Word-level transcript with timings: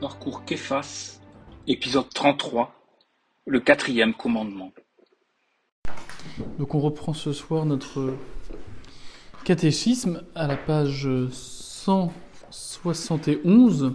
Parcours 0.00 0.44
Képhas, 0.46 1.20
épisode 1.66 2.08
33, 2.08 2.72
le 3.46 3.60
quatrième 3.60 4.14
commandement. 4.14 4.72
Donc 6.58 6.74
on 6.74 6.80
reprend 6.80 7.12
ce 7.12 7.34
soir 7.34 7.66
notre 7.66 8.14
catéchisme 9.44 10.22
à 10.34 10.46
la 10.46 10.56
page 10.56 11.06
171 11.30 13.92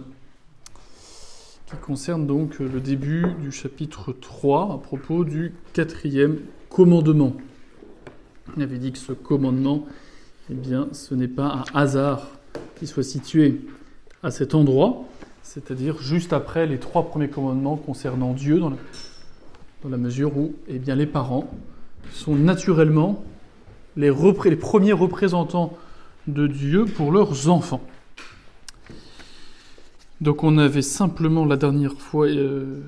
qui 1.66 1.76
concerne 1.84 2.24
donc 2.24 2.60
le 2.60 2.80
début 2.80 3.26
du 3.40 3.50
chapitre 3.50 4.12
3 4.12 4.74
à 4.74 4.78
propos 4.78 5.24
du 5.24 5.54
quatrième 5.72 6.38
commandement. 6.68 7.32
On 8.56 8.60
avait 8.60 8.78
dit 8.78 8.92
que 8.92 8.98
ce 8.98 9.12
commandement, 9.12 9.84
eh 10.50 10.54
bien, 10.54 10.86
ce 10.92 11.16
n'est 11.16 11.26
pas 11.26 11.46
un 11.46 11.64
hasard 11.74 12.28
qui 12.76 12.86
soit 12.86 13.02
situé 13.02 13.60
à 14.22 14.30
cet 14.30 14.54
endroit, 14.54 15.04
c'est-à-dire 15.46 16.02
juste 16.02 16.32
après 16.32 16.66
les 16.66 16.78
trois 16.78 17.06
premiers 17.06 17.28
commandements 17.28 17.76
concernant 17.76 18.32
Dieu, 18.32 18.58
dans 18.58 18.72
la, 19.88 19.96
mesure 19.96 20.36
où 20.36 20.56
eh 20.68 20.78
bien, 20.80 20.96
les 20.96 21.06
parents 21.06 21.48
sont 22.10 22.34
naturellement 22.34 23.24
les, 23.96 24.10
premiers 24.10 24.92
représentants 24.92 25.72
de 26.26 26.48
Dieu 26.48 26.84
pour 26.84 27.12
leurs 27.12 27.48
enfants. 27.48 27.80
Donc 30.20 30.42
on 30.42 30.58
avait 30.58 30.82
simplement 30.82 31.44
la 31.44 31.56
dernière 31.56 31.94
fois 31.94 32.26
euh, 32.26 32.80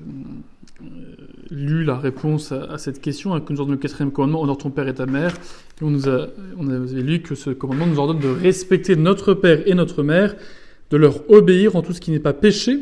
euh, 0.81 0.85
lu 1.49 1.85
la 1.85 1.97
réponse 1.97 2.51
à, 2.51 2.63
à 2.63 2.77
cette 2.77 2.99
question, 2.99 3.33
hein, 3.33 3.39
que 3.39 3.53
nous 3.53 3.61
ordonne 3.61 3.75
le 3.75 3.81
quatrième 3.81 4.11
commandement, 4.11 4.41
honore 4.41 4.57
ton 4.57 4.69
père 4.69 4.89
et 4.89 4.95
ta 4.95 5.05
mère. 5.05 5.33
Et 5.79 5.85
on, 5.85 5.91
nous 5.91 6.09
a, 6.09 6.27
on 6.57 6.67
avait 6.67 7.01
lu 7.01 7.21
que 7.21 7.35
ce 7.35 7.51
commandement 7.51 7.87
nous 7.87 7.99
ordonne 7.99 8.19
de 8.19 8.27
respecter 8.27 8.97
notre 8.97 9.33
père 9.33 9.65
et 9.65 9.75
notre 9.75 10.03
mère, 10.03 10.35
de 10.89 10.97
leur 10.97 11.29
obéir 11.29 11.75
en 11.75 11.81
tout 11.81 11.93
ce 11.93 12.01
qui 12.01 12.11
n'est 12.11 12.19
pas 12.19 12.33
péché, 12.33 12.79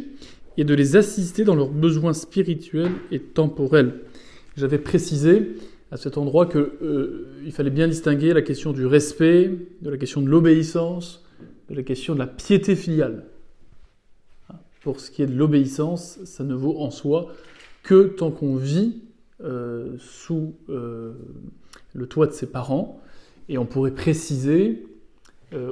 et 0.57 0.63
de 0.63 0.73
les 0.73 0.95
assister 0.95 1.43
dans 1.43 1.55
leurs 1.55 1.69
besoins 1.69 2.13
spirituels 2.13 2.93
et 3.11 3.19
temporels. 3.19 4.01
J'avais 4.55 4.79
précisé 4.79 5.55
à 5.91 5.97
cet 5.97 6.17
endroit 6.17 6.47
qu'il 6.47 6.59
euh, 6.81 7.51
fallait 7.51 7.69
bien 7.69 7.87
distinguer 7.87 8.33
la 8.33 8.41
question 8.41 8.73
du 8.73 8.85
respect, 8.85 9.51
de 9.81 9.89
la 9.89 9.97
question 9.97 10.21
de 10.21 10.27
l'obéissance, 10.27 11.23
de 11.69 11.75
la 11.75 11.83
question 11.83 12.15
de 12.15 12.19
la 12.19 12.27
piété 12.27 12.75
filiale. 12.75 13.25
Pour 14.81 14.99
ce 14.99 15.11
qui 15.11 15.21
est 15.21 15.27
de 15.27 15.35
l'obéissance, 15.35 16.19
ça 16.25 16.43
ne 16.43 16.55
vaut 16.55 16.79
en 16.79 16.89
soi 16.89 17.31
que 17.83 18.07
tant 18.07 18.31
qu'on 18.31 18.55
vit 18.55 19.03
euh, 19.43 19.95
sous 19.99 20.55
euh, 20.69 21.13
le 21.93 22.07
toit 22.07 22.25
de 22.25 22.31
ses 22.31 22.47
parents, 22.47 22.99
et 23.47 23.57
on 23.57 23.65
pourrait 23.65 23.91
préciser 23.91 24.85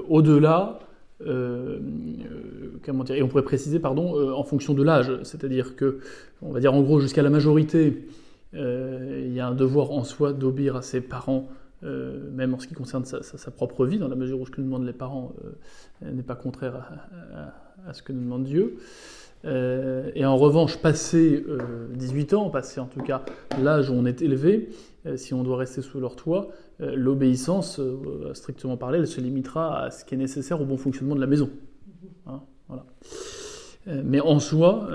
au-delà, 0.08 0.80
euh, 1.22 1.80
dire, 1.80 3.16
et 3.16 3.24
on 3.24 3.28
pourrait 3.28 3.44
préciser, 3.44 3.80
pardon, 3.80 4.34
en 4.34 4.44
fonction 4.44 4.74
de 4.74 4.84
l'âge, 4.84 5.12
c'est-à-dire 5.24 5.76
que, 5.76 6.00
on 6.42 6.52
va 6.52 6.60
dire 6.60 6.74
en 6.74 6.82
gros 6.82 7.00
jusqu'à 7.00 7.22
la 7.24 7.30
majorité, 7.30 8.06
il 8.54 9.34
y 9.34 9.40
a 9.40 9.48
un 9.48 9.56
devoir 9.56 9.92
en 9.92 10.04
soi 10.04 10.32
d'obéir 10.32 10.76
à 10.76 10.82
ses 10.82 11.02
parents 11.02 11.50
euh, 11.86 12.32
même 12.32 12.54
en 12.54 12.60
ce 12.60 12.68
qui 12.68 12.74
concerne 12.74 13.06
sa, 13.06 13.52
propre 13.52 13.86
vie, 13.86 14.00
dans 14.00 14.08
la 14.08 14.16
mesure 14.16 14.40
où 14.40 14.46
ce 14.46 14.52
que 14.52 14.60
nous 14.62 14.68
demandent 14.68 14.86
les 14.86 14.94
parents 14.94 15.34
euh, 15.44 16.12
n'est 16.12 16.24
pas 16.24 16.36
contraire 16.36 16.76
à, 16.76 17.88
à, 17.88 17.90
à, 17.90 17.94
ce 17.94 18.02
que 18.02 18.12
nous 18.12 18.22
demande 18.22 18.46
Dieu. 18.46 18.78
Euh, 19.46 20.10
et 20.16 20.26
en 20.26 20.38
revanche, 20.38 20.78
passer 20.78 21.44
18 21.94 22.34
ans, 22.34 22.50
passer 22.50 22.80
en 22.80 22.88
tout 22.88 23.02
cas 23.02 23.24
l'âge 23.62 23.90
où 23.90 23.94
on 23.94 24.06
est 24.06 24.22
élevé, 24.22 24.70
si 25.18 25.34
on 25.36 25.44
doit 25.44 25.58
rester 25.58 25.82
sous 25.82 26.00
leur 26.00 26.16
toit, 26.16 26.48
l'obéissance, 26.80 27.80
strictement 28.34 28.76
parlé, 28.76 28.98
elle 28.98 29.08
se 29.08 29.22
limitera 29.22 29.84
à 29.84 29.92
ce 29.92 30.04
qui 30.04 30.16
est 30.16 30.18
nécessaire 30.18 30.60
au 30.60 30.66
bon 30.66 30.78
fonctionnement 30.78 31.16
de 31.16 31.22
la 31.22 31.28
maison. 31.28 31.50
Hein, 32.26 32.42
voilà. 32.68 32.86
mais 34.04 34.20
en 34.20 34.40
soi, 34.40 34.90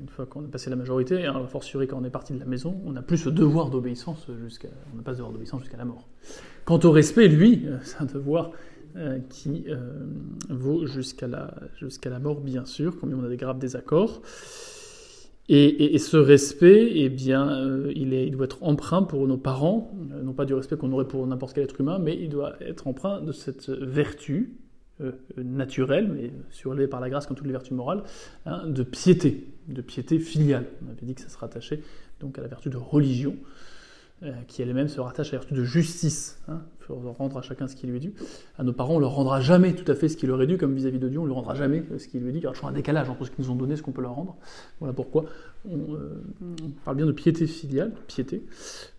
une 0.00 0.08
fois 0.08 0.26
qu'on 0.26 0.44
a 0.44 0.48
passé 0.48 0.70
la 0.70 0.76
majorité, 0.76 1.24
a 1.24 1.46
fortiori 1.46 1.86
quand 1.86 1.98
on 2.00 2.04
est 2.04 2.10
parti 2.10 2.32
de 2.32 2.40
la 2.40 2.46
maison, 2.46 2.80
on 2.84 2.90
n'a 2.90 3.02
plus 3.02 3.18
ce 3.18 3.28
devoir 3.28 3.70
d'obéissance 3.70 4.26
jusqu'à, 4.42 4.68
on 4.92 4.96
n'a 4.96 5.04
pas 5.04 5.12
ce 5.12 5.18
devoir 5.18 5.32
d'obéissance 5.32 5.60
jusqu'à 5.60 5.78
la 5.78 5.84
mort. 5.84 6.08
Quant 6.64 6.80
au 6.82 6.90
respect, 6.90 7.28
lui, 7.28 7.64
c'est 7.84 8.00
un 8.00 8.06
devoir 8.06 8.50
euh, 8.96 9.18
qui 9.28 9.64
euh, 9.68 9.76
vaut 10.48 10.86
jusqu'à 10.86 11.26
la, 11.26 11.52
jusqu'à 11.78 12.08
la 12.08 12.18
mort, 12.18 12.40
bien 12.40 12.64
sûr, 12.64 12.98
quand 12.98 13.08
on 13.12 13.24
a 13.24 13.28
des 13.28 13.36
graves 13.36 13.58
désaccords. 13.58 14.22
Et, 15.48 15.96
ce 15.98 16.16
respect, 16.16 16.90
eh 16.94 17.08
bien, 17.08 17.48
euh, 17.48 17.92
il, 17.94 18.30
doit 18.32 18.46
être 18.46 18.64
emprunt 18.64 19.02
pour 19.02 19.28
nos 19.28 19.36
parents, 19.36 19.92
non 20.24 20.32
pas 20.32 20.44
du 20.44 20.54
respect 20.54 20.76
qu'on 20.76 20.90
aurait 20.92 21.06
pour 21.06 21.24
n'importe 21.26 21.54
quel 21.54 21.64
être 21.64 21.80
humain, 21.80 22.00
mais 22.00 22.16
il 22.20 22.30
doit 22.30 22.54
être 22.60 22.88
emprunt 22.88 23.20
de 23.20 23.30
cette 23.30 23.68
vertu 23.68 24.56
naturelle, 25.36 26.10
mais 26.12 26.32
surélevée 26.50 26.88
par 26.88 27.00
la 27.00 27.10
grâce 27.10 27.26
comme 27.26 27.36
toutes 27.36 27.46
les 27.46 27.52
vertus 27.52 27.72
morales, 27.72 28.02
hein, 28.44 28.66
de 28.66 28.82
piété, 28.82 29.46
de 29.68 29.82
piété 29.82 30.18
filiale. 30.18 30.66
On 30.84 30.90
avait 30.90 31.06
dit 31.06 31.14
que 31.14 31.20
ça 31.20 31.28
se 31.28 31.38
rattachait 31.38 31.80
donc 32.18 32.38
à 32.38 32.42
la 32.42 32.48
vertu 32.48 32.70
de 32.70 32.76
religion, 32.76 33.36
qui 34.48 34.62
elle-même 34.62 34.88
se 34.88 34.98
rattache 34.98 35.28
à 35.28 35.32
la 35.32 35.38
vertu 35.40 35.54
de 35.54 35.62
justice. 35.62 36.40
Hein. 36.48 36.62
Faut 36.80 36.94
rendre 36.94 37.36
à 37.36 37.42
chacun 37.42 37.68
ce 37.68 37.76
qui 37.76 37.86
lui 37.86 37.96
est 37.96 38.00
dû. 38.00 38.14
À 38.58 38.64
nos 38.64 38.72
parents, 38.72 38.94
on 38.94 38.98
leur 38.98 39.12
rendra 39.12 39.40
jamais 39.40 39.74
tout 39.74 39.90
à 39.90 39.94
fait 39.94 40.08
ce 40.08 40.16
qui 40.16 40.26
leur 40.26 40.40
est 40.40 40.46
dû, 40.46 40.56
comme 40.56 40.74
vis-à-vis 40.74 40.98
de 40.98 41.08
Dieu, 41.08 41.18
on 41.18 41.24
ne 41.24 41.28
leur 41.28 41.36
rendra 41.36 41.54
jamais 41.54 41.84
ce 41.98 42.08
qui 42.08 42.18
lui 42.18 42.30
est 42.30 42.32
dû. 42.32 42.38
Il 42.38 42.42
y 42.44 42.46
aura 42.46 42.54
toujours 42.54 42.68
un 42.68 42.72
décalage 42.72 43.10
entre 43.10 43.24
ce 43.26 43.30
qu'ils 43.30 43.44
nous 43.44 43.50
ont 43.50 43.56
donné 43.56 43.74
et 43.74 43.76
ce 43.76 43.82
qu'on 43.82 43.92
peut 43.92 44.02
leur 44.02 44.14
rendre. 44.14 44.36
Voilà 44.78 44.94
pourquoi 44.94 45.24
on, 45.68 45.94
euh, 45.94 46.22
parle 46.84 46.96
bien 46.96 47.06
de 47.06 47.12
piété 47.12 47.46
filiale, 47.46 47.92
piété, 48.06 48.46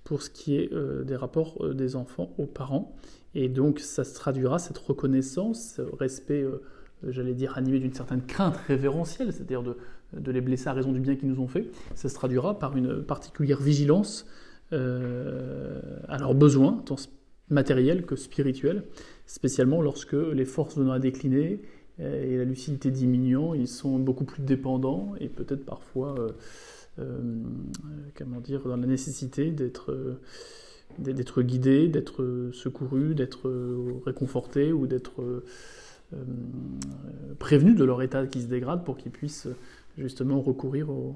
pour 0.04 0.22
ce 0.22 0.30
qui 0.30 0.56
est 0.56 0.72
euh, 0.72 1.04
des 1.04 1.16
rapports 1.16 1.58
euh, 1.62 1.74
des 1.74 1.96
enfants 1.96 2.34
aux 2.38 2.46
parents. 2.46 2.96
Et 3.36 3.50
donc, 3.50 3.80
ça 3.80 4.04
se 4.04 4.14
traduira, 4.14 4.58
cette 4.58 4.78
reconnaissance, 4.78 5.76
ce 5.76 5.82
respect, 5.82 6.42
euh, 6.42 6.62
j'allais 7.08 7.34
dire, 7.34 7.58
animé 7.58 7.80
d'une 7.80 7.94
certaine 7.94 8.22
crainte 8.22 8.56
révérentielle, 8.68 9.34
c'est-à-dire 9.34 9.64
de, 9.64 9.78
de, 10.18 10.32
les 10.32 10.42
blesser 10.42 10.70
à 10.70 10.74
raison 10.74 10.92
du 10.92 11.00
bien 11.00 11.16
qu'ils 11.16 11.30
nous 11.30 11.42
ont 11.42 11.48
fait, 11.48 11.70
ça 11.94 12.08
se 12.08 12.16
traduira 12.16 12.58
par 12.58 12.78
une 12.78 13.04
particulière 13.04 13.62
vigilance 13.62 14.26
euh, 14.74 15.80
à 16.08 16.18
leurs 16.18 16.36
besoins, 16.36 16.82
tant 16.86 16.96
matériels 17.50 18.06
que 18.06 18.16
spirituels, 18.16 18.84
spécialement 19.26 19.82
lorsque 19.82 20.14
les 20.14 20.46
forces 20.46 20.78
venant 20.78 20.92
à 20.92 21.00
décliner 21.00 21.62
et 22.00 22.38
la 22.38 22.44
lucidité 22.44 22.92
diminuant, 22.92 23.54
ils 23.54 23.68
sont 23.68 23.98
beaucoup 23.98 24.26
plus 24.26 24.44
dépendants 24.44 25.14
et 25.20 25.30
peut-être 25.30 25.66
parfois, 25.66 26.16
euh, 26.20 26.32
euh, 27.00 27.42
comment 28.16 28.40
dire, 28.40 28.64
dans 28.68 28.78
la 28.78 28.88
nécessité 28.88 29.52
d'être 29.52 30.20
d'être 31.00 31.42
guidés, 31.44 31.90
d'être 31.90 32.50
secourus, 32.54 33.14
d'être 33.14 33.52
réconfortés 34.06 34.72
ou 34.72 34.88
d'être 34.88 35.44
euh, 36.14 36.24
prévenus 37.38 37.76
de 37.76 37.84
leur 37.84 38.02
état 38.02 38.26
qui 38.28 38.42
se 38.42 38.48
dégrade 38.48 38.86
pour 38.86 38.96
qu'ils 38.96 39.12
puissent 39.12 39.50
justement 39.98 40.42
recourir 40.42 40.90
au, 40.90 41.16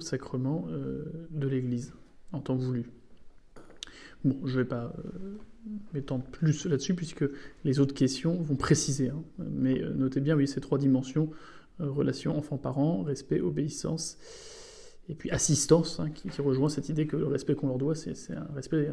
sacrement 0.00 0.66
euh, 0.68 1.04
de 1.30 1.46
l'Église 1.46 1.94
en 2.32 2.40
temps 2.40 2.56
voulu. 2.56 2.90
Bon, 4.24 4.36
je 4.44 4.58
ne 4.58 4.62
vais 4.62 4.68
pas 4.68 4.92
euh, 4.98 5.38
m'étendre 5.94 6.24
plus 6.24 6.66
là-dessus 6.66 6.94
puisque 6.94 7.24
les 7.64 7.80
autres 7.80 7.94
questions 7.94 8.34
vont 8.34 8.56
préciser. 8.56 9.10
Hein. 9.10 9.22
Mais 9.38 9.80
euh, 9.82 9.92
notez 9.94 10.20
bien, 10.20 10.36
oui, 10.36 10.48
ces 10.48 10.60
trois 10.60 10.78
dimensions 10.78 11.30
relation 11.78 12.36
enfant-parent, 12.38 13.02
respect, 13.02 13.40
obéissance 13.40 14.18
et 15.08 15.14
puis 15.14 15.30
assistance, 15.30 16.00
hein, 16.00 16.10
qui, 16.10 16.28
rejoint 16.40 16.68
cette 16.68 16.88
idée 16.88 17.06
que 17.06 17.16
le 17.16 17.26
respect 17.26 17.54
qu'on 17.54 17.68
leur 17.68 17.78
doit, 17.78 17.94
c'est 17.94 18.14
un 18.32 18.48
respect, 18.54 18.90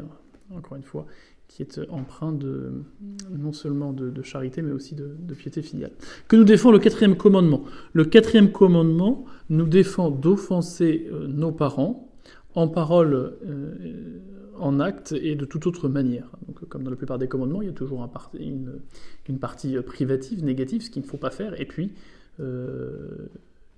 encore 0.50 0.76
une 0.76 0.84
fois, 0.84 1.06
qui 1.48 1.62
est 1.62 1.80
empreint 1.90 2.32
de, 2.32 2.84
non 3.30 3.52
seulement 3.52 3.92
de, 3.92 4.22
charité, 4.22 4.62
mais 4.62 4.72
aussi 4.72 4.94
de, 4.94 5.16
de, 5.18 5.34
piété 5.34 5.60
filiale. 5.62 5.90
Que 6.28 6.36
nous 6.36 6.44
défend 6.44 6.70
le 6.70 6.78
quatrième 6.78 7.16
commandement? 7.16 7.64
Le 7.92 8.04
quatrième 8.04 8.52
commandement 8.52 9.24
nous 9.48 9.66
défend 9.66 10.10
d'offenser 10.10 11.08
euh, 11.12 11.26
nos 11.26 11.52
parents 11.52 12.13
en 12.54 12.68
parole, 12.68 13.14
euh, 13.14 14.20
en 14.58 14.80
acte 14.80 15.12
et 15.12 15.34
de 15.34 15.44
toute 15.44 15.66
autre 15.66 15.88
manière. 15.88 16.30
Donc, 16.46 16.68
comme 16.68 16.84
dans 16.84 16.90
la 16.90 16.96
plupart 16.96 17.18
des 17.18 17.28
commandements, 17.28 17.62
il 17.62 17.66
y 17.66 17.70
a 17.70 17.74
toujours 17.74 18.08
une, 18.38 19.38
partie 19.38 19.76
privative, 19.82 20.44
négative, 20.44 20.82
ce 20.82 20.90
qu'il 20.90 21.02
ne 21.02 21.08
faut 21.08 21.16
pas 21.16 21.30
faire, 21.30 21.60
et 21.60 21.66
puis 21.66 21.92
euh, 22.40 23.28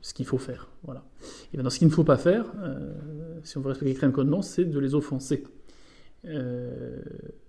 ce 0.06 0.14
qu'il 0.14 0.26
faut 0.26 0.38
faire. 0.38 0.68
Voilà. 0.84 1.04
Et 1.52 1.56
bien 1.56 1.64
dans 1.64 1.70
ce 1.70 1.78
qu'il 1.78 1.88
ne 1.88 1.92
faut 1.92 2.04
pas 2.04 2.16
faire, 2.16 2.46
euh, 2.60 2.92
si 3.42 3.58
on 3.58 3.60
veut 3.60 3.68
respecter 3.68 3.88
le 3.88 3.94
quatrième 3.94 4.12
commandement, 4.12 4.42
c'est 4.42 4.64
de 4.64 4.78
les 4.78 4.94
offenser. 4.94 5.42
Euh, 6.26 7.00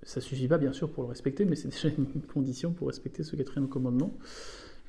ça 0.03 0.21
suffit 0.21 0.47
pas 0.47 0.57
bien 0.57 0.73
sûr 0.73 0.89
pour 0.89 1.03
le 1.03 1.09
respecter, 1.09 1.45
mais 1.45 1.55
c'est 1.55 1.67
déjà 1.83 1.89
une 1.89 2.21
condition 2.21 2.71
pour 2.71 2.87
respecter 2.87 3.23
ce 3.23 3.35
quatrième 3.35 3.69
commandement. 3.69 4.17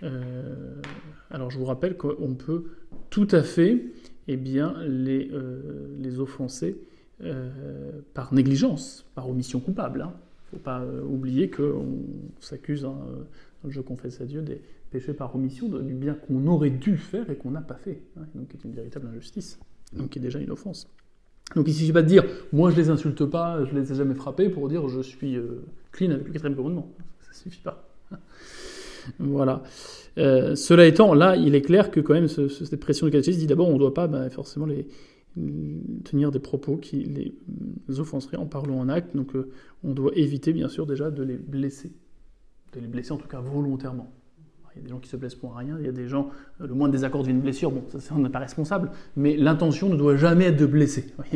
Euh, 0.03 0.81
alors 1.31 1.51
je 1.51 1.59
vous 1.59 1.65
rappelle 1.65 1.97
qu'on 1.97 2.35
peut 2.35 2.65
tout 3.11 3.29
à 3.33 3.43
fait 3.43 3.85
eh 4.29 4.37
bien, 4.37 4.75
les, 4.87 5.31
euh, 5.33 5.97
les 5.99 6.21
offenser 6.21 6.77
par 8.15 8.33
négligence, 8.33 9.05
par 9.17 9.29
omission 9.29 9.59
coupable. 9.59 9.99
Il 9.99 10.03
hein. 10.03 10.13
ne 10.53 10.59
faut 10.59 10.63
pas 10.63 10.85
oublier 11.05 11.51
qu'on 11.51 11.99
s'accuse, 12.39 12.85
hein, 12.85 12.95
dans 13.63 13.69
le 13.69 13.71
jeu 13.71 13.83
confesse 13.83 14.21
à 14.21 14.25
Dieu, 14.25 14.41
des 14.41 14.63
péchés 14.91 15.15
par 15.15 15.35
omission 15.35 15.69
du 15.69 15.95
bien 15.95 16.15
qu'on 16.15 16.47
aurait 16.47 16.71
dû 16.71 16.97
faire 16.97 17.29
et 17.31 17.37
qu'on 17.37 17.51
n'a 17.51 17.61
pas 17.61 17.75
fait. 17.75 18.01
Hein, 18.17 18.23
donc 18.35 18.49
c'est 18.53 18.65
une 18.65 18.75
véritable 18.75 19.09
injustice, 19.09 19.59
donc 19.93 20.11
qui 20.11 20.19
est 20.19 20.23
déjà 20.23 20.39
une 20.39 20.51
offense. 20.51 20.89
Donc 21.55 21.67
il 21.67 21.71
ne 21.71 21.77
suffit 21.77 21.93
pas 21.93 22.03
de 22.03 22.09
dire 22.09 22.25
moi 22.53 22.71
je 22.71 22.77
les 22.77 22.91
insulte 22.91 23.25
pas, 23.25 23.65
je 23.65 23.75
les 23.75 23.91
ai 23.91 23.95
jamais 23.95 24.15
frappés 24.15 24.49
pour 24.49 24.69
dire 24.69 24.87
je 24.89 25.01
suis 25.01 25.37
euh, 25.37 25.65
clean 25.93 26.11
avec 26.11 26.27
le 26.27 26.33
quatrième 26.33 26.57
commandement. 26.57 26.93
Ça 27.21 27.31
ne 27.31 27.35
suffit 27.35 27.63
pas. 27.63 27.89
Voilà. 29.19 29.63
Euh, 30.19 30.55
cela 30.57 30.87
étant, 30.87 31.15
là, 31.15 31.37
il 31.37 31.55
est 31.55 31.63
clair 31.63 31.91
que 31.91 32.01
quand 32.01 32.15
même, 32.15 32.29
ce, 32.29 32.49
cette 32.49 32.81
pression 32.81 33.07
du 33.07 33.13
catéchisme 33.13 33.39
dit 33.39 33.47
d'abord, 33.47 33.69
on 33.69 33.75
ne 33.75 33.79
doit 33.79 33.95
pas 33.95 34.09
bah, 34.09 34.29
forcément 34.31 34.67
les, 34.67 34.87
tenir 36.05 36.31
des 36.31 36.41
propos 36.41 36.77
qui 36.77 37.05
les 37.05 38.01
offenseraient 38.01 38.37
en 38.37 38.47
parlant 38.47 38.79
en 38.79 38.89
acte. 38.89 39.15
Donc, 39.15 39.37
euh, 39.37 39.51
on 39.85 39.93
doit 39.93 40.13
éviter, 40.17 40.53
bien 40.53 40.69
sûr, 40.69 40.87
déjà 40.87 41.11
de 41.11 41.23
les 41.23 41.37
blesser. 41.37 41.93
De 42.73 42.81
les 42.81 42.89
blesser, 42.89 43.13
en 43.13 43.17
tout 43.17 43.29
cas, 43.29 43.41
volontairement. 43.41 44.13
Il 44.75 44.79
y 44.79 44.81
a 44.81 44.85
des 44.85 44.91
gens 44.91 44.99
qui 44.99 45.09
se 45.09 45.17
blessent 45.17 45.35
pour 45.35 45.57
rien, 45.57 45.77
il 45.81 45.87
y 45.87 45.89
a 45.89 45.93
des 45.93 46.07
gens, 46.07 46.31
euh, 46.61 46.67
le 46.67 46.75
moins 46.75 46.89
désaccord 46.89 47.23
devient 47.23 47.35
une 47.35 47.41
blessure, 47.41 47.73
bon, 47.73 47.83
ça, 47.99 48.15
on 48.15 48.21
n'est 48.21 48.29
pas 48.29 48.39
responsable, 48.39 48.93
mais 49.17 49.37
l'intention 49.37 49.89
ne 49.89 49.97
doit 49.97 50.15
jamais 50.17 50.45
être 50.45 50.57
de 50.57 50.67
blesser. 50.67 51.07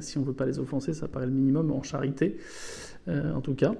si 0.00 0.18
on 0.18 0.20
ne 0.20 0.26
veut 0.26 0.34
pas 0.34 0.44
les 0.44 0.58
offenser, 0.58 0.92
ça 0.92 1.08
paraît 1.08 1.26
le 1.26 1.32
minimum 1.32 1.70
en 1.70 1.82
charité, 1.82 2.36
en 3.06 3.40
tout 3.40 3.54
cas. 3.54 3.74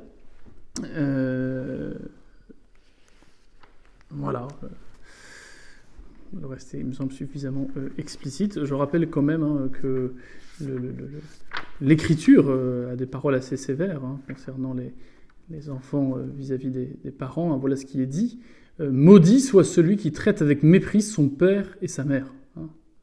Voilà. 4.10 4.48
Le 6.38 6.46
reste 6.46 6.74
il 6.74 6.86
me 6.86 6.92
semble 6.92 7.12
suffisamment 7.12 7.68
euh, 7.76 7.88
explicite. 7.98 8.64
Je 8.64 8.74
rappelle 8.74 9.08
quand 9.10 9.22
même 9.22 9.42
hein, 9.42 9.68
que 9.72 10.14
l'écriture 11.80 12.46
euh, 12.48 12.92
a 12.92 12.96
des 12.96 13.06
paroles 13.06 13.34
assez 13.34 13.56
sévères 13.56 14.04
hein, 14.04 14.20
concernant 14.28 14.74
les, 14.74 15.70
enfants 15.70 16.16
euh, 16.16 16.26
vis-à-vis 16.36 16.70
des, 16.70 17.10
parents. 17.10 17.52
Hein. 17.52 17.56
voilà 17.56 17.76
ce 17.76 17.84
qui 17.84 18.00
est 18.00 18.06
dit. 18.06 18.40
Maudit 18.78 19.40
soit 19.40 19.64
celui 19.64 19.96
qui 19.96 20.10
traite 20.10 20.40
avec 20.40 20.62
mépris 20.62 21.02
son 21.02 21.28
père 21.28 21.76
et 21.82 21.88
sa 21.88 22.02
mère. 22.02 22.32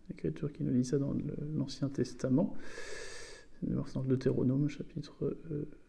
L'écriture 0.09 0.51
qui 0.51 0.63
nous 0.63 0.71
dit 0.71 0.85
ça 0.85 0.97
dans 0.97 1.15
l'Ancien 1.55 1.89
Testament. 1.89 2.55
Dans 3.61 4.01
le 4.01 4.07
Deutéronome, 4.07 4.69
chapitre 4.69 5.37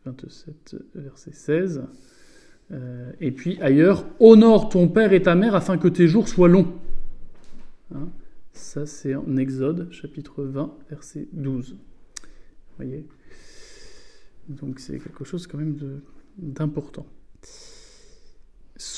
27, 0.04 0.76
verset 0.94 1.32
16. 1.32 1.84
Euh, 2.70 3.12
et 3.20 3.30
puis 3.30 3.58
ailleurs, 3.60 4.04
honore 4.20 4.68
ton 4.68 4.88
père 4.88 5.12
et 5.12 5.22
ta 5.22 5.34
mère 5.34 5.54
afin 5.54 5.78
que 5.78 5.88
tes 5.88 6.06
jours 6.06 6.28
soient 6.28 6.48
longs. 6.48 6.74
Hein 7.94 8.08
ça, 8.52 8.86
c'est 8.86 9.14
en 9.14 9.36
Exode, 9.36 9.90
chapitre 9.92 10.44
20, 10.44 10.74
verset 10.90 11.28
12. 11.32 11.72
Vous 11.72 11.76
voyez? 12.76 13.06
Donc 14.48 14.80
c'est 14.80 14.98
quelque 14.98 15.24
chose 15.24 15.46
quand 15.46 15.58
même 15.58 15.76
d'important 16.38 17.06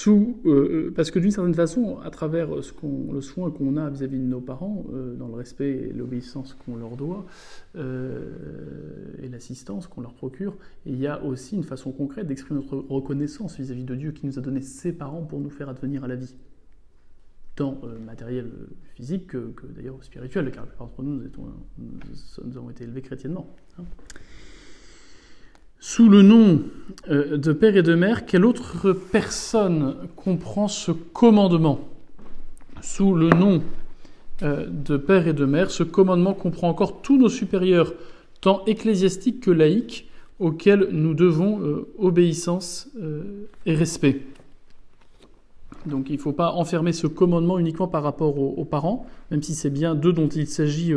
euh, 0.07 0.35
euh, 0.45 0.93
parce 0.95 1.11
que 1.11 1.19
d'une 1.19 1.31
certaine 1.31 1.55
façon, 1.55 1.99
à 2.01 2.11
travers 2.11 2.49
qu'on, 2.81 3.13
le 3.13 3.21
soin 3.21 3.51
qu'on 3.51 3.77
a 3.77 3.89
vis-à-vis 3.89 4.19
de 4.19 4.25
nos 4.25 4.41
parents, 4.41 4.85
euh, 4.93 5.15
dans 5.15 5.29
le 5.29 5.35
respect 5.35 5.71
et 5.71 5.93
l'obéissance 5.93 6.55
qu'on 6.55 6.77
leur 6.77 6.97
doit, 6.97 7.25
et 7.75 9.29
l'assistance 9.29 9.87
qu'on 9.87 10.01
leur 10.01 10.15
procure, 10.15 10.57
il 10.87 10.99
y 10.99 11.07
a 11.07 11.23
aussi 11.23 11.57
une 11.57 11.63
façon 11.63 11.93
concrète 11.93 12.27
d'exprimer 12.27 12.61
notre 12.61 12.77
reconnaissance 12.77 13.59
vis-à-vis 13.59 13.85
de 13.85 13.95
Dieu 13.95 14.13
qui 14.13 14.27
nous 14.27 14.39
a 14.39 14.43
donné 14.43 14.61
ses 14.61 14.93
parents 14.93 15.23
pour 15.23 15.41
nous 15.41 15.51
faire 15.51 15.69
advenir 15.69 16.05
à 16.05 16.09
la 16.09 16.17
vie, 16.17 16.35
tant 17.55 17.81
matériel, 18.05 18.51
physique 18.97 19.29
que, 19.29 19.67
d'ailleurs 19.75 20.03
spirituel, 20.03 20.51
car 20.51 20.65
la 20.65 20.69
plupart 20.69 20.89
d'entre 20.89 21.03
nous, 21.03 21.23
nous, 21.79 22.57
avons 22.57 22.71
été 22.71 22.85
élevés 22.85 23.03
chrétiennement. 23.03 23.47
Hein. 23.79 23.85
Sous 25.83 26.11
le 26.11 26.21
nom 26.21 26.61
euh, 27.09 27.39
de 27.39 27.55
père 27.55 27.75
et 27.75 27.83
de 27.83 27.95
mère, 27.95 28.27
quelle 28.27 28.45
autre 28.45 28.93
personne 28.93 29.97
comprend 30.15 30.69
ce 30.69 30.93
commandement? 30.93 31.81
Sous 32.83 33.15
le 33.15 33.31
nom 33.31 33.63
euh, 34.43 34.67
de 34.69 34.99
père 34.99 35.27
et 35.27 35.33
de 35.33 35.47
mère, 35.47 35.71
ce 35.71 35.83
commandement 35.83 36.35
comprend 36.35 36.69
encore 36.69 37.01
tous 37.01 37.17
nos 37.17 37.31
supérieurs, 37.31 37.95
tant 38.43 38.63
ecclésiastiques 38.67 39.41
que 39.41 39.51
laïcs, 39.51 40.07
auxquels 40.39 40.89
nous 40.93 41.15
devons 41.15 41.63
euh, 41.63 41.89
obéissance 41.99 42.91
et 43.65 43.75
respect. 43.75 44.21
Donc 45.87 46.11
il 46.11 46.17
ne 46.17 46.21
faut 46.21 46.33
pas 46.33 46.53
enfermer 46.53 46.93
ce 46.93 47.07
commandement 47.07 47.59
uniquement 47.59 47.89
par 47.89 48.03
rapport 48.03 48.39
aux, 48.39 48.65
parents, 48.67 49.07
même 49.31 49.43
si 49.43 49.55
c'est 49.55 49.71
bien 49.71 49.95
d'eux 49.95 50.13
dont 50.13 50.29
il 50.29 50.47
s'agit 50.47 50.93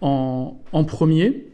en, 0.00 0.56
premier 0.86 1.44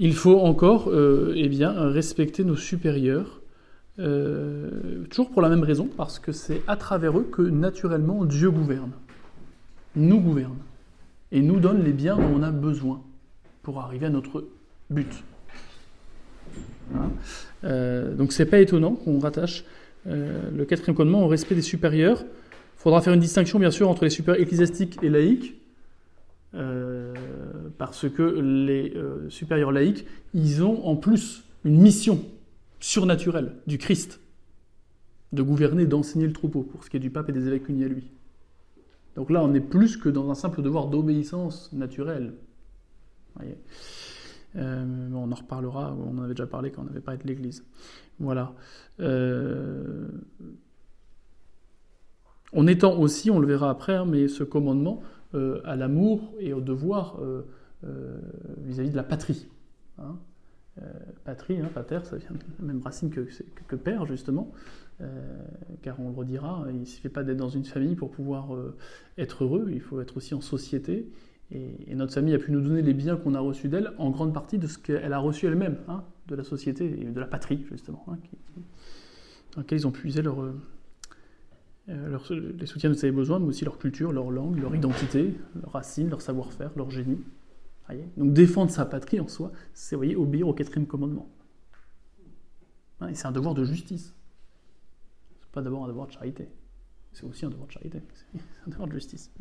il 0.00 0.14
faut 0.14 0.40
encore 0.40 0.88
euh, 0.88 1.34
eh 1.36 1.48
bien, 1.48 1.72
respecter 1.90 2.42
nos 2.42 2.56
supérieurs, 2.56 3.42
euh, 3.98 5.04
toujours 5.10 5.30
pour 5.30 5.42
la 5.42 5.50
même 5.50 5.62
raison, 5.62 5.88
parce 5.94 6.18
que 6.18 6.32
c'est 6.32 6.62
à 6.66 6.76
travers 6.76 7.18
eux 7.18 7.28
que 7.30 7.42
naturellement 7.42 8.24
Dieu 8.24 8.50
gouverne, 8.50 8.92
nous 9.94 10.18
gouverne, 10.18 10.56
et 11.32 11.42
nous 11.42 11.60
donne 11.60 11.84
les 11.84 11.92
biens 11.92 12.16
dont 12.16 12.32
on 12.34 12.42
a 12.42 12.50
besoin 12.50 13.02
pour 13.62 13.78
arriver 13.78 14.06
à 14.06 14.10
notre 14.10 14.48
but. 14.88 15.22
Hein? 16.94 17.10
Euh, 17.64 18.14
donc 18.14 18.32
c'est 18.32 18.46
pas 18.46 18.58
étonnant 18.58 18.94
qu'on 18.94 19.20
rattache 19.20 19.64
le 20.06 20.64
quatrième 20.64 20.96
commandement 20.96 21.26
au 21.26 21.28
respect 21.28 21.54
des 21.54 21.60
supérieurs. 21.60 22.22
Il 22.22 22.82
faudra 22.82 23.02
faire 23.02 23.12
une 23.12 23.20
distinction 23.20 23.58
bien 23.58 23.70
sûr 23.70 23.90
entre 23.90 24.04
les 24.04 24.10
supérieurs 24.10 24.42
ecclésiastiques 24.42 24.96
et 25.02 25.10
laïcs. 25.10 25.59
Euh, 26.54 27.14
parce 27.78 28.08
que 28.08 28.22
les 28.22 28.92
euh, 28.96 29.30
supérieurs 29.30 29.70
laïcs, 29.70 30.04
ils 30.34 30.64
ont 30.64 30.84
en 30.84 30.96
plus 30.96 31.44
une 31.64 31.80
mission 31.80 32.24
surnaturelle 32.80 33.54
du 33.66 33.78
Christ 33.78 34.20
de 35.32 35.42
gouverner, 35.42 35.86
d'enseigner 35.86 36.26
le 36.26 36.32
troupeau, 36.32 36.62
pour 36.62 36.82
ce 36.82 36.90
qui 36.90 36.96
est 36.96 37.00
du 37.00 37.10
pape 37.10 37.28
et 37.28 37.32
des 37.32 37.46
évêques 37.46 37.68
unis 37.68 37.84
à 37.84 37.88
lui. 37.88 38.10
Donc 39.14 39.30
là, 39.30 39.44
on 39.44 39.54
est 39.54 39.60
plus 39.60 39.96
que 39.96 40.08
dans 40.08 40.28
un 40.30 40.34
simple 40.34 40.60
devoir 40.62 40.88
d'obéissance 40.88 41.72
naturelle. 41.72 42.34
Euh, 44.56 45.08
on 45.14 45.30
en 45.30 45.34
reparlera, 45.34 45.94
on 45.94 46.18
en 46.18 46.22
avait 46.22 46.34
déjà 46.34 46.48
parlé 46.48 46.72
quand 46.72 46.82
on 46.84 46.88
avait 46.88 47.00
parlé 47.00 47.20
de 47.22 47.28
l'Église. 47.28 47.64
Voilà. 48.18 48.52
on 52.52 52.66
étend 52.66 52.98
aussi, 52.98 53.30
on 53.30 53.38
le 53.38 53.46
verra 53.46 53.70
après, 53.70 53.94
hein, 53.94 54.04
mais 54.04 54.26
ce 54.26 54.42
commandement 54.42 55.00
euh, 55.34 55.60
à 55.64 55.76
l'amour 55.76 56.34
et 56.40 56.52
au 56.52 56.60
devoir 56.60 57.20
euh, 57.20 57.46
euh, 57.84 58.18
vis-à-vis 58.58 58.90
de 58.90 58.96
la 58.96 59.04
patrie. 59.04 59.46
Hein. 59.98 60.16
patrie, 61.24 61.60
hein, 61.60 61.70
pater, 61.72 62.00
ça 62.04 62.16
vient 62.16 62.30
de 62.30 62.38
la 62.58 62.64
même 62.64 62.82
racine 62.82 63.10
que, 63.10 63.28
que, 63.68 63.76
père, 63.76 64.06
justement, 64.06 64.50
car 65.82 66.00
on 66.00 66.08
le 66.08 66.14
redira, 66.14 66.64
il 66.70 66.80
ne 66.80 66.84
suffit 66.84 67.10
pas 67.10 67.22
d'être 67.22 67.36
dans 67.36 67.48
une 67.50 67.64
famille 67.64 67.94
pour 67.94 68.10
pouvoir 68.10 68.48
être 69.18 69.44
heureux, 69.44 69.68
il 69.70 69.80
faut 69.80 70.00
être 70.00 70.16
aussi 70.16 70.34
en 70.34 70.40
société. 70.40 71.10
Et, 71.52 71.94
notre 71.94 72.14
famille 72.14 72.34
a 72.34 72.38
pu 72.38 72.50
nous 72.50 72.62
donner 72.62 72.80
les 72.80 72.94
biens 72.94 73.16
qu'on 73.16 73.34
a 73.34 73.40
reçus 73.40 73.68
d'elle, 73.68 73.92
en 73.98 74.10
grande 74.10 74.32
partie 74.32 74.58
de 74.58 74.66
ce 74.66 74.78
qu'elle 74.78 75.12
a 75.12 75.18
reçu 75.18 75.46
elle-même, 75.46 75.76
hein, 75.86 76.02
de 76.28 76.34
la 76.34 76.44
société 76.44 77.02
et 77.02 77.04
de 77.04 77.20
la 77.20 77.26
patrie, 77.26 77.64
justement, 77.70 78.04
dans 78.06 79.60
laquelle 79.60 79.78
ils 79.78 79.86
ont 79.86 79.92
puisé 79.92 80.22
leur, 80.22 80.42
euh, 81.90 82.18
les 82.58 82.66
soutiens 82.66 82.90
de 82.90 82.94
ses 82.94 83.10
besoins, 83.10 83.38
mais 83.38 83.46
aussi 83.46 83.64
leur 83.64 83.78
culture, 83.78 84.12
leur 84.12 84.30
langue, 84.30 84.58
leur 84.60 84.74
identité, 84.74 85.34
leurs 85.60 85.72
racines, 85.72 86.08
leur 86.08 86.22
savoir-faire, 86.22 86.70
leur 86.76 86.90
génie. 86.90 87.18
Donc 88.16 88.32
défendre 88.32 88.70
sa 88.70 88.86
patrie 88.86 89.18
en 89.18 89.28
soi, 89.28 89.52
c'est 89.72 89.96
obéir 89.96 90.46
au 90.46 90.54
quatrième 90.54 90.86
commandement. 90.86 91.28
Hein, 93.00 93.08
et 93.08 93.14
c'est 93.14 93.26
un 93.26 93.32
devoir 93.32 93.54
de 93.54 93.64
justice. 93.64 94.14
C'est 95.40 95.50
pas 95.50 95.62
d'abord 95.62 95.84
un 95.84 95.88
devoir 95.88 96.06
de 96.06 96.12
charité. 96.12 96.48
C'est 97.12 97.24
aussi 97.24 97.44
un 97.44 97.50
devoir 97.50 97.66
de 97.66 97.72
charité. 97.72 98.00
C'est 98.32 98.40
un 98.66 98.70
devoir 98.70 98.86
de 98.86 98.92
justice. 98.92 99.32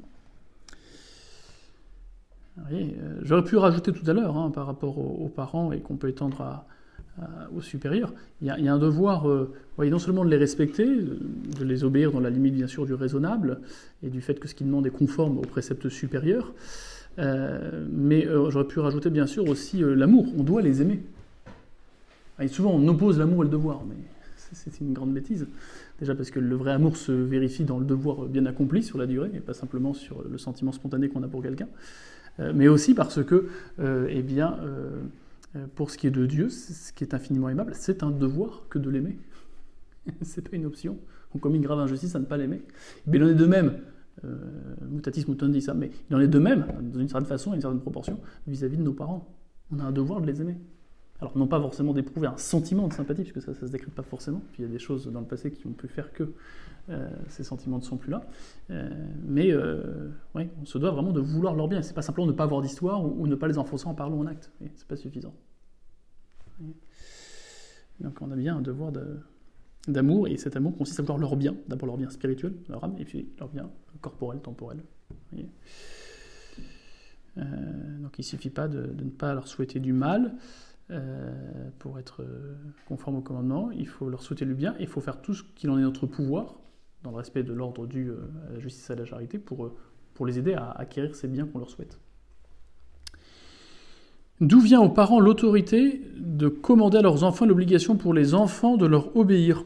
Euh, 2.71 3.19
j'aurais 3.21 3.43
pu 3.43 3.55
rajouter 3.57 3.93
tout 3.93 4.09
à 4.09 4.13
l'heure 4.13 4.35
hein, 4.35 4.49
par 4.49 4.65
rapport 4.65 4.97
aux 4.97 5.29
parents 5.29 5.71
et 5.71 5.81
qu'on 5.81 5.97
peut 5.97 6.09
étendre 6.09 6.41
à, 6.41 6.67
aux 7.55 7.61
supérieurs, 7.61 8.13
il 8.41 8.47
y, 8.47 8.67
a, 8.67 8.73
un 8.73 8.77
devoir, 8.77 9.29
euh, 9.29 9.51
voyez, 9.75 9.91
non 9.91 9.99
seulement 9.99 10.23
de 10.23 10.29
les 10.29 10.37
respecter, 10.37 10.85
de 10.85 11.63
les 11.63 11.83
obéir 11.83 12.11
dans 12.11 12.19
la 12.19 12.29
limite 12.29 12.53
bien 12.53 12.67
sûr 12.67 12.85
du 12.85 12.93
raisonnable 12.93 13.59
et 14.03 14.09
du 14.09 14.21
fait 14.21 14.39
que 14.39 14.47
ce 14.47 14.55
qu'ils 14.55 14.67
demandent 14.67 14.87
est 14.87 14.91
conforme 14.91 15.37
aux 15.37 15.41
préceptes 15.41 15.89
supérieurs, 15.89 16.53
euh, 17.17 17.85
mais 17.91 18.27
j'aurais 18.49 18.67
pu 18.67 18.79
rajouter 18.79 19.09
bien 19.09 19.27
sûr 19.27 19.47
aussi 19.49 19.81
l'amour. 19.81 20.27
On 20.37 20.43
doit 20.43 20.61
les 20.61 20.81
aimer. 20.81 21.01
Et 22.39 22.47
souvent 22.47 22.71
on 22.71 22.87
oppose 22.87 23.19
l'amour 23.19 23.43
et 23.43 23.45
le 23.45 23.51
devoir, 23.51 23.81
mais 23.87 23.95
c'est 24.53 24.79
une 24.79 24.93
grande 24.93 25.13
bêtise. 25.13 25.47
Déjà 25.99 26.15
parce 26.15 26.31
que 26.31 26.39
le 26.39 26.55
vrai 26.55 26.71
amour 26.71 26.95
se 26.95 27.11
vérifie 27.11 27.65
dans 27.65 27.77
le 27.77 27.85
devoir 27.85 28.23
bien 28.27 28.45
accompli 28.45 28.83
sur 28.83 28.97
la 28.97 29.05
durée, 29.05 29.31
et 29.33 29.39
pas 29.39 29.53
simplement 29.53 29.93
sur 29.93 30.23
le 30.29 30.37
sentiment 30.37 30.71
spontané 30.71 31.09
qu'on 31.09 31.23
a 31.23 31.27
pour 31.27 31.43
quelqu'un, 31.43 31.67
mais 32.53 32.69
aussi 32.69 32.93
parce 32.93 33.21
que, 33.21 33.49
eh 33.81 34.21
bien, 34.21 34.57
euh, 34.63 35.01
pour 35.75 35.89
ce 35.89 35.97
qui 35.97 36.07
est 36.07 36.11
de 36.11 36.25
Dieu, 36.25 36.49
ce 36.49 36.93
qui 36.93 37.03
est 37.03 37.13
infiniment 37.13 37.49
aimable, 37.49 37.73
c'est 37.75 38.03
un 38.03 38.11
devoir 38.11 38.67
que 38.69 38.77
de 38.77 38.89
l'aimer. 38.89 39.17
c'est 40.21 40.47
pas 40.47 40.55
une 40.55 40.65
option. 40.65 40.97
On 41.35 41.39
commet 41.39 41.57
une 41.57 41.63
grave 41.63 41.79
injustice 41.79 42.15
à 42.15 42.19
ne 42.19 42.25
pas 42.25 42.37
l'aimer. 42.37 42.61
Mais 43.07 43.17
il 43.17 43.23
en 43.23 43.27
est 43.27 43.35
de 43.35 43.45
même, 43.45 43.79
euh, 44.25 44.35
mutatis 44.89 45.25
mutandis, 45.27 45.61
ça, 45.61 45.73
mais 45.73 45.91
il 46.09 46.15
en 46.15 46.19
est 46.19 46.27
de 46.27 46.39
même, 46.39 46.65
dans 46.81 46.99
une 46.99 47.07
certaine 47.07 47.27
façon, 47.27 47.53
une 47.53 47.61
certaine 47.61 47.81
proportion, 47.81 48.19
vis-à-vis 48.47 48.77
de 48.77 48.83
nos 48.83 48.93
parents. 48.93 49.27
On 49.71 49.79
a 49.79 49.83
un 49.83 49.91
devoir 49.91 50.21
de 50.21 50.27
les 50.27 50.41
aimer. 50.41 50.57
Alors, 51.21 51.37
non 51.37 51.47
pas 51.47 51.59
forcément 51.59 51.93
d'éprouver 51.93 52.27
un 52.27 52.37
sentiment 52.37 52.87
de 52.87 52.93
sympathie, 52.93 53.23
puisque 53.23 53.41
ça 53.41 53.51
ne 53.51 53.55
se 53.55 53.71
décrit 53.71 53.91
pas 53.91 54.03
forcément. 54.03 54.41
Puis 54.53 54.63
il 54.63 54.65
y 54.65 54.69
a 54.69 54.71
des 54.71 54.79
choses 54.79 55.07
dans 55.07 55.19
le 55.19 55.25
passé 55.25 55.51
qui 55.51 55.67
ont 55.67 55.73
pu 55.73 55.87
faire 55.87 56.13
que 56.13 56.31
euh, 56.89 57.09
ces 57.27 57.43
sentiments 57.43 57.77
ne 57.77 57.83
sont 57.83 57.97
plus 57.97 58.11
là. 58.11 58.21
mais 59.25 59.53
ouais, 60.33 60.49
on 60.61 60.65
se 60.65 60.77
doit 60.77 60.91
vraiment 60.91 61.11
de 61.11 61.19
vouloir 61.19 61.55
leur 61.55 61.67
bien. 61.67 61.81
C'est 61.81 61.93
pas 61.93 62.01
simplement 62.01 62.27
ne 62.27 62.31
pas 62.31 62.45
avoir 62.45 62.61
d'histoire 62.61 63.03
ou, 63.03 63.27
ne 63.27 63.35
pas 63.35 63.47
les 63.47 63.57
enfoncer 63.57 63.87
en 63.87 63.95
parlant 63.95 64.19
en 64.19 64.27
acte. 64.27 64.51
C'est 64.75 64.87
pas 64.87 64.95
suffisant. 64.95 65.33
Donc 67.99 68.21
on 68.21 68.31
a 68.31 68.35
bien 68.35 68.57
un 68.57 68.61
devoir 68.61 68.91
de, 68.91 69.19
d'amour, 69.87 70.27
et 70.27 70.37
cet 70.37 70.55
amour 70.55 70.75
consiste 70.77 70.99
à 70.99 71.03
vouloir 71.03 71.19
leur 71.19 71.35
bien, 71.35 71.55
d'abord 71.67 71.87
leur 71.87 71.97
bien 71.97 72.09
spirituel, 72.09 72.53
leur 72.67 72.83
âme, 72.83 72.95
et 72.97 73.05
puis 73.05 73.29
leur 73.39 73.49
bien 73.49 73.69
corporel, 74.01 74.39
temporel. 74.39 74.83
Euh, 77.37 77.43
donc 77.99 78.17
il 78.17 78.21
ne 78.21 78.25
suffit 78.25 78.49
pas 78.49 78.67
de, 78.67 78.81
ne 78.81 79.09
pas 79.09 79.33
leur 79.33 79.47
souhaiter 79.47 79.79
du 79.79 79.93
mal 79.93 80.35
euh, 80.91 81.31
pour 81.77 81.99
être 81.99 82.25
conforme 82.87 83.17
au 83.17 83.21
commandement, 83.21 83.71
il 83.71 83.87
faut 83.87 84.09
leur 84.09 84.23
souhaiter 84.23 84.45
le 84.45 84.55
bien, 84.55 84.75
il 84.79 84.87
faut 84.87 85.01
faire 85.01 85.21
tout 85.21 85.33
ce 85.33 85.43
qu'il 85.55 85.69
en 85.69 85.77
est 85.77 85.81
notre 85.81 86.07
pouvoir, 86.07 86.55
dans 87.03 87.11
le 87.11 87.17
respect 87.17 87.43
de 87.43 87.53
l'ordre 87.53 87.87
dû 87.87 88.11
à 88.47 88.53
la 88.53 88.59
justice 88.59 88.89
et 88.89 88.93
à 88.93 88.95
la 88.95 89.05
charité, 89.05 89.37
pour, 89.37 89.71
les 90.25 90.37
aider 90.37 90.53
à 90.53 90.71
acquérir 90.71 91.15
ces 91.15 91.29
biens 91.29 91.45
qu'on 91.45 91.59
leur 91.59 91.69
souhaite. 91.69 91.97
D'où 94.41 94.59
vient 94.59 94.81
aux 94.81 94.89
parents 94.89 95.19
l'autorité 95.19 96.01
de 96.17 96.49
commander 96.49 96.97
à 96.97 97.01
leurs 97.01 97.23
enfants 97.23 97.45
l'obligation 97.45 97.95
pour 97.95 98.13
les 98.13 98.33
enfants 98.33 98.75
de 98.75 98.85
leur 98.85 99.15
obéir? 99.15 99.63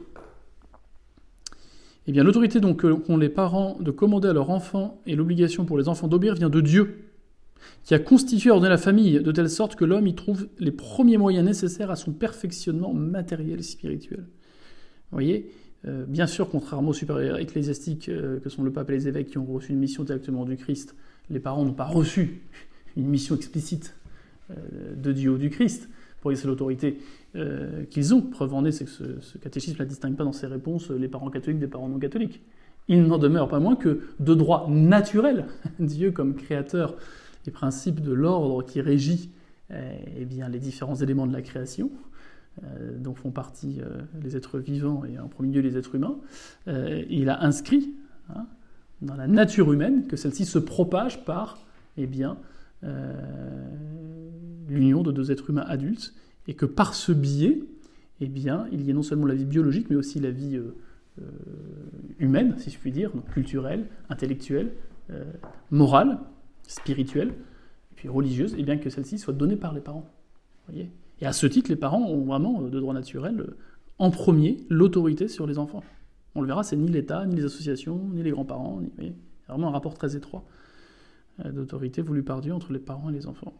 Eh 2.06 2.12
bien, 2.12 2.22
l'autorité 2.22 2.60
qu'ont 2.60 3.16
les 3.16 3.28
parents 3.30 3.78
de 3.80 3.90
commander 3.90 4.28
à 4.28 4.32
leurs 4.32 4.50
enfants 4.50 5.00
et 5.06 5.16
l'obligation 5.16 5.64
pour 5.64 5.78
les 5.78 5.88
enfants 5.88 6.06
d'obéir 6.06 6.34
vient 6.34 6.50
de 6.50 6.60
Dieu, 6.60 7.13
qui 7.84 7.94
a 7.94 7.98
constitué 7.98 8.50
ordonné 8.50 8.70
la 8.70 8.78
famille 8.78 9.20
de 9.20 9.32
telle 9.32 9.50
sorte 9.50 9.76
que 9.76 9.84
l'homme 9.84 10.06
y 10.06 10.14
trouve 10.14 10.48
les 10.58 10.72
premiers 10.72 11.18
moyens 11.18 11.44
nécessaires 11.44 11.90
à 11.90 11.96
son 11.96 12.12
perfectionnement 12.12 12.94
matériel 12.94 13.60
et 13.60 13.62
spirituel. 13.62 14.20
Vous 15.10 15.16
voyez 15.16 15.50
euh, 15.86 16.04
Bien 16.06 16.26
sûr, 16.26 16.48
contrairement 16.48 16.90
aux 16.90 16.94
supérieurs 16.94 17.38
ecclésiastiques 17.38 18.08
euh, 18.08 18.40
que 18.40 18.48
sont 18.48 18.62
le 18.62 18.72
pape 18.72 18.90
et 18.90 18.94
les 18.94 19.08
évêques 19.08 19.28
qui 19.28 19.38
ont 19.38 19.44
reçu 19.44 19.72
une 19.72 19.78
mission 19.78 20.02
directement 20.02 20.44
du 20.44 20.56
Christ, 20.56 20.96
les 21.30 21.40
parents 21.40 21.64
n'ont 21.64 21.74
pas 21.74 21.84
reçu 21.84 22.40
une 22.96 23.06
mission 23.06 23.36
explicite 23.36 23.94
euh, 24.50 24.54
de 24.96 25.12
Dieu 25.12 25.30
ou 25.32 25.38
du 25.38 25.50
Christ 25.50 25.88
pour 26.20 26.30
exercer 26.30 26.48
l'autorité 26.48 26.98
qu'ils 27.90 28.14
ont. 28.14 28.22
Preuve 28.22 28.54
en 28.54 28.64
est, 28.64 28.70
c'est 28.70 28.84
que 28.84 28.90
ce, 28.90 29.36
catéchisme 29.38 29.82
ne 29.82 29.88
distingue 29.88 30.16
pas 30.16 30.22
dans 30.24 30.32
ses 30.32 30.46
réponses 30.46 30.88
les 30.90 31.08
parents 31.08 31.28
catholiques 31.28 31.58
des 31.58 31.66
parents 31.66 31.88
non 31.88 31.98
catholiques. 31.98 32.40
Il 32.88 33.02
n'en 33.02 33.18
demeure 33.18 33.48
pas 33.48 33.58
moins 33.60 33.76
que 33.76 34.00
de 34.20 34.34
droit 34.34 34.66
naturel, 34.70 35.46
Dieu 35.80 36.12
comme 36.12 36.34
créateur 36.34 36.96
et 37.46 37.50
principe 37.50 38.00
de 38.00 38.12
l'ordre 38.12 38.62
qui 38.64 38.80
régit 38.80 39.30
euh, 39.70 39.96
eh 40.16 40.24
bien, 40.24 40.48
les 40.48 40.58
différents 40.58 40.96
éléments 40.96 41.26
de 41.26 41.32
la 41.32 41.42
création, 41.42 41.90
dont 43.00 43.16
font 43.16 43.32
partie 43.32 43.80
les 44.22 44.36
êtres 44.36 44.60
vivants 44.60 45.04
et 45.04 45.18
en 45.18 45.26
premier 45.26 45.52
lieu 45.54 45.60
les 45.60 45.76
êtres 45.76 45.96
humains, 45.96 46.18
il 46.68 47.28
a 47.28 47.42
inscrit 47.42 47.92
hein, 48.32 48.46
dans 49.02 49.16
la 49.16 49.26
nature 49.26 49.72
humaine 49.72 50.06
que 50.06 50.14
celle-ci 50.14 50.44
se 50.44 50.60
propage 50.60 51.24
par 51.24 51.58
eh 51.96 52.06
bien, 52.06 52.36
l'union 54.68 55.02
de 55.02 55.10
deux 55.10 55.32
êtres 55.32 55.50
humains 55.50 55.66
adultes, 55.66 56.14
et 56.46 56.54
que 56.54 56.66
par 56.66 56.94
ce 56.94 57.12
biais, 57.12 57.60
eh 58.20 58.26
bien, 58.26 58.66
il 58.72 58.82
y 58.82 58.90
ait 58.90 58.94
non 58.94 59.02
seulement 59.02 59.26
la 59.26 59.34
vie 59.34 59.44
biologique, 59.44 59.88
mais 59.90 59.96
aussi 59.96 60.20
la 60.20 60.30
vie 60.30 60.56
euh, 60.56 60.76
euh, 61.20 61.24
humaine, 62.18 62.54
si 62.58 62.70
je 62.70 62.78
puis 62.78 62.92
dire, 62.92 63.10
donc 63.12 63.28
culturelle, 63.30 63.86
intellectuelle, 64.08 64.72
euh, 65.10 65.24
morale, 65.70 66.18
spirituelle, 66.66 67.28
et 67.28 67.94
puis 67.94 68.08
religieuse, 68.08 68.54
et 68.54 68.62
bien 68.62 68.78
que 68.78 68.90
celle-ci 68.90 69.18
soit 69.18 69.34
donnée 69.34 69.56
par 69.56 69.72
les 69.72 69.80
parents. 69.80 70.10
Et 70.72 71.26
à 71.26 71.32
ce 71.32 71.46
titre, 71.46 71.70
les 71.70 71.76
parents 71.76 72.02
ont 72.02 72.24
vraiment, 72.24 72.62
de 72.62 72.80
droit 72.80 72.94
naturel, 72.94 73.54
en 73.98 74.10
premier, 74.10 74.64
l'autorité 74.68 75.28
sur 75.28 75.46
les 75.46 75.58
enfants. 75.58 75.84
On 76.34 76.40
le 76.40 76.46
verra, 76.46 76.64
c'est 76.64 76.76
ni 76.76 76.88
l'État, 76.88 77.24
ni 77.26 77.36
les 77.36 77.44
associations, 77.44 78.08
ni 78.12 78.22
les 78.22 78.30
grands-parents, 78.30 78.80
ni, 78.80 78.90
voyez, 78.96 79.14
vraiment 79.48 79.68
un 79.68 79.72
rapport 79.72 79.94
très 79.94 80.16
étroit 80.16 80.44
d'autorité 81.42 82.02
voulu 82.02 82.22
par 82.22 82.40
Dieu 82.40 82.52
entre 82.52 82.72
les 82.72 82.78
parents 82.78 83.10
et 83.10 83.12
les 83.12 83.26
enfants. 83.26 83.54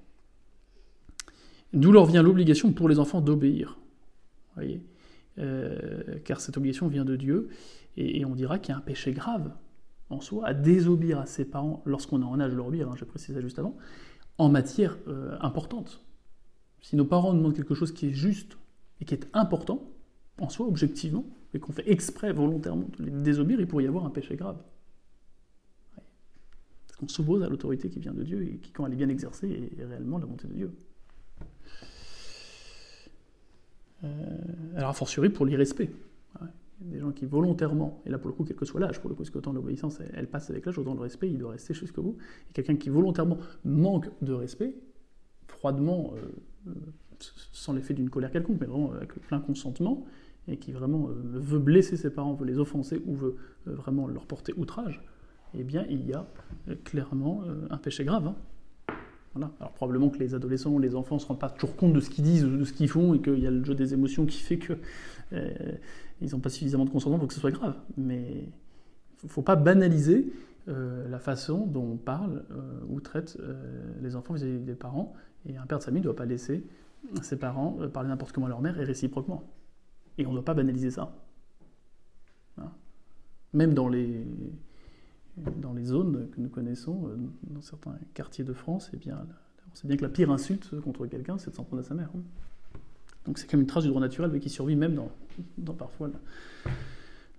D'où 1.73 1.91
leur 1.91 2.07
vient 2.07 2.23
l'obligation 2.23 2.73
pour 2.73 2.89
les 2.89 2.99
enfants 2.99 3.21
d'obéir. 3.21 3.79
Voyez? 4.55 4.81
Euh, 5.39 6.21
car 6.25 6.41
cette 6.41 6.57
obligation 6.57 6.87
vient 6.87 7.05
de 7.05 7.17
Dieu, 7.17 7.49
et, 7.97 8.25
on 8.25 8.35
dira 8.35 8.59
qu'il 8.59 8.73
y 8.73 8.75
a 8.75 8.79
un 8.79 8.83
péché 8.83 9.13
grave 9.13 9.51
en 10.11 10.21
soi 10.21 10.47
à 10.47 10.55
désobéir 10.55 11.19
à 11.19 11.27
ses 11.27 11.45
parents 11.45 11.83
lorsqu'on 11.87 12.21
est 12.23 12.25
en 12.25 12.39
âge 12.41 12.53
de 12.53 12.57
leur 12.57 12.67
obéir, 12.67 12.91
hein, 12.91 12.95
je 12.97 13.05
précise 13.05 13.35
ça 13.35 13.41
juste 13.41 13.59
avant, 13.59 13.77
en 14.39 14.49
matière 14.49 14.97
euh, 15.09 15.37
importante. 15.41 16.05
Si 16.81 16.97
nos 16.97 17.05
parents 17.05 17.33
demandent 17.33 17.55
quelque 17.55 17.75
chose 17.75 17.93
qui 17.93 18.07
est 18.09 18.13
juste 18.13 18.59
et 19.01 19.05
qui 19.05 19.15
est 19.15 19.27
important, 19.33 19.91
en 20.39 20.49
soi, 20.49 20.67
objectivement, 20.67 21.25
et 21.55 21.61
qu'on 21.61 21.73
fait 21.73 21.89
exprès, 21.91 22.33
volontairement 22.33 22.89
de 22.99 23.05
les 23.05 23.11
désobéir, 23.11 23.61
il 23.61 23.67
pourrait 23.67 23.85
y 23.85 23.89
avoir 23.89 24.05
un 24.05 24.11
péché 24.11 24.37
grave. 24.37 24.61
Parce 26.87 26.99
qu'on 26.99 27.09
s'oppose 27.09 27.43
à 27.43 27.49
l'autorité 27.49 27.89
qui 27.89 28.01
vient 28.01 28.13
de 28.13 28.25
Dieu 28.25 28.43
et 28.43 28.59
qui, 28.59 28.73
quand 28.73 28.87
elle 28.87 28.93
est 28.93 28.97
bien 28.97 29.09
exercée, 29.09 29.71
est 29.79 29.85
réellement 29.85 30.19
la 30.19 30.25
volonté 30.25 30.49
de 30.49 30.55
Dieu. 30.55 30.73
Euh, 34.03 34.09
alors, 34.77 34.91
a 34.91 34.93
fortiori 34.93 35.31
pour 35.31 35.47
l'irrespect. 35.47 35.91
Des 36.85 36.99
gens 36.99 37.13
qui 37.13 37.25
volontairement, 37.25 38.03
et 38.05 38.11
là 38.11 38.19
pour 38.19 38.29
le 38.29 38.35
coup, 38.37 38.45
quel 38.45 38.57
que 38.57 38.65
soit 38.65 38.81
l'âge, 38.81 39.01
pour 39.01 39.09
le 39.09 39.15
coup, 39.15 39.23
parce 39.23 39.31
qu'autant 39.31 39.53
l'obéissance, 39.53 40.01
elle, 40.13 40.29
passe 40.29 40.51
avec 40.51 40.67
l'âge, 40.67 40.79
autant 40.79 40.95
le 40.95 41.01
respect, 41.01 41.31
il 41.31 41.39
doit 41.39 41.53
rester 41.53 41.73
jusqu'au 41.75 42.03
bout. 42.03 42.17
Et 42.51 42.53
quelqu'un 42.53 42.77
qui 42.77 42.91
volontairement 42.91 43.39
manque 43.65 44.11
de 44.23 44.33
respect, 44.33 44.75
froidement, 45.47 46.13
euh, 46.15 46.71
euh, 46.71 46.75
sans 47.53 47.73
l'effet 47.73 47.95
d'une 47.95 48.11
colère 48.11 48.31
quelconque, 48.31 48.59
mais 48.61 48.67
vraiment 48.67 48.93
avec 48.93 49.15
plein 49.15 49.41
consentement, 49.41 50.05
et 50.47 50.59
qui 50.59 50.73
vraiment 50.73 51.09
veut 51.09 51.59
blesser 51.59 51.97
ses 51.97 52.11
parents, 52.11 52.35
veut 52.35 52.47
les 52.47 52.59
offenser, 52.59 53.01
ou 53.07 53.15
veut 53.15 53.37
vraiment 53.65 54.07
leur 54.07 54.27
porter 54.27 54.53
outrage, 54.59 55.03
eh 55.55 55.65
bien, 55.65 55.87
il 55.89 56.05
y 56.07 56.13
a 56.13 56.27
clairement 56.85 57.45
un 57.71 57.79
péché 57.79 58.05
grave. 58.05 58.27
Hein. 58.27 58.37
Alors 59.37 59.73
probablement 59.73 60.11
que 60.11 60.19
les 60.19 60.35
adolescents 60.35 60.71
ou 60.71 60.79
les 60.79 60.95
enfants 60.95 61.17
ne 61.17 61.21
se 61.21 61.27
rendent 61.27 61.41
pas 61.41 61.51
toujours 61.51 61.77
compte 61.77 61.93
de 61.93 62.01
ce 62.01 62.09
qu'ils 62.09 62.25
disent 62.25 62.45
ou 62.45 62.57
de 62.57 62.65
ce 62.65 62.73
qu'ils 62.73 62.89
font 62.89 63.15
et 63.15 63.21
qu'il 63.21 63.41
y 63.41 63.47
a 63.47 63.51
le 63.51 63.65
jeu 63.65 63.75
des 63.75 63.93
émotions 63.93 64.27
qui 64.27 64.39
fait 64.39 64.59
qu'ils 64.59 64.79
euh, 65.33 66.29
n'ont 66.33 66.39
pas 66.39 66.51
suffisamment 66.51 66.85
de 66.85 66.91
consentement 66.91 67.19
pour 67.19 67.29
que 67.29 67.35
ce 67.35 67.41
soit 67.41 67.51
grave. 67.51 67.75
Mais 67.97 68.31
il 69.23 69.27
ne 69.27 69.29
faut 69.29 69.43
pas 69.43 69.57
banaliser 69.57 70.33
euh, 70.69 71.09
la 71.09 71.19
façon 71.19 71.67
dont 71.67 71.83
on 71.83 71.97
parle 71.97 72.45
euh, 72.53 72.81
ou 72.89 73.01
traite 73.01 73.37
les 74.01 74.15
enfants 74.15 74.35
vis-à-vis 74.35 74.59
des 74.61 74.75
parents. 74.75 75.15
Et 75.47 75.57
un 75.57 75.67
père 75.67 75.79
de 75.79 75.85
famille 75.85 76.01
ne 76.01 76.05
doit 76.05 76.17
pas 76.17 76.27
laisser 76.27 76.65
ses 77.21 77.37
parents 77.37 77.77
parler 77.93 78.09
n'importe 78.09 78.33
comment 78.33 78.47
à 78.47 78.51
leur 78.51 78.63
mère 78.63 78.81
et 78.81 78.85
réciproquement. 78.85 79.53
Et 80.17 80.27
on 80.27 80.31
ne 80.31 80.37
doit 80.37 80.45
pas 80.45 80.55
banaliser 80.55 80.91
ça. 80.91 81.13
Hein. 82.57 82.71
Même 83.53 83.75
dans 83.75 83.89
les 83.89 84.25
dans 85.37 85.73
les 85.73 85.85
zones 85.85 86.29
que 86.31 86.41
nous 86.41 86.49
connaissons, 86.49 87.09
euh, 87.09 87.17
dans 87.51 87.61
certains 87.61 87.97
quartiers 88.15 88.45
de 88.45 88.53
France, 88.53 88.91
eh 88.93 88.97
bien, 88.97 89.27
on 89.73 89.75
sait 89.75 89.89
bien 89.89 89.97
que 89.97 90.03
la 90.03 90.09
pire 90.09 90.31
insulte 90.31 90.81
contre 90.81 91.07
quelqu'un, 91.07 91.39
c'est 91.39 91.51
de 91.51 91.57
s'en 91.57 91.65
prendre 91.65 91.83
à 91.83 91.87
sa 91.87 91.95
mère. 91.95 92.11
Hein. 92.17 92.23
Donc 93.27 93.39
c'est 93.39 93.51
comme 93.51 93.61
une 93.61 93.67
trace 93.67 93.85
du 93.85 93.89
droit 93.89 94.03
naturel 94.03 94.31
mais 94.31 94.41
qui 94.41 94.51
survit 94.51 94.77
même 94.77 94.95
dans, 94.95 95.11
dans 95.59 95.73
parfois 95.73 96.11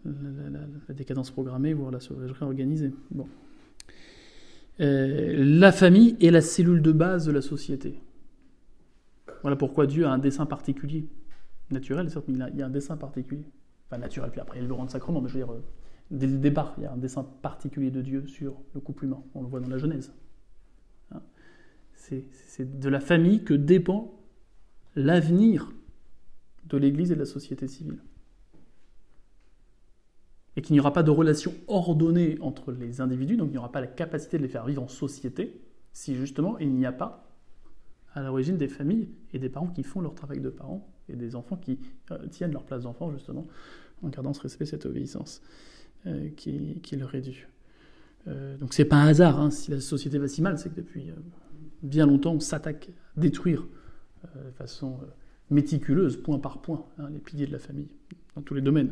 la, 0.04 0.94
décadence 0.94 1.32
programmée, 1.32 1.74
voire 1.74 1.92
la 1.92 2.00
sauvagerie 2.00 2.44
organisée. 2.44 2.94
Bon. 3.12 3.28
Euh, 4.82 5.34
la 5.38 5.72
famille 5.72 6.16
est 6.22 6.32
la 6.32 6.42
cellule 6.42 6.82
de 6.82 6.92
base 6.92 7.26
de 7.26 7.32
la 7.32 7.42
société. 7.42 8.00
Voilà 9.42 9.56
pourquoi 9.56 9.88
Dieu 9.88 10.06
a 10.06 10.12
un 10.12 10.18
dessin 10.18 10.46
particulier. 10.46 11.08
Naturel, 11.72 12.10
certes, 12.10 12.26
mais 12.28 12.38
il, 12.54 12.60
y 12.60 12.62
a 12.62 12.66
un 12.66 12.70
dessin 12.70 12.98
particulier. 12.98 13.46
Enfin, 13.88 14.00
naturel, 14.00 14.32
puis 14.32 14.42
après 14.42 14.60
il 14.60 14.68
le 14.68 14.74
rend 14.74 14.88
sacrement, 14.88 15.22
mais 15.22 15.30
je 15.30 15.34
veux 15.36 15.40
dire, 15.40 15.52
euh, 15.52 15.64
dès 16.12 16.28
le 16.28 16.38
départ, 16.38 16.74
il 16.78 16.84
y 16.84 16.86
a 16.86 16.94
un 16.94 16.98
dessin 16.98 17.24
particulier 17.24 17.92
de 17.92 18.02
Dieu 18.02 18.28
sur 18.28 18.56
le 18.74 18.80
couple 18.80 19.06
humain. 19.06 19.24
On 19.34 19.42
le 19.42 19.48
voit 19.48 19.60
dans 19.60 19.70
la 19.70 19.78
Genèse. 19.78 20.14
Hein. 21.12 21.22
C'est 21.94 22.80
de 22.80 22.90
la 22.90 23.00
famille 23.00 23.44
que 23.44 23.54
dépend 23.54 24.20
l'avenir 24.96 25.72
de 26.66 26.78
l'Église 26.78 27.12
et 27.12 27.16
de 27.16 27.20
la 27.20 27.26
société 27.26 27.68
civile. 27.68 28.00
Et 30.56 30.62
qu'il 30.62 30.74
n'y 30.74 30.80
aura 30.80 30.94
pas 30.94 31.04
de 31.04 31.12
relation 31.12 31.54
ordonnée 31.68 32.38
entre 32.40 32.72
les 32.72 33.02
individus, 33.02 33.36
donc 33.36 33.50
il 33.50 33.54
n'y 33.54 33.58
aura 33.58 33.72
pas 33.72 33.82
la 33.82 33.88
capacité 33.88 34.38
de 34.38 34.44
les 34.44 34.50
faire 34.50 34.66
vivre 34.66 34.82
en 34.82 34.88
société, 34.88 35.62
si 35.92 36.16
justement 36.16 36.58
il 36.60 36.74
n'y 36.74 36.86
a 36.86 36.94
pas 36.94 37.30
à 38.14 38.22
l'origine 38.22 38.58
des 38.58 38.70
familles 38.70 39.10
et 39.34 39.40
des 39.40 39.50
parents 39.50 39.68
qui 39.68 39.84
font 39.84 40.00
leur 40.00 40.16
travail 40.16 40.40
de 40.40 40.50
parents 40.50 40.88
et 41.10 41.16
des 41.16 41.36
enfants 41.36 41.58
qui 41.58 41.80
euh, 42.12 42.26
tiennent 42.28 42.54
leur 42.54 42.64
place 42.64 42.84
d'enfant 42.84 43.12
justement 43.12 43.46
en 44.02 44.08
gardant 44.08 44.34
ce 44.34 44.42
respect, 44.42 44.66
cette 44.66 44.86
obéissance. 44.86 45.42
Euh, 46.08 46.30
qui, 46.36 46.96
leur 46.96 47.16
est 47.16 47.22
dû. 47.22 47.48
Euh, 48.28 48.58
donc 48.58 48.76
c'est 48.76 48.86
pas 48.86 48.98
un 48.98 49.08
hasard, 49.08 49.40
hein, 49.40 49.50
si 49.50 49.72
la 49.72 49.80
société 49.80 50.20
va 50.20 50.28
si 50.28 50.44
mal, 50.44 50.60
c'est 50.60 50.70
que 50.70 50.76
depuis 50.76 51.10
euh, 51.10 51.14
bien 51.82 52.06
longtemps 52.06 52.34
on 52.34 52.40
s'attaque 52.40 52.90
à 53.18 53.22
détruire 53.22 53.66
de 54.24 54.52
façon 54.52 55.00
méticuleuse, 55.50 56.18
point 56.18 56.38
par 56.38 56.62
point, 56.62 56.86
hein, 57.00 57.08
les 57.12 57.18
piliers 57.18 57.48
de 57.48 57.52
la 57.52 57.58
famille, 57.58 57.88
dans 58.36 58.44
tous 58.44 58.54
les 58.54 58.62
domaines. 58.62 58.92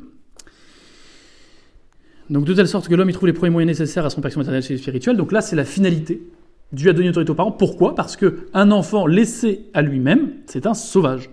Donc 2.32 2.46
de 2.46 2.54
telle 2.56 2.68
sorte 2.68 2.88
que 2.88 2.96
l'homme 2.96 3.12
y 3.12 3.14
trouve 3.14 3.28
les 3.28 3.34
premiers 3.34 3.52
moyens 3.52 3.80
nécessaires 3.80 4.06
à 4.06 4.10
son 4.10 4.22
passion 4.22 4.40
matérielle 4.40 4.64
et 4.68 4.78
spirituelle. 4.78 5.18
Donc 5.18 5.32
là, 5.32 5.42
c'est 5.42 5.56
la 5.56 5.66
finalité. 5.66 6.24
Dieu 6.72 6.90
a 6.90 6.94
donné 6.94 7.10
autorité 7.10 7.32
aux 7.32 7.36
parents. 7.36 7.52
Pourquoi? 7.52 7.94
Parce 7.94 8.16
qu'un 8.16 8.72
enfant 8.72 9.06
laissé 9.06 9.70
à 9.76 9.84
lui-même, 9.84 10.34
c'est 10.48 10.66
un 10.66 10.74
sauvage. 10.74 11.30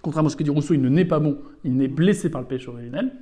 Contrairement 0.00 0.28
à 0.28 0.30
ce 0.30 0.36
que 0.36 0.44
dit 0.44 0.50
Rousseau, 0.50 0.74
il 0.74 0.82
ne 0.82 0.88
naît 0.88 1.04
pas 1.04 1.18
bon, 1.18 1.38
il 1.64 1.76
n'est 1.76 1.88
blessé 1.88 2.30
par 2.30 2.40
le 2.40 2.46
péché 2.46 2.68
originel 2.68 3.12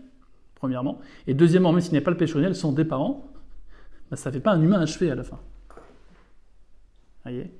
premièrement. 0.60 1.00
Et 1.26 1.34
deuxièmement, 1.34 1.72
même 1.72 1.80
s'il 1.80 1.94
n'est 1.94 2.02
pas 2.02 2.10
le 2.12 2.16
péché 2.16 2.34
originel, 2.34 2.54
sont 2.54 2.72
des 2.72 2.84
parents, 2.84 3.32
bah, 4.10 4.16
ça 4.16 4.30
ne 4.30 4.34
fait 4.34 4.40
pas 4.40 4.52
un 4.52 4.60
humain 4.60 4.78
achevé 4.78 5.10
à 5.10 5.14
la 5.14 5.24
fin. 5.24 5.40
voyez? 7.24 7.50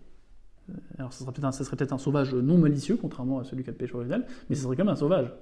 Euh, 0.68 0.74
Alors, 0.98 1.12
ça 1.12 1.24
serait 1.24 1.32
peut-être 1.76 1.92
un, 1.92 1.98
sauvage 1.98 2.34
non 2.34 2.58
malicieux, 2.58 2.98
contrairement 3.00 3.40
à 3.40 3.44
celui 3.44 3.64
qui 3.64 3.70
a 3.70 3.72
le 3.72 3.78
péché 3.78 3.94
originel, 3.94 4.26
mais 4.48 4.54
ce 4.54 4.62
serait 4.62 4.76
quand 4.76 4.84
même 4.84 4.92
un 4.92 4.96
sauvage. 4.96 5.32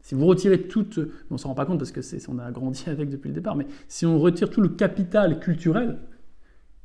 Si 0.00 0.14
vous 0.14 0.24
retirez 0.24 0.62
toute, 0.62 1.00
on 1.30 1.36
s'en 1.36 1.48
rend 1.50 1.54
pas 1.56 1.66
compte 1.66 1.78
parce 1.78 1.92
que 1.92 2.00
on 2.30 2.38
a 2.38 2.50
grandi 2.52 2.84
avec 2.88 3.10
depuis 3.10 3.28
le 3.28 3.34
départ, 3.34 3.56
mais 3.56 3.66
si 3.88 4.06
on 4.06 4.18
retire 4.18 4.48
tout 4.48 4.60
le 4.60 4.68
capital 4.68 5.40
culturel 5.40 5.98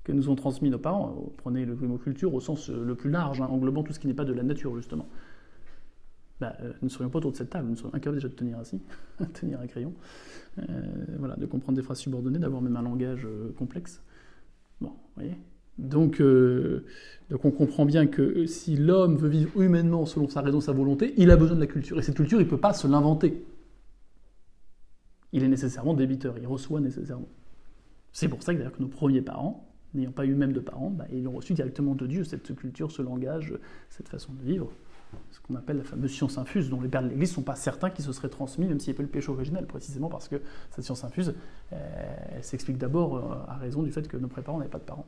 que 0.03 0.11
nous 0.11 0.29
ont 0.29 0.35
transmis 0.35 0.71
nos 0.71 0.79
parents, 0.79 1.33
prenez 1.37 1.65
le 1.65 1.75
mot 1.75 1.97
culture 1.97 2.33
au 2.33 2.39
sens 2.39 2.69
le 2.69 2.95
plus 2.95 3.11
large, 3.11 3.41
hein, 3.41 3.47
englobant 3.47 3.83
tout 3.83 3.93
ce 3.93 3.99
qui 3.99 4.07
n'est 4.07 4.13
pas 4.13 4.25
de 4.25 4.33
la 4.33 4.41
nature 4.41 4.75
justement, 4.75 5.07
bah, 6.39 6.55
euh, 6.61 6.73
nous 6.81 6.87
ne 6.87 6.89
serions 6.89 7.09
pas 7.09 7.17
autour 7.17 7.31
de 7.31 7.37
cette 7.37 7.49
table, 7.49 7.67
nous 7.67 7.75
serions 7.75 7.93
incapables 7.95 8.17
déjà 8.17 8.27
de 8.27 8.33
tenir 8.33 8.59
ainsi, 8.59 8.79
de 9.19 9.25
tenir 9.25 9.59
un 9.59 9.67
crayon, 9.67 9.93
euh, 10.59 10.63
voilà, 11.17 11.35
de 11.35 11.45
comprendre 11.45 11.75
des 11.77 11.83
phrases 11.83 11.99
subordonnées, 11.99 12.39
d'avoir 12.39 12.61
même 12.61 12.75
un 12.75 12.81
langage 12.81 13.25
euh, 13.25 13.51
complexe. 13.57 14.03
Bon, 14.81 14.89
vous 14.89 14.95
voyez 15.15 15.37
donc, 15.79 16.23
donc 17.29 17.45
on 17.45 17.51
comprend 17.51 17.85
bien 17.85 18.07
que 18.07 18.47
si 18.47 18.75
l'homme 18.75 19.15
veut 19.15 19.29
vivre 19.29 19.61
humainement 19.61 20.07
selon 20.07 20.27
sa 20.27 20.41
raison, 20.41 20.59
sa 20.59 20.71
volonté, 20.71 21.13
il 21.17 21.29
a 21.29 21.37
besoin 21.37 21.55
de 21.55 21.61
la 21.61 21.67
culture. 21.67 21.99
Et 21.99 22.01
cette 22.01 22.15
culture, 22.15 22.41
il 22.41 22.45
ne 22.45 22.49
peut 22.49 22.57
pas 22.57 22.73
se 22.73 22.87
l'inventer. 22.87 23.45
Il 25.33 25.43
est 25.43 25.47
nécessairement 25.47 25.93
débiteur, 25.93 26.35
il 26.39 26.47
reçoit 26.47 26.79
nécessairement. 26.79 27.29
C'est 28.11 28.27
pour 28.27 28.41
ça 28.41 28.55
que, 28.55 28.69
que 28.69 28.81
nos 28.81 28.87
premiers 28.87 29.21
parents, 29.21 29.71
n'ayant 29.93 30.11
pas 30.11 30.25
eu 30.25 30.33
même 30.33 30.51
de 30.51 30.59
parents, 30.59 30.89
bah, 30.89 31.05
ils 31.13 31.27
ont 31.27 31.33
reçu 31.33 31.53
directement 31.53 31.93
de 31.93 32.07
Dieu 32.07 32.23
cette 32.23 32.55
culture, 32.55 32.91
ce 32.91 33.03
langage, 33.03 33.53
cette 33.91 34.09
façon 34.09 34.33
de 34.33 34.41
vivre 34.41 34.71
ce 35.31 35.39
qu'on 35.41 35.55
appelle 35.55 35.77
la 35.77 35.83
fameuse 35.83 36.11
science 36.11 36.37
infuse, 36.37 36.69
dont 36.69 36.81
les 36.81 36.89
pères 36.89 37.03
de 37.03 37.09
l'Église 37.09 37.29
ne 37.29 37.35
sont 37.35 37.41
pas 37.41 37.55
certains 37.55 37.89
qu'ils 37.89 38.05
se 38.05 38.11
seraient 38.11 38.29
transmis, 38.29 38.65
même 38.67 38.79
s'il 38.79 38.91
n'y 38.91 38.95
a 38.95 38.97
pas 38.97 39.03
le 39.03 39.09
péché 39.09 39.29
originel, 39.29 39.65
précisément 39.65 40.09
parce 40.09 40.27
que 40.27 40.41
cette 40.71 40.83
science 40.83 41.03
infuse, 41.03 41.33
euh, 41.73 42.15
elle 42.35 42.43
s'explique 42.43 42.77
d'abord 42.77 43.17
euh, 43.17 43.21
à 43.47 43.55
raison 43.55 43.83
du 43.83 43.91
fait 43.91 44.07
que 44.07 44.17
nos 44.17 44.27
préparants 44.27 44.57
n'avaient 44.57 44.69
pas 44.69 44.79
de 44.79 44.83
parents. 44.83 45.05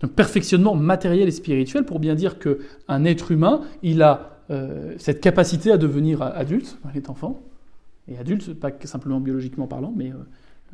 Donc 0.00 0.12
perfectionnement 0.12 0.74
matériel 0.74 1.28
et 1.28 1.30
spirituel, 1.30 1.84
pour 1.84 2.00
bien 2.00 2.14
dire 2.14 2.38
qu'un 2.38 3.04
être 3.04 3.32
humain, 3.32 3.60
il 3.82 4.00
a 4.00 4.40
euh, 4.48 4.94
cette 4.96 5.20
capacité 5.20 5.70
à 5.72 5.76
devenir 5.76 6.22
adulte, 6.22 6.78
il 6.90 6.96
est 6.96 7.10
enfant, 7.10 7.42
et 8.08 8.16
adulte, 8.16 8.54
pas 8.54 8.70
simplement 8.84 9.20
biologiquement 9.20 9.66
parlant, 9.66 9.92
mais 9.94 10.10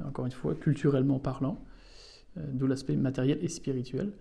encore 0.06 0.26
une 0.26 0.32
fois, 0.32 0.54
culturellement 0.54 1.18
parlant, 1.18 1.58
d'où 2.36 2.68
l'aspect 2.68 2.94
matériel 2.94 3.38
et 3.42 3.48
spirituel. 3.48 4.12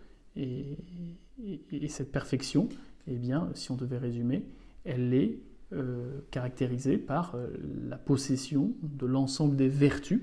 Cette 1.88 2.12
perfection, 2.12 2.70
eh 3.08 3.18
bien, 3.18 3.50
si 3.54 3.72
on 3.72 3.76
devait 3.76 3.98
résumer, 3.98 4.46
elle 4.84 5.14
est 5.14 5.40
euh, 5.74 6.22
caractérisée 6.32 6.98
par 6.98 7.36
euh, 7.36 7.48
la 7.88 7.98
possession 7.98 8.74
de 8.84 9.06
l'ensemble 9.06 9.56
des 9.56 9.68
vertus 9.68 10.22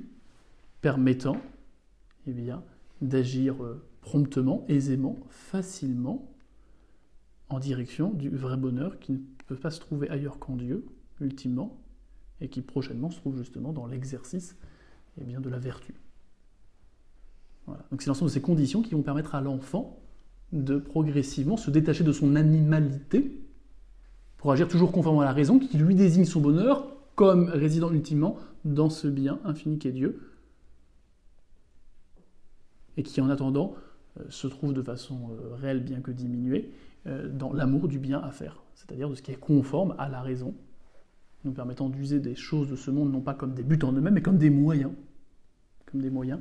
permettant 0.81 1.37
eh 2.27 2.33
bien, 2.33 2.63
d'agir 3.01 3.63
euh, 3.63 3.83
promptement, 4.01 4.65
aisément, 4.69 5.19
facilement 5.29 6.33
en 7.49 7.59
direction 7.59 8.13
du 8.13 8.31
vrai 8.31 8.57
bonheur 8.57 8.99
qui 8.99 9.13
ne 9.13 9.19
peut 9.47 9.57
pas 9.57 9.71
se 9.71 9.81
trouver 9.81 10.09
ailleurs 10.09 10.39
qu'en 10.39 10.57
Dieu, 10.57 10.87
ultimement, 11.21 11.79
et 12.41 12.49
qui 12.49 12.63
prochainement 12.63 13.11
se 13.11 13.19
trouve 13.19 13.37
justement 13.37 13.73
dans 13.73 13.87
l'exercice 13.87 14.57
eh 15.21 15.25
bien, 15.25 15.41
de 15.41 15.49
la 15.49 15.59
vertu. 15.59 15.95
Donc 17.67 18.03
c'est 18.03 18.09
l'ensemble 18.09 18.31
de 18.31 18.35
ces 18.35 18.41
conditions 18.41 18.83
qui 18.83 18.95
vont 18.95 19.03
permettre 19.03 19.35
à 19.35 19.41
l'enfant 19.41 20.02
de 20.53 20.77
progressivement 20.77 21.57
se 21.57 21.71
détacher 21.71 22.05
de 22.05 22.13
son 22.13 22.37
animalité 22.37 23.43
pour 24.37 24.53
agir 24.53 24.69
toujours 24.69 24.93
conformément 24.93 25.23
à 25.23 25.27
la 25.27 25.33
raison 25.33 25.59
qui 25.59 25.79
lui 25.79 25.95
désigne 25.95 26.25
son 26.25 26.41
bonheur 26.41 26.87
comme 27.15 27.49
résidant 27.49 27.93
ultimement 27.93 28.37
dans 28.65 28.91
ce 28.91 29.09
bien 29.09 29.39
infini 29.45 29.79
qu'est 29.79 29.93
Dieu 29.93 30.21
et 32.97 33.03
qui 33.03 33.21
en 33.21 33.31
attendant 33.31 33.75
euh, 34.19 34.25
se 34.29 34.47
trouve 34.47 34.75
de 34.75 34.83
façon 34.83 35.31
euh, 35.31 35.55
réelle 35.55 35.83
bien 35.83 36.01
que 36.01 36.11
diminuée 36.11 36.71
euh, 37.07 37.29
dans 37.29 37.53
l'amour 37.53 37.89
du 37.89 37.99
bien 37.99 38.21
à 38.21 38.31
faire, 38.31 38.63
c'est-à-dire 38.75 39.09
de 39.09 39.15
ce 39.15 39.23
qui 39.23 39.33
est 39.33 39.41
conforme 39.41 39.95
à 39.99 40.09
la 40.09 40.21
raison, 40.21 40.55
nous 41.45 41.53
permettant 41.53 41.89
d'user 41.89 42.21
des 42.21 42.35
choses 42.35 42.69
de 42.69 42.77
ce 42.77 42.91
monde 42.91 43.11
non 43.11 43.21
pas 43.21 43.35
comme 43.35 43.55
des 43.55 43.63
buts 43.63 43.79
en 43.83 43.93
eux-mêmes 43.93 44.15
mais 44.15 44.23
comme 44.23 44.39
des 44.39 44.51
moyens, 44.51 44.93
comme 45.87 46.01
des 46.03 46.11
moyens 46.11 46.41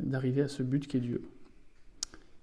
d'arriver 0.00 0.42
à 0.42 0.48
ce 0.48 0.62
but 0.62 0.86
qu'est 0.86 1.00
Dieu. 1.00 1.22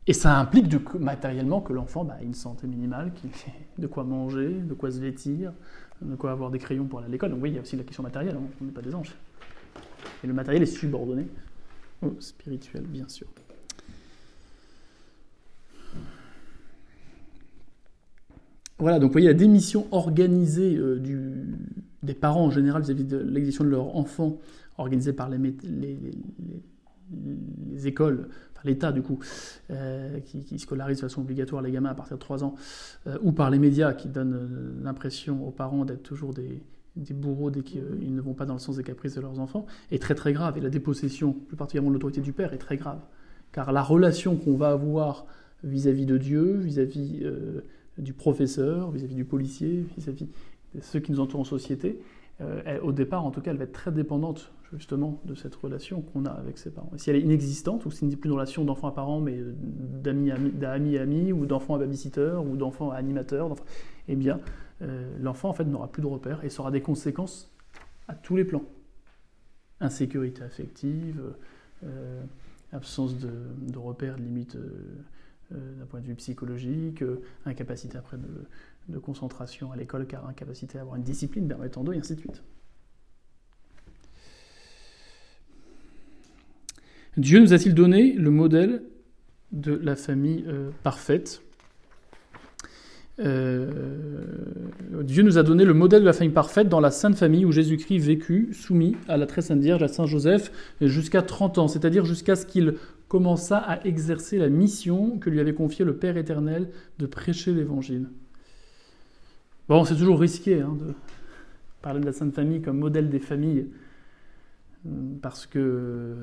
Et 0.07 0.13
ça 0.13 0.39
implique 0.39 0.73
matériellement 0.95 1.59
que 1.59 1.73
l'enfant 1.73 2.05
bah, 2.05 2.17
ait 2.21 2.25
une 2.25 2.33
santé 2.33 2.65
minimale, 2.65 3.11
qu'il 3.13 3.29
ait 3.29 3.81
de 3.81 3.87
quoi 3.87 4.05
manger, 4.05 4.53
de 4.53 4.73
quoi 4.73 4.89
se 4.89 4.99
vêtir, 4.99 5.51
de 6.01 6.15
quoi 6.15 6.31
avoir 6.31 6.49
des 6.49 6.59
crayons 6.59 6.85
pour 6.85 6.99
aller 6.99 7.09
à 7.09 7.11
l'école. 7.11 7.31
Donc 7.31 7.43
oui, 7.43 7.49
il 7.49 7.55
y 7.55 7.57
a 7.57 7.61
aussi 7.61 7.75
la 7.75 7.83
question 7.83 8.03
matérielle, 8.03 8.37
on 8.61 8.65
n'est 8.65 8.71
pas 8.71 8.81
des 8.81 8.95
anges. 8.95 9.13
Et 10.23 10.27
le 10.27 10.33
matériel 10.33 10.63
est 10.63 10.67
subordonné 10.67 11.27
au 12.01 12.15
spirituel, 12.21 12.83
bien 12.83 13.07
sûr. 13.09 13.27
Voilà, 18.79 18.99
donc 18.99 19.09
vous 19.09 19.13
voyez 19.13 19.27
la 19.27 19.33
démission 19.33 19.87
organisée 19.91 20.77
euh, 20.77 21.01
des 22.03 22.13
parents 22.13 22.45
en 22.45 22.51
général 22.51 22.83
vis-à-vis 22.83 23.05
de 23.05 23.17
l'exécution 23.17 23.65
de 23.65 23.69
leur 23.69 23.95
enfant, 23.97 24.37
organisée 24.77 25.13
par 25.13 25.29
les 25.29 25.47
écoles, 27.85 28.29
enfin 28.57 28.67
l'État 28.67 28.91
du 28.91 29.01
coup, 29.01 29.19
euh, 29.71 30.19
qui, 30.19 30.59
scolarise 30.59 30.97
de 30.97 31.01
façon 31.01 31.21
obligatoire 31.21 31.61
les 31.61 31.71
gamins 31.71 31.89
à 31.89 31.95
partir 31.95 32.17
de 32.17 32.21
3 32.21 32.43
ans, 32.43 32.55
euh, 33.07 33.17
ou 33.21 33.31
par 33.31 33.49
les 33.49 33.59
médias 33.59 33.93
qui 33.93 34.07
donnent 34.07 34.35
euh, 34.35 34.83
l'impression 34.83 35.47
aux 35.47 35.51
parents 35.51 35.85
d'être 35.85 36.03
toujours 36.03 36.33
des, 36.33 36.61
bourreaux 37.13 37.51
dès 37.51 37.61
qu'ils 37.61 38.15
ne 38.15 38.21
vont 38.21 38.33
pas 38.33 38.45
dans 38.45 38.55
le 38.55 38.59
sens 38.59 38.77
des 38.77 38.83
caprices 38.83 39.15
de 39.15 39.21
leurs 39.21 39.39
enfants, 39.39 39.65
est 39.91 40.01
très 40.01 40.15
très 40.15 40.33
grave. 40.33 40.57
Et 40.57 40.61
la 40.61 40.69
dépossession, 40.69 41.33
plus 41.33 41.55
particulièrement 41.55 41.89
de 41.89 41.93
l'autorité 41.93 42.21
du 42.21 42.33
père, 42.33 42.53
est 42.53 42.57
très 42.57 42.77
grave. 42.77 42.99
Car 43.51 43.71
la 43.71 43.83
relation 43.83 44.35
qu'on 44.35 44.55
va 44.55 44.69
avoir 44.69 45.27
vis-à-vis 45.63 46.07
de 46.07 46.17
Dieu, 46.17 46.57
vis-à-vis 46.57 47.23
du 47.99 48.13
professeur, 48.13 48.89
vis-à-vis 48.89 49.13
du 49.13 49.25
policier, 49.25 49.85
vis-à-vis 49.95 50.27
de 50.73 50.81
ceux 50.81 50.99
qui 50.99 51.11
nous 51.11 51.19
entourent 51.19 51.41
en 51.41 51.45
société, 51.45 51.99
au 52.81 52.91
départ 52.91 53.25
en 53.25 53.31
tout 53.31 53.41
cas, 53.41 53.51
elle 53.51 53.57
va 53.57 53.65
être 53.65 53.73
très 53.73 53.91
dépendante 53.91 54.51
justement 54.73 55.21
de 55.25 55.35
cette 55.35 55.55
relation 55.55 56.01
qu'on 56.01 56.25
a 56.25 56.31
avec 56.31 56.57
ses 56.57 56.71
parents. 56.71 56.91
Si 56.97 57.09
elle 57.09 57.15
est 57.15 57.21
inexistante, 57.21 57.85
ou 57.85 57.91
si 57.91 57.99
ce 57.99 58.05
n'est 58.05 58.15
plus 58.15 58.27
une 58.27 58.33
relation 58.33 58.65
d'enfant 58.65 58.87
à 58.87 58.91
parent, 58.91 59.19
mais 59.19 59.39
d'amis 60.03 60.31
à 60.31 61.01
ami, 61.01 61.31
ou 61.31 61.45
d'enfant 61.45 61.75
à 61.75 61.79
babysitter, 61.79 62.35
ou 62.45 62.57
d'enfant 62.57 62.91
à 62.91 62.95
animateur, 62.95 63.55
eh 64.07 64.15
bien, 64.15 64.39
euh, 64.81 65.17
l'enfant 65.19 65.49
en 65.49 65.53
fait 65.53 65.65
n'aura 65.65 65.91
plus 65.91 66.01
de 66.01 66.07
repères 66.07 66.43
et 66.43 66.49
ça 66.49 66.61
aura 66.61 66.71
des 66.71 66.81
conséquences 66.81 67.51
à 68.07 68.15
tous 68.15 68.35
les 68.35 68.45
plans. 68.45 68.63
Insécurité 69.79 70.43
affective, 70.43 71.21
euh, 71.83 72.23
absence 72.71 73.15
de, 73.17 73.77
repères, 73.77 74.17
limite 74.17 74.55
euh, 74.55 75.75
d'un 75.79 75.85
point 75.85 76.01
de 76.01 76.05
vue 76.05 76.15
psychologique, 76.15 77.03
incapacité 77.45 77.97
après 77.97 78.17
de, 78.17 78.27
de 78.89 78.99
concentration 78.99 79.71
à 79.71 79.75
l'école 79.75 80.05
car 80.07 80.27
incapacité 80.27 80.77
à 80.77 80.81
avoir 80.81 80.97
une 80.97 81.03
discipline 81.03 81.47
permettant 81.47 81.83
d'eux, 81.83 81.93
et 81.93 81.99
ainsi 81.99 82.15
de 82.15 82.19
suite. 82.19 82.43
Dieu 87.17 87.39
nous 87.39 87.51
a-t-il 87.51 87.73
donné 87.73 88.13
le 88.13 88.29
modèle 88.29 88.83
de 89.51 89.73
la 89.73 89.95
famille 89.95 90.45
euh, 90.47 90.69
parfaite? 90.83 91.41
Euh, 93.19 93.71
Dieu 95.01 95.23
nous 95.23 95.39
a 95.39 95.43
donné 95.43 95.65
le 95.65 95.73
modèle 95.73 96.01
de 96.01 96.05
la 96.05 96.13
famille 96.13 96.33
parfaite 96.33 96.69
dans 96.69 96.79
la 96.79 96.91
Sainte 96.91 97.15
Famille 97.15 97.43
où 97.43 97.51
Jésus-Christ 97.51 97.97
vécut 97.97 98.53
soumis 98.53 98.95
à 99.07 99.17
la 99.17 99.25
très 99.25 99.41
Sainte 99.41 99.61
Vierge, 99.61 99.81
à 99.81 99.87
Saint 99.87 100.05
Joseph, 100.05 100.51
jusqu'à 100.79 101.23
30 101.23 101.57
ans, 101.57 101.67
c'est-à-dire 101.67 102.05
jusqu'à 102.05 102.35
ce 102.35 102.45
qu'il 102.45 102.75
commença 103.07 103.57
à 103.57 103.83
exercer 103.85 104.37
la 104.37 104.49
mission 104.49 105.17
que 105.17 105.31
lui 105.31 105.39
avait 105.39 105.55
confiée 105.55 105.85
le 105.85 105.95
Père 105.95 106.17
éternel 106.17 106.69
de 106.99 107.07
prêcher 107.07 107.51
l'Évangile. 107.51 108.09
Bon, 109.67 109.83
c'est 109.85 109.95
toujours 109.95 110.19
risqué 110.19 110.61
hein, 110.61 110.77
de 110.79 110.93
parler 111.81 111.99
de 111.99 112.05
la 112.05 112.13
Sainte 112.13 112.35
Famille 112.35 112.61
comme 112.61 112.77
modèle 112.77 113.09
des 113.09 113.19
familles, 113.19 113.65
parce 115.21 115.47
que 115.47 116.13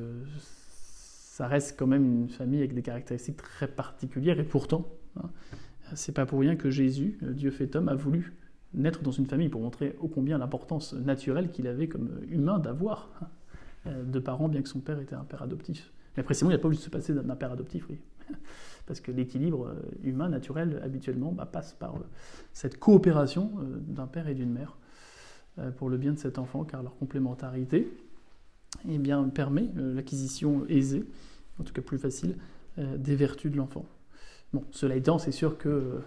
ça 1.35 1.49
reste 1.49 1.77
quand 1.77 1.89
même 1.89 2.05
une 2.05 2.29
famille 2.29 2.61
avec 2.61 2.75
des 2.75 2.83
caractéristiques 2.83 3.39
très 3.39 3.67
particulières, 3.67 4.39
et 4.39 4.45
pourtant, 4.45 4.87
hein, 5.17 5.31
c'est 5.97 6.13
pas 6.13 6.27
pour 6.27 6.39
rien 6.39 6.55
que 6.55 6.71
Jésus, 6.71 7.19
euh, 7.25 7.33
Dieu 7.33 7.51
fait 7.51 7.75
homme, 7.75 7.89
a 7.89 7.97
voulu 7.97 8.35
naître 8.73 9.03
dans 9.03 9.11
une 9.11 9.27
famille 9.27 9.49
pour 9.49 9.61
montrer 9.61 9.97
ô 9.99 10.07
combien 10.07 10.39
l'importance 10.39 10.93
naturelle 10.93 11.51
qu'il 11.51 11.67
avait 11.67 11.89
comme 11.89 12.21
humain 12.29 12.61
d'avoir 12.61 13.11
hein, 13.21 13.27
euh, 13.89 14.05
de 14.05 14.19
parents, 14.21 14.49
bien 14.49 14.63
que 14.63 14.69
son 14.69 14.79
père 14.79 15.01
était 15.01 15.17
un 15.17 15.25
père 15.25 15.43
adoptif. 15.43 15.91
Mais 16.17 16.23
précisément, 16.23 16.53
il 16.53 16.55
n'a 16.55 16.61
pas 16.61 16.69
voulu 16.69 16.77
se 16.77 16.89
passer 16.89 17.13
d'un 17.13 17.35
père 17.35 17.51
adoptif, 17.51 17.89
oui. 17.91 17.99
Parce 18.87 19.01
que 19.01 19.11
l'équilibre 19.11 19.67
euh, 19.67 19.83
humain, 20.05 20.29
naturel, 20.29 20.81
habituellement, 20.85 21.33
bah, 21.33 21.47
passe 21.47 21.73
par 21.73 21.97
cette 22.53 22.79
coopération 22.79 23.51
d'un 23.89 24.07
père 24.07 24.29
et 24.29 24.35
d'une 24.35 24.53
mère 24.53 24.79
pour 25.79 25.89
le 25.91 25.97
bien 25.97 26.13
de 26.13 26.19
cet 26.19 26.39
enfant, 26.39 26.63
car 26.65 26.85
leur 26.85 26.97
complémentarité, 26.97 27.93
eh 28.89 28.99
bien, 28.99 29.23
permet 29.25 29.69
euh, 29.79 29.95
l'acquisition 29.95 30.65
aisée, 30.69 31.05
en 31.61 31.65
tout 31.65 31.73
cas 31.73 31.83
plus 31.83 31.99
facile, 31.99 32.37
euh, 32.79 32.97
des 32.97 33.17
vertus 33.17 33.51
de 33.51 33.57
l'enfant. 33.57 33.85
Bon, 34.53 34.65
cela 34.71 34.97
étant, 34.97 35.19
c'est 35.19 35.33
sûr 35.33 35.59
que 35.59 36.01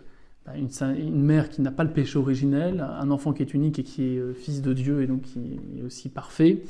bah, 0.46 0.54
une, 0.56 1.22
mère 1.22 1.50
qui 1.50 1.62
n'a 1.62 1.72
pas 1.72 1.84
le 1.84 1.92
péché 1.92 2.18
originel, 2.18 2.82
un 2.82 3.10
enfant 3.12 3.34
qui 3.34 3.42
est 3.42 3.54
unique 3.54 3.80
et 3.80 3.84
qui 3.84 4.04
est 4.04 4.18
euh, 4.18 4.34
fils 4.34 4.62
de 4.62 4.74
Dieu 4.74 5.02
et 5.02 5.08
donc 5.08 5.24
qui 5.24 5.60
est 5.78 5.82
aussi 5.82 6.10
parfait, 6.10 6.64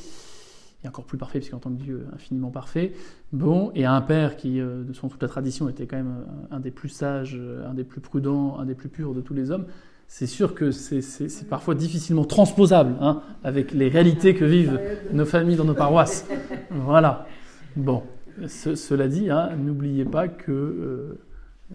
et 0.84 0.88
encore 0.88 1.06
plus 1.06 1.18
parfait 1.18 1.40
puisqu'en 1.40 1.60
tant 1.60 1.72
que 1.72 1.82
Dieu 1.82 2.06
infiniment 2.14 2.52
parfait, 2.52 2.94
bon, 3.32 3.72
et 3.76 3.86
un 3.86 4.02
père 4.02 4.38
qui, 4.38 4.60
selon 4.94 5.10
toute 5.10 5.22
la 5.22 5.28
tradition, 5.28 5.68
était 5.70 5.88
quand 5.88 5.98
même 5.98 6.24
un 6.52 6.60
des 6.60 6.72
plus 6.72 6.90
sages, 6.90 7.40
un 7.66 7.74
des 7.74 7.84
plus 7.84 8.00
prudents, 8.00 8.60
un 8.60 8.66
des 8.66 8.76
plus 8.76 8.90
purs 8.90 9.16
de 9.16 9.22
tous 9.22 9.34
les 9.34 9.50
hommes, 9.50 9.66
c'est 10.08 10.26
sûr 10.26 10.56
que 10.56 10.72
c'est 10.72 11.48
parfois 11.50 11.76
difficilement 11.76 12.26
transposable 12.26 12.96
hein, 13.02 13.22
avec 13.43 13.74
les 13.74 13.89
réalités 13.89 14.34
que 14.34 14.46
vivent 14.46 14.80
nos 15.12 15.26
familles 15.26 15.58
dans 15.58 15.65
nos 15.65 15.74
paroisses. 15.74 16.26
Voilà. 16.72 17.28
Bon, 17.76 18.04
cela 18.48 19.08
dit, 19.08 19.30
hein, 19.30 19.52
n'oubliez 19.58 20.06
pas 20.06 20.28
que, 20.28 20.52
euh, 20.52 21.20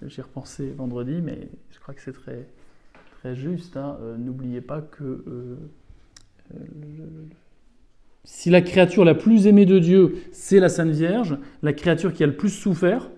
j'ai 0.07 0.23
repensé 0.23 0.73
vendredi, 0.73 1.21
mais 1.23 1.49
je 1.71 1.79
crois 1.79 1.95
que 1.95 2.01
c'est 2.01 2.13
très, 2.13 2.49
très 3.19 3.37
juste, 3.37 3.77
hein, 3.77 3.99
euh, 4.01 4.17
n'oubliez 4.17 4.61
pas 4.61 4.81
que 4.81 5.25
euh, 5.29 5.57
si 8.25 8.51
la 8.51 8.63
créature 8.63 9.05
la 9.05 9.15
plus 9.15 9.47
aimée 9.47 9.67
de 9.67 9.79
Dieu, 9.79 10.17
c'est 10.33 10.61
la 10.61 10.69
Sainte 10.69 10.91
Vierge, 10.91 11.37
la 11.63 11.73
créature 11.73 12.13
qui 12.13 12.25
a 12.25 12.27
le 12.27 12.37
plus 12.37 12.51
souffert, 12.51 13.11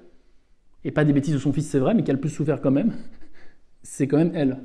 et 0.85 0.91
pas 0.91 1.05
des 1.05 1.13
bêtises 1.13 1.35
de 1.35 1.39
son 1.39 1.53
fils, 1.53 1.69
c'est 1.69 1.79
vrai, 1.79 1.95
mais 1.95 2.03
qui 2.03 2.11
a 2.11 2.15
le 2.15 2.21
plus 2.21 2.31
souffert 2.31 2.61
quand 2.61 2.71
même, 2.71 2.93
c'est 3.83 4.09
quand 4.09 4.19
même 4.19 4.33
elle. 4.35 4.59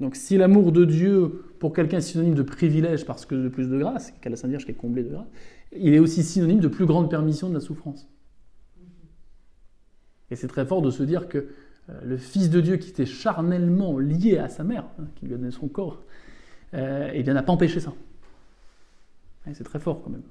Donc 0.00 0.14
si 0.14 0.36
l'amour 0.36 0.72
de 0.72 0.84
Dieu 0.84 1.44
pour 1.58 1.72
quelqu'un 1.72 1.98
est 1.98 2.02
synonyme 2.02 2.34
de 2.34 2.42
privilège 2.42 3.06
parce 3.06 3.24
que 3.24 3.34
de 3.34 3.48
plus 3.48 3.68
de 3.68 3.78
grâce, 3.78 4.12
qu'à 4.20 4.28
la 4.28 4.36
Sainte 4.36 4.50
Vierge 4.50 4.64
qui 4.64 4.72
est 4.72 4.74
comblée 4.74 5.02
de 5.02 5.10
grâce, 5.10 5.26
il 5.72 5.94
est 5.94 5.98
aussi 5.98 6.22
synonyme 6.22 6.60
de 6.60 6.68
plus 6.68 6.86
grande 6.86 7.10
permission 7.10 7.48
de 7.48 7.54
la 7.54 7.60
souffrance. 7.60 8.08
Et 10.30 10.36
c'est 10.36 10.48
très 10.48 10.66
fort 10.66 10.82
de 10.82 10.90
se 10.90 11.02
dire 11.02 11.28
que 11.28 11.48
euh, 11.88 12.00
le 12.04 12.16
Fils 12.16 12.50
de 12.50 12.60
Dieu 12.60 12.76
qui 12.76 12.90
était 12.90 13.06
charnellement 13.06 13.98
lié 13.98 14.38
à 14.38 14.48
sa 14.48 14.64
mère, 14.64 14.84
hein, 14.98 15.04
qui 15.16 15.26
lui 15.26 15.34
a 15.34 15.38
donné 15.38 15.50
son 15.50 15.68
corps, 15.68 16.02
euh, 16.74 17.10
eh 17.12 17.22
n'a 17.22 17.42
pas 17.42 17.52
empêché 17.52 17.80
ça. 17.80 17.92
c'est 19.52 19.64
très 19.64 19.78
fort 19.78 20.02
quand 20.02 20.10
même. 20.10 20.22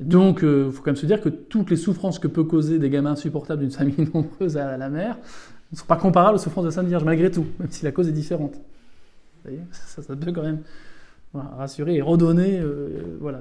Donc, 0.00 0.40
il 0.42 0.48
euh, 0.48 0.70
faut 0.70 0.82
quand 0.82 0.90
même 0.90 0.96
se 0.96 1.06
dire 1.06 1.20
que 1.20 1.28
toutes 1.28 1.70
les 1.70 1.76
souffrances 1.76 2.18
que 2.18 2.28
peut 2.28 2.44
causer 2.44 2.78
des 2.78 2.88
gamins 2.88 3.12
insupportables 3.12 3.62
d'une 3.62 3.70
famille 3.70 4.08
nombreuse 4.14 4.56
à 4.56 4.76
la 4.76 4.88
mère 4.88 5.18
ne 5.72 5.76
sont 5.76 5.86
pas 5.86 5.96
comparables 5.96 6.36
aux 6.36 6.40
souffrances 6.40 6.64
de 6.64 6.68
la 6.68 6.74
Sainte 6.74 6.86
Vierge, 6.86 7.04
malgré 7.04 7.30
tout, 7.30 7.46
même 7.58 7.70
si 7.70 7.84
la 7.84 7.92
cause 7.92 8.08
est 8.08 8.12
différente. 8.12 8.54
Vous 8.54 9.50
voyez 9.50 9.60
ça, 9.72 10.02
peut 10.14 10.32
quand 10.32 10.42
même 10.42 10.60
rassurer 11.34 11.96
et 11.96 12.02
redonner 12.02 12.58
euh, 12.60 13.16
voilà, 13.20 13.40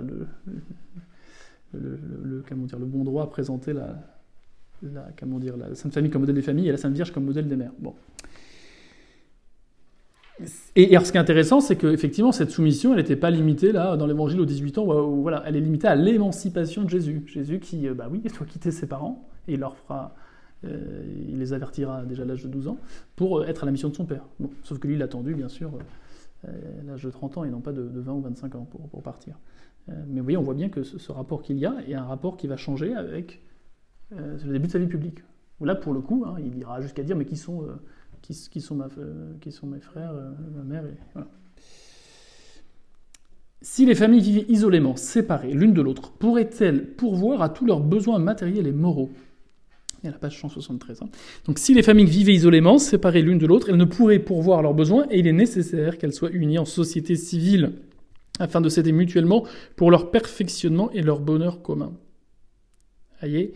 le, 1.74 2.44
bon 2.86 3.04
droit 3.04 3.24
à 3.24 3.28
présenter 3.28 3.74
la, 3.74 3.96
la 4.82 5.76
Sainte 5.76 5.94
Famille 5.94 6.10
comme 6.10 6.22
modèle 6.22 6.36
des 6.36 6.42
familles 6.42 6.70
et 6.70 6.72
la 6.72 6.78
Sainte 6.78 6.94
Vierge 6.94 7.12
comme 7.12 7.26
modèle 7.26 7.48
des 7.48 7.56
mères. 7.56 7.72
Bon. 7.80 7.94
Et, 10.76 10.90
alors, 10.92 11.06
ce 11.06 11.12
qui 11.12 11.18
est 11.18 11.22
intéressant, 11.22 11.62
c'est 11.62 11.76
qu'effectivement, 11.76 12.32
cette 12.32 12.52
soumission, 12.52 12.92
elle 12.92 12.98
n'était 12.98 13.16
pas 13.16 13.32
limitée 13.32 13.72
là 13.72 13.98
dans 13.98 14.06
l'Évangile 14.06 14.40
aux 14.40 14.46
18 14.46 14.78
ans. 14.78 14.86
voilà, 14.86 15.44
elle 15.46 15.56
est 15.56 15.62
limitée 15.62 15.88
à 15.88 15.96
l'émancipation 15.96 16.84
de 16.84 16.90
Jésus. 16.90 17.24
Jésus 17.28 17.60
qui, 17.60 17.88
euh, 17.88 17.94
bah 17.94 18.08
oui, 18.12 18.22
il 18.24 18.32
doit 18.32 18.46
quitter 18.46 18.72
ses 18.72 18.88
parents 18.88 19.28
et 19.48 19.54
il 19.54 19.60
leur 19.60 19.76
fera, 19.76 20.16
euh, 20.66 21.04
il 21.28 21.40
les 21.40 21.54
avertira 21.54 22.04
déjà 22.04 22.24
à 22.24 22.26
l'âge 22.26 22.44
de 22.44 22.50
12 22.50 22.68
ans 22.68 22.78
pour 23.16 23.40
euh, 23.40 23.46
être 23.46 23.64
à 23.64 23.66
la 23.66 23.72
mission 23.72 23.90
de 23.90 23.96
son 23.96 24.06
père. 24.06 24.26
Bon, 24.40 24.50
sauf 24.64 24.80
que 24.80 24.88
lui, 24.88 24.96
il 24.96 25.02
a 25.02 25.06
attendu, 25.06 25.34
bien 25.34 25.50
sûr, 25.50 25.72
l'âge 26.86 27.04
de 27.04 27.10
30 27.10 27.40
ans 27.40 27.44
et 27.44 27.50
non 27.50 27.60
pas 27.60 27.74
de, 27.74 27.82
20 27.82 28.14
ou 28.14 28.22
25 28.22 28.56
ans 28.56 28.68
pour, 28.70 28.88
pour 28.88 29.02
partir. 29.02 29.40
mais 29.88 30.20
vous 30.20 30.24
voyez, 30.24 30.38
on 30.38 30.44
voit 30.44 30.54
bien 30.54 30.70
que 30.70 30.84
ce, 30.84 31.12
rapport 31.12 31.42
qu'il 31.42 31.58
y 31.58 31.66
a 31.66 31.76
est 31.88 31.96
un 31.96 32.06
rapport 32.06 32.38
qui 32.38 32.46
va 32.48 32.58
changer 32.58 32.94
avec 32.94 33.42
le 34.12 34.54
début 34.54 34.68
de 34.68 34.72
sa 34.72 34.80
vie 34.80 34.88
publique. 34.88 35.24
Là, 35.60 35.74
pour 35.74 35.94
le 35.94 36.00
coup, 36.00 36.24
hein, 36.28 36.36
il 36.40 36.58
ira 36.60 36.80
jusqu'à 36.80 37.02
dire, 37.02 37.18
mais 37.18 37.26
qui 37.26 37.36
sont 37.36 37.66
qui, 38.28 38.62
sont, 38.62 38.76
ma, 38.76 38.90
qui 39.42 39.52
sont 39.52 39.68
mes 39.68 39.80
frères, 39.80 40.12
euh, 40.12 40.32
ma 40.56 40.64
mère. 40.64 40.84
Si 43.62 43.86
les 43.86 43.96
familles 43.96 44.22
vivaient 44.22 44.46
isolément, 44.50 44.96
séparées 44.96 45.54
l'une 45.54 45.74
de 45.74 45.82
l'autre, 45.82 46.12
pourraient-elles 46.12 46.94
pourvoir 46.96 47.42
à 47.42 47.50
tous 47.50 47.66
leurs 47.66 47.80
besoins 47.80 48.20
matériels 48.20 48.68
et 48.68 48.72
moraux? 48.72 49.10
Il 50.04 50.06
y 50.06 50.10
a 50.10 50.12
la 50.12 50.20
page 50.20 50.40
173. 50.40 51.02
Hein. 51.02 51.10
Donc 51.46 51.58
si 51.58 51.74
les 51.74 51.82
familles 51.82 52.06
vivaient 52.06 52.36
isolément, 52.36 52.78
séparées 52.78 53.24
l'une 53.24 53.40
de 53.40 53.48
l'autre, 53.48 53.70
elles 53.70 53.78
ne 53.78 53.86
pourraient 53.86 54.20
pourvoir 54.20 54.60
à 54.60 54.62
leurs 54.62 54.76
besoins 54.76 55.08
et 55.10 55.20
il 55.20 55.28
est 55.28 55.34
nécessaire 55.34 55.98
qu'elles 55.98 56.14
soient 56.14 56.30
unies 56.32 56.60
en 56.60 56.66
société 56.66 57.16
civile 57.16 57.74
afin 58.40 58.62
de 58.62 58.70
s'aider 58.70 58.92
mutuellement 58.92 59.46
pour 59.76 59.90
leur 59.90 60.12
perfectionnement 60.12 60.92
et 60.92 61.02
leur 61.02 61.20
bonheur 61.20 61.64
commun. 61.64 61.94
Voyez? 63.20 63.56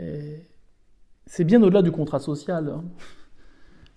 Euh, 0.00 0.36
C'est 1.26 1.44
bien 1.44 1.62
au-delà 1.62 1.80
du 1.80 1.90
contrat 1.90 2.18
social. 2.18 2.68
Hein 2.68 2.84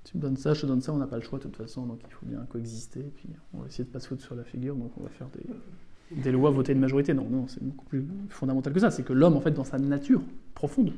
tu 0.04 0.18
me 0.18 0.22
donnes 0.22 0.38
ça, 0.38 0.54
je 0.54 0.62
te 0.62 0.66
donne 0.66 0.82
ça, 0.82 0.94
on 0.94 0.98
n'a 0.98 1.08
pas 1.08 1.16
le 1.16 1.22
choix 1.22 1.40
de 1.40 1.44
toute 1.44 1.56
façon, 1.56 1.86
donc 1.86 2.02
il 2.06 2.12
faut 2.14 2.26
bien 2.26 2.46
coexister. 2.50 3.00
Et 3.00 3.12
puis 3.16 3.30
on 3.54 3.60
va 3.60 3.68
essayer 3.68 3.84
de 3.84 3.90
pas 3.90 4.00
se 4.00 4.08
foutre 4.08 4.22
sur 4.22 4.36
la 4.36 4.44
figure, 4.44 4.76
donc 4.76 4.92
on 4.98 5.04
va 5.04 5.10
faire 5.10 5.28
des, 6.12 6.32
lois 6.32 6.52
votées 6.52 6.74
une 6.74 6.80
majorité. 6.80 7.14
Non, 7.14 7.30
non, 7.30 7.48
c'est 7.48 7.64
beaucoup 7.64 7.86
plus 7.86 8.06
fondamental 8.30 8.74
que 8.74 8.80
ça. 8.80 8.92
C'est 8.92 9.04
que 9.04 9.14
l'homme, 9.14 9.36
en 9.36 9.42
fait, 9.42 9.52
dans 9.52 9.64
sa 9.64 9.80
nature 9.80 10.22
profonde, 10.54 10.94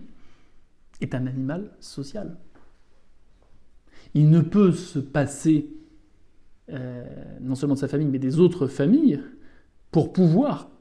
est 1.01 1.13
un 1.13 1.27
animal 1.27 1.71
social. 1.79 2.37
Il 4.13 4.29
ne 4.29 4.41
peut 4.41 4.71
se 4.71 4.99
passer 4.99 5.69
euh, 6.71 7.05
non 7.41 7.55
seulement 7.55 7.75
de 7.75 7.79
sa 7.79 7.87
famille, 7.87 8.07
mais 8.07 8.19
des 8.19 8.39
autres 8.39 8.67
familles 8.67 9.21
pour 9.91 10.13
pouvoir, 10.13 10.71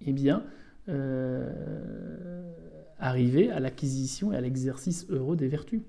eh 0.00 0.12
bien, 0.12 0.42
euh, 0.88 2.42
arriver 2.98 3.50
à 3.50 3.60
l'acquisition 3.60 4.32
et 4.32 4.36
à 4.36 4.40
l'exercice 4.40 5.06
heureux 5.10 5.36
des 5.36 5.48
vertus. 5.48 5.82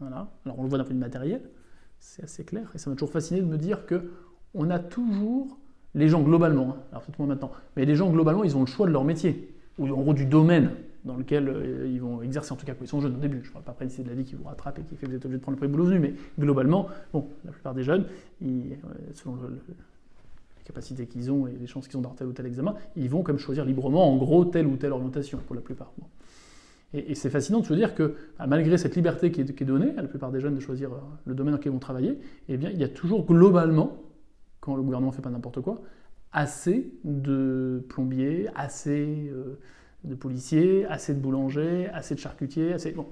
Alors 0.00 0.28
on 0.58 0.62
le 0.62 0.68
voit 0.68 0.78
d'un 0.78 0.84
point 0.84 0.92
de 0.92 0.98
vue 0.98 1.04
matériel, 1.04 1.42
c'est 1.98 2.24
assez 2.24 2.44
clair. 2.44 2.70
Et 2.74 2.78
ça 2.78 2.90
m'a 2.90 2.96
toujours 2.96 3.12
fasciné 3.12 3.40
de 3.40 3.46
me 3.46 3.58
dire 3.58 3.86
que 3.86 4.10
on 4.54 4.70
a 4.70 4.78
toujours 4.78 5.58
les 5.94 6.08
gens 6.08 6.22
globalement, 6.22 6.76
hein, 6.76 6.82
alors 6.90 7.02
peut-être 7.02 7.18
moins 7.18 7.28
maintenant, 7.28 7.52
mais 7.76 7.84
les 7.84 7.94
gens 7.94 8.10
globalement, 8.10 8.44
ils 8.44 8.56
ont 8.56 8.60
le 8.60 8.66
choix 8.66 8.86
de 8.86 8.92
leur 8.92 9.04
métier, 9.04 9.54
ou 9.78 9.86
en 9.88 10.00
gros 10.02 10.14
du 10.14 10.26
domaine 10.26 10.70
dans 11.04 11.16
lequel 11.16 11.48
euh, 11.48 11.88
ils 11.88 12.00
vont 12.00 12.22
exercer, 12.22 12.52
en 12.52 12.56
tout 12.56 12.66
cas 12.66 12.74
quand 12.74 12.84
ils 12.84 12.88
sont 12.88 13.00
jeunes 13.00 13.14
au 13.14 13.20
début. 13.20 13.40
Je 13.42 13.48
ne 13.48 13.52
parle 13.52 13.64
pas 13.64 13.72
après 13.72 13.86
de 13.86 14.08
la 14.08 14.14
vie 14.14 14.24
qui 14.24 14.34
vous 14.34 14.44
rattrape 14.44 14.78
et 14.78 14.82
qui 14.82 14.96
fait 14.96 15.06
que 15.06 15.10
vous 15.10 15.16
êtes 15.16 15.24
obligé 15.24 15.38
de 15.38 15.42
prendre 15.42 15.56
le 15.56 15.60
premier 15.60 15.70
boulot 15.70 15.84
venu, 15.84 15.98
mais 15.98 16.14
globalement, 16.38 16.88
bon, 17.12 17.26
la 17.44 17.52
plupart 17.52 17.74
des 17.74 17.82
jeunes, 17.82 18.06
euh, 18.42 18.76
selon 19.12 19.36
les 19.36 20.64
capacités 20.64 21.06
qu'ils 21.06 21.30
ont 21.30 21.46
et 21.46 21.52
les 21.52 21.66
chances 21.66 21.86
qu'ils 21.86 21.98
ont 21.98 22.00
d'avoir 22.00 22.16
tel 22.16 22.26
ou 22.26 22.32
tel 22.32 22.46
examen, 22.46 22.74
ils 22.96 23.08
vont 23.08 23.22
comme 23.22 23.38
choisir 23.38 23.64
librement, 23.64 24.10
en 24.10 24.16
gros, 24.16 24.44
telle 24.46 24.66
ou 24.66 24.76
telle 24.76 24.92
orientation 24.92 25.38
pour 25.46 25.54
la 25.54 25.60
plupart. 25.60 25.92
Et, 26.94 27.14
c'est 27.16 27.28
fascinant 27.28 27.60
de 27.60 27.66
se 27.66 27.74
dire 27.74 27.94
que, 27.94 28.14
bah, 28.38 28.46
malgré 28.46 28.78
cette 28.78 28.94
liberté 28.94 29.32
qui 29.32 29.40
est, 29.40 29.64
donnée 29.64 29.92
à 29.98 30.02
la 30.02 30.08
plupart 30.08 30.30
des 30.30 30.40
jeunes 30.40 30.54
de 30.54 30.60
choisir 30.60 30.92
euh, 30.92 30.96
le 31.26 31.34
domaine 31.34 31.52
dans 31.52 31.58
lequel 31.58 31.72
ils 31.72 31.74
vont 31.74 31.80
travailler, 31.80 32.20
eh 32.48 32.56
bien, 32.56 32.70
il 32.70 32.78
y 32.78 32.84
a 32.84 32.88
toujours 32.88 33.26
globalement, 33.26 33.96
quand 34.60 34.76
le 34.76 34.82
gouvernement 34.82 35.10
ne 35.10 35.16
fait 35.16 35.22
pas 35.22 35.30
n'importe 35.30 35.60
quoi, 35.60 35.82
assez 36.32 36.92
de 37.02 37.84
plombiers, 37.88 38.48
assez 38.54 39.30
euh, 39.32 39.58
de 40.04 40.14
policiers, 40.14 40.86
assez 40.86 41.14
de 41.14 41.20
boulangers, 41.20 41.88
assez 41.92 42.14
de 42.14 42.20
charcutiers, 42.20 42.74
assez... 42.74 42.92
Bon. 42.92 43.06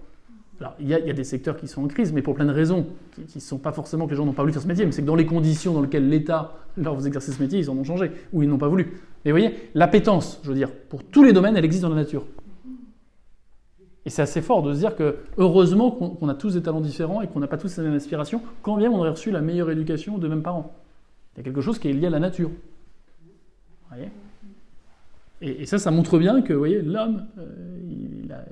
Alors, 0.60 0.76
il 0.78 0.86
y, 0.86 0.94
a, 0.94 1.12
des 1.12 1.24
secteurs 1.24 1.56
qui 1.56 1.66
sont 1.66 1.82
en 1.82 1.88
crise, 1.88 2.12
mais 2.12 2.22
pour 2.22 2.36
plein 2.36 2.44
de 2.44 2.52
raisons, 2.52 2.86
qui 3.26 3.38
ne 3.38 3.40
sont 3.40 3.58
pas 3.58 3.72
forcément 3.72 4.04
que 4.04 4.10
les 4.10 4.16
gens 4.16 4.24
n'ont 4.24 4.32
pas 4.32 4.42
voulu 4.42 4.52
faire 4.52 4.62
ce 4.62 4.68
métier, 4.68 4.86
mais 4.86 4.92
c'est 4.92 5.02
que 5.02 5.06
dans 5.08 5.16
les 5.16 5.26
conditions 5.26 5.72
dans 5.72 5.80
lesquelles 5.80 6.08
l'État 6.08 6.56
leur 6.76 7.04
exercer 7.04 7.32
ce 7.32 7.42
métier, 7.42 7.58
ils 7.58 7.68
en 7.68 7.76
ont 7.76 7.82
changé, 7.82 8.12
ou 8.32 8.44
ils 8.44 8.48
n'ont 8.48 8.58
pas 8.58 8.68
voulu. 8.68 8.92
Mais 9.24 9.32
vous 9.32 9.38
voyez, 9.38 9.56
l'appétence, 9.74 10.40
je 10.44 10.50
veux 10.50 10.54
dire, 10.54 10.70
pour 10.70 11.02
tous 11.02 11.24
les 11.24 11.32
domaines, 11.32 11.56
elle 11.56 11.64
existe 11.64 11.82
dans 11.82 11.88
la 11.88 11.96
nature. 11.96 12.24
Et 14.04 14.10
c'est 14.10 14.22
assez 14.22 14.42
fort 14.42 14.62
de 14.62 14.74
se 14.74 14.78
dire 14.80 14.96
que 14.96 15.16
heureusement 15.38 15.90
qu'on 15.90 16.28
a 16.28 16.34
tous 16.34 16.54
des 16.54 16.62
talents 16.62 16.80
différents 16.80 17.22
et 17.22 17.28
qu'on 17.28 17.40
n'a 17.40 17.46
pas 17.46 17.58
tous 17.58 17.76
la 17.76 17.84
même 17.84 17.94
aspiration, 17.94 18.42
quand 18.62 18.76
bien 18.76 18.90
on 18.90 18.98
aurait 18.98 19.10
reçu 19.10 19.30
la 19.30 19.40
meilleure 19.40 19.70
éducation 19.70 20.18
de 20.18 20.26
mêmes 20.28 20.42
parents. 20.42 20.74
Il 21.34 21.38
y 21.38 21.40
a 21.40 21.44
quelque 21.44 21.60
chose 21.60 21.78
qui 21.78 21.88
est 21.88 21.92
lié 21.92 22.08
à 22.08 22.10
la 22.10 22.18
nature. 22.18 22.48
Vous 22.48 23.96
voyez? 23.96 24.10
Et, 25.40 25.66
ça, 25.66 25.78
ça 25.78 25.90
montre 25.90 26.18
bien 26.18 26.42
que, 26.42 26.52
l'homme, 26.52 27.26
euh, 27.38 27.78
il 27.82 28.28
n'a 28.28 28.44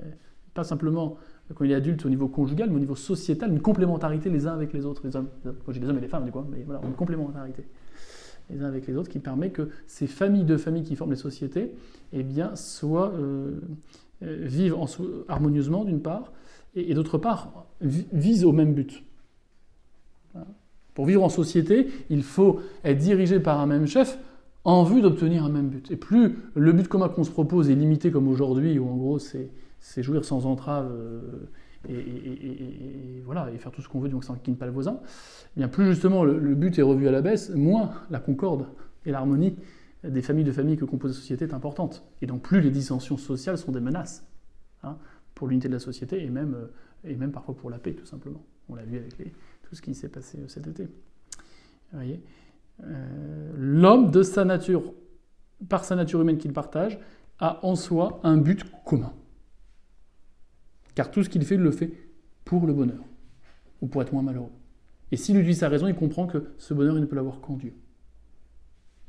pas 0.53 0.63
simplement, 0.63 1.17
quand 1.55 1.63
il 1.63 1.71
est 1.71 1.75
adulte 1.75 2.05
au 2.05 2.09
niveau 2.09 2.27
conjugal, 2.27 2.69
mais 2.69 2.75
au 2.75 2.79
niveau 2.79 2.95
sociétal, 2.95 3.49
une 3.51 3.61
complémentarité 3.61 4.29
les 4.29 4.45
uns 4.45 4.53
avec 4.53 4.73
les 4.73 4.85
autres. 4.85 5.01
Les 5.05 5.15
hommes, 5.15 5.29
quand 5.65 5.71
j'ai 5.71 5.79
des 5.79 5.87
hommes 5.87 5.97
et 5.97 6.01
des 6.01 6.09
femmes, 6.09 6.25
du 6.25 6.31
coup, 6.31 6.43
mais 6.49 6.63
voilà, 6.65 6.81
une 6.83 6.93
complémentarité 6.93 7.65
les 8.49 8.61
uns 8.63 8.67
avec 8.67 8.87
les 8.87 8.95
autres 8.95 9.09
qui 9.09 9.19
permet 9.19 9.49
que 9.49 9.69
ces 9.87 10.07
familles 10.07 10.43
de 10.43 10.57
familles 10.57 10.83
qui 10.83 10.95
forment 10.95 11.11
les 11.11 11.17
sociétés, 11.17 11.73
eh 12.13 12.23
bien, 12.23 12.55
soient 12.55 13.13
euh, 13.13 13.59
euh, 14.23 14.37
vivent 14.41 14.75
harmonieusement 15.27 15.85
d'une 15.85 16.01
part, 16.01 16.31
et, 16.75 16.93
d'autre 16.93 17.17
part 17.17 17.65
visent 17.81 18.45
au 18.45 18.51
même 18.51 18.73
but. 18.73 19.03
Pour 20.93 21.05
vivre 21.05 21.23
en 21.23 21.29
société, 21.29 21.87
il 22.09 22.23
faut 22.23 22.59
être 22.83 22.97
dirigé 22.97 23.39
par 23.39 23.59
un 23.59 23.65
même 23.65 23.87
chef 23.87 24.17
en 24.63 24.83
vue 24.83 25.01
d'obtenir 25.01 25.43
un 25.43 25.49
même 25.49 25.69
but. 25.69 25.89
Et 25.91 25.95
plus 25.95 26.37
le 26.55 26.71
but 26.73 26.87
commun 26.87 27.09
qu'on 27.09 27.23
se 27.23 27.31
propose 27.31 27.69
est 27.69 27.75
limité 27.75 28.11
comme 28.11 28.27
aujourd'hui, 28.27 28.77
où 28.77 28.87
en 28.87 28.95
gros 28.95 29.19
c'est, 29.19 29.49
jouir 29.97 30.25
sans 30.25 30.45
entrave 30.45 30.91
euh, 30.93 31.49
et, 31.89 33.23
voilà, 33.25 33.49
et 33.53 33.57
faire 33.57 33.71
tout 33.71 33.81
ce 33.81 33.89
qu'on 33.89 33.99
veut, 33.99 34.09
donc 34.09 34.23
ça 34.23 34.33
n'inquiète 34.33 34.57
pas 34.57 34.67
le 34.67 34.71
voisin, 34.71 34.99
eh 35.55 35.61
bien 35.61 35.67
plus 35.67 35.87
justement 35.87 36.23
le, 36.23 36.55
but 36.55 36.77
est 36.77 36.83
revu 36.83 37.07
à 37.07 37.11
la 37.11 37.21
baisse, 37.21 37.49
moins 37.55 37.91
la 38.11 38.19
concorde 38.19 38.65
et 39.05 39.11
l'harmonie 39.11 39.55
des 40.03 40.21
familles 40.21 40.43
de 40.43 40.51
familles 40.51 40.77
que 40.77 40.85
compose 40.85 41.11
la 41.11 41.17
société 41.17 41.45
est 41.45 41.53
importante. 41.53 42.03
Et 42.21 42.25
donc 42.25 42.41
plus 42.41 42.61
les 42.61 42.71
dissensions 42.71 43.17
sociales 43.17 43.57
sont 43.57 43.71
des 43.71 43.79
menaces 43.79 44.25
hein, 44.83 44.97
pour 45.35 45.47
l'unité 45.47 45.67
de 45.67 45.73
la 45.73 45.79
société 45.79 46.23
et 46.23 46.29
même, 46.29 46.55
euh, 46.55 47.09
et 47.09 47.15
même 47.15 47.31
parfois 47.31 47.55
pour 47.55 47.69
la 47.69 47.79
paix, 47.79 47.93
tout 47.93 48.05
simplement. 48.05 48.43
On 48.69 48.75
l'a 48.75 48.83
vu 48.83 48.97
avec 48.97 49.15
tout 49.63 49.75
ce 49.75 49.81
qui 49.81 49.93
s'est 49.93 50.09
passé 50.09 50.39
euh, 50.39 50.47
cet 50.47 50.67
été. 50.67 50.87
voyez 51.93 52.21
euh, 52.83 53.51
L'homme, 53.55 54.11
de 54.11 54.23
sa 54.23 54.45
nature, 54.45 54.93
par 55.69 55.85
sa 55.85 55.95
nature 55.95 56.21
humaine 56.21 56.37
qu'il 56.37 56.53
partage, 56.53 56.99
a 57.39 57.63
en 57.65 57.75
soi 57.75 58.19
un 58.23 58.37
but 58.37 58.65
commun. 58.85 59.13
car 60.95 61.11
tout 61.11 61.23
ce 61.23 61.29
qu'il 61.29 61.43
fait, 61.45 61.55
il 61.55 61.61
le 61.61 61.71
fait 61.71 61.91
pour 62.45 62.65
le 62.65 62.73
bonheur, 62.73 63.03
ou 63.81 63.87
pour 63.87 64.01
être 64.01 64.13
moins 64.13 64.23
malheureux. 64.23 64.51
Et 65.11 65.17
s'il 65.17 65.37
utilise 65.37 65.59
sa 65.59 65.69
raison, 65.69 65.87
il 65.87 65.95
comprend 65.95 66.27
que 66.27 66.53
ce 66.57 66.73
bonheur, 66.73 66.97
il 66.97 67.01
ne 67.01 67.05
peut 67.05 67.15
l'avoir 67.15 67.41
qu'en 67.41 67.57
Dieu. 67.57 67.73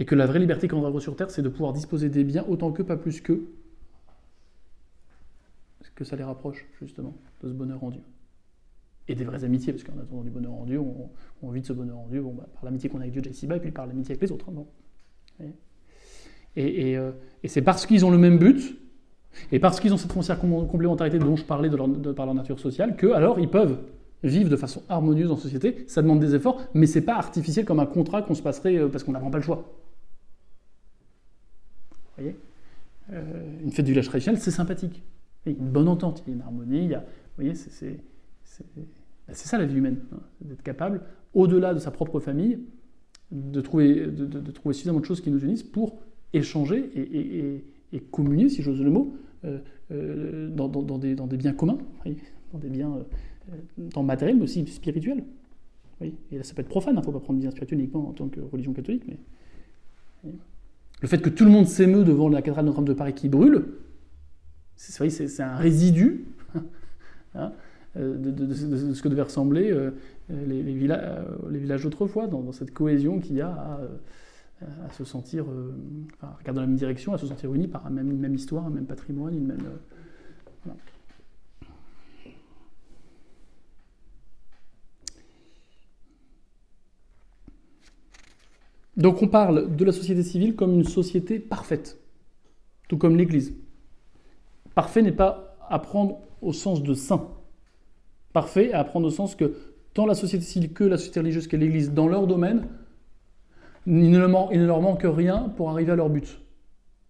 Et 0.03 0.05
que 0.05 0.17
la 0.17 0.27
vraie 0.27 0.41
liberté 0.41 0.67
qu'on 0.67 0.85
a 0.85 1.01
sur 1.01 1.15
terre, 1.15 1.31
c'est 1.31 1.43
de 1.43 1.49
pouvoir 1.49 1.73
disposer 1.73 2.09
des 2.09 2.25
biens 2.25 2.45
autant 2.49 2.73
que, 2.73 2.83
pas 2.83 2.97
plus 2.97 3.21
que, 3.21 3.45
que 5.95 6.03
ça 6.03 6.17
les 6.17 6.25
rapproche, 6.25 6.67
justement, 6.81 7.15
de 7.41 7.49
ce 7.49 7.55
bonheur 7.55 7.85
en 7.85 7.91
Dieu? 7.91 8.01
Et 9.07 9.15
des 9.15 9.23
vraies 9.23 9.45
amitiés, 9.45 9.73
parce 9.73 9.85
qu'en 9.85 9.97
attendant 10.01 10.25
du 10.25 10.31
bonheur 10.31 10.55
en 10.55 10.65
Dieu, 10.65 10.81
on, 11.41 11.51
vit 11.53 11.61
de 11.61 11.67
ce 11.67 11.73
bonheur 11.73 11.99
en 11.99 12.09
Dieu 12.09 12.21
bon, 12.21 12.33
bah, 12.33 12.49
par 12.53 12.65
l'amitié 12.65 12.91
qu'on 12.91 12.99
a 12.99 13.03
avec 13.03 13.13
Dieu 13.13 13.23
ici-bas, 13.31 13.59
et 13.59 13.61
puis 13.61 13.71
par 13.71 13.87
l'amitié 13.87 14.15
avec 14.17 14.23
les 14.23 14.33
autres. 14.33 14.47
Hein, 14.51 15.45
et, 16.57 16.97
euh, 16.97 17.13
et 17.45 17.47
c'est 17.47 17.63
parce 17.63 17.87
qu'ils 17.87 18.05
ont 18.05 18.11
le 18.11 18.19
même 18.19 18.39
but, 18.39 18.77
et 19.53 19.61
parce 19.61 19.79
qu'ils 19.79 19.95
ont 19.95 19.99
cette 19.99 20.11
foncière 20.11 20.41
complémentarité 20.41 21.21
dont 21.21 21.37
je 21.37 21.45
parlais 21.45 21.71
par 21.71 22.27
leur 22.27 22.35
nature 22.35 22.59
sociale, 22.59 22.97
que 22.97 23.13
alors 23.13 23.39
ils 23.39 23.49
peuvent 23.49 23.79
vivre 24.25 24.51
de 24.51 24.57
façon 24.57 24.83
harmonieuse 24.89 25.31
en 25.31 25.37
société. 25.37 25.85
Ça 25.87 26.03
demande 26.03 26.19
des 26.19 26.35
efforts, 26.35 26.61
mais 26.75 26.87
c'est 26.87 27.03
pas 27.03 27.15
artificiel 27.15 27.65
comme 27.65 27.79
un 27.79 27.87
contrat 27.87 28.23
qu'on 28.23 28.35
se 28.35 28.43
passerait 28.43 28.79
euh, 28.79 28.89
parce 28.89 29.05
qu'on 29.05 29.13
n'a 29.13 29.21
pas 29.21 29.39
le 29.39 29.45
choix. 29.45 29.65
Voyez 32.17 32.37
euh, 33.13 33.61
Une 33.63 33.71
fête 33.71 33.85
du 33.85 33.93
village 33.93 34.09
traditionnel, 34.09 34.41
c'est 34.41 34.51
sympathique. 34.51 35.03
Il 35.45 35.53
y 35.53 35.55
a 35.55 35.59
une 35.59 35.71
bonne 35.71 35.89
entente, 35.89 36.23
il 36.27 36.31
y 36.31 36.33
a 36.33 36.37
une 36.37 36.43
harmonie, 36.43 36.85
il 36.85 36.91
y 36.91 36.95
a, 36.95 37.01
vous 37.01 37.07
voyez, 37.37 37.55
c'est 37.55 37.99
bah, 39.27 39.35
ça 39.35 39.59
la 39.59 39.65
vie 39.65 39.77
humaine, 39.77 39.99
hein, 40.13 40.21
d'être 40.41 40.63
capable, 40.63 41.01
au-delà 41.35 41.75
de 41.75 41.79
sa 41.79 41.91
propre 41.91 42.21
famille, 42.21 42.59
de 43.31 43.61
trouver, 43.61 44.07
de, 44.07 44.51
trouver 44.51 44.75
suffisamment 44.75 45.01
de 45.01 45.05
choses 45.05 45.21
qui 45.21 45.31
nous 45.31 45.43
unissent 45.43 45.63
pour 45.63 45.99
échanger 46.33 46.91
et, 46.95 48.01
communier, 48.11 48.49
si 48.49 48.63
j'ose 48.63 48.81
le 48.81 48.91
mot, 48.91 49.17
euh, 49.45 49.59
euh, 49.91 50.49
dans, 50.51 50.69
des, 50.99 51.15
dans, 51.15 51.27
des, 51.27 51.37
biens 51.37 51.53
communs, 51.53 51.79
dans 52.53 52.59
des 52.59 52.69
biens 52.69 52.93
euh, 52.95 53.57
dans 53.79 54.03
matériel, 54.03 54.37
mais 54.37 54.45
aussi 54.45 54.67
spirituel. 54.67 55.25
Oui. 56.01 56.15
Et 56.31 56.39
là, 56.39 56.45
ça 56.45 56.55
peut 56.55 56.63
être 56.63 56.69
profane, 56.69 56.95
il 56.95 56.99
hein, 56.99 57.01
ne 57.01 57.05
faut 57.05 57.13
pas 57.13 57.21
prendre 57.21 57.39
bien 57.39 57.51
spirituel 57.51 57.81
uniquement 57.81 58.09
en 58.09 58.13
tant 58.13 58.29
que 58.29 58.41
religion 58.41 58.73
catholique, 58.73 59.05
mais. 59.07 59.19
Le 61.03 61.09
fait 61.09 61.19
que 61.19 61.29
tout 61.29 61.45
le 61.45 61.51
monde 61.51 61.67
s'émeut 61.67 62.05
devant 62.05 62.29
la 62.29 62.41
cathédrale 62.41 62.65
Notre-Dame 62.65 62.87
de 62.87 62.93
Paris 62.95 63.13
qui 63.13 63.29
brûle, 63.29 63.65
c'est 64.77 65.41
un 65.41 65.57
résidu 65.57 66.25
hein, 67.35 67.53
de, 67.97 68.55
ce 68.55 69.03
que 69.03 69.09
devaient 69.09 69.23
ressembler 69.23 69.77
les, 70.31 70.63
les, 70.63 70.73
les 70.73 71.59
villages 71.59 71.83
d'autrefois, 71.83 72.27
dans, 72.27 72.53
cette 72.53 72.73
cohésion 72.73 73.19
qu'il 73.19 73.37
y 73.37 73.41
a 73.41 73.51
à 73.51 73.81
à 74.87 74.93
se 74.93 75.05
sentir, 75.05 75.45
euh, 75.49 75.75
enfin, 76.15 76.35
regarder 76.39 76.57
dans 76.57 76.61
la 76.63 76.67
même 76.67 76.77
direction, 76.77 77.13
à 77.15 77.19
se 77.19 77.27
sentir 77.27 77.53
unis 77.55 77.69
par 77.69 77.89
même, 77.91 78.11
une 78.11 78.21
même 78.21 78.35
histoire, 78.35 78.67
un 78.67 78.71
même 78.71 78.87
patrimoine, 78.87 79.37
une 79.37 79.47
même. 79.47 79.67
Euh, 80.69 80.71
Donc 88.97 89.23
on 89.23 89.29
parle 89.29 89.75
de 89.75 89.85
la 89.85 89.93
société 89.93 90.23
civile 90.23 90.55
comme 90.55 90.75
une 90.75 90.85
société 90.85 91.39
parfaite, 91.39 91.99
tout 92.89 92.99
comme 92.99 93.17
l'Église. 93.17 93.55
Parfait 94.75 95.03
n'est 95.03 95.13
pas 95.13 95.57
à 95.69 95.79
prendre 95.79 96.19
au 96.41 96.53
sens 96.53 96.83
de 96.83 96.95
saint. 96.95 97.29
Parfait 98.33 98.73
à 98.73 98.85
prendre 98.85 99.07
au 99.07 99.11
sens 99.11 99.35
que 99.35 99.55
tant 99.95 100.07
la 100.07 100.15
société 100.15 100.45
civile 100.45 100.73
que 100.73 100.85
la 100.85 100.97
société 100.97 101.21
religieuse 101.21 101.47
que 101.47 101.57
l'Église, 101.57 101.93
dans 101.93 102.09
leur 102.09 102.27
domaine, 102.27 102.67
il 103.87 104.11
ne, 104.11 104.19
leur 104.19 104.81
manque 104.81 105.03
rien 105.05 105.49
pour 105.57 105.71
arriver 105.71 105.93
à 105.93 105.97
leur 105.97 106.09
but. 106.09 106.41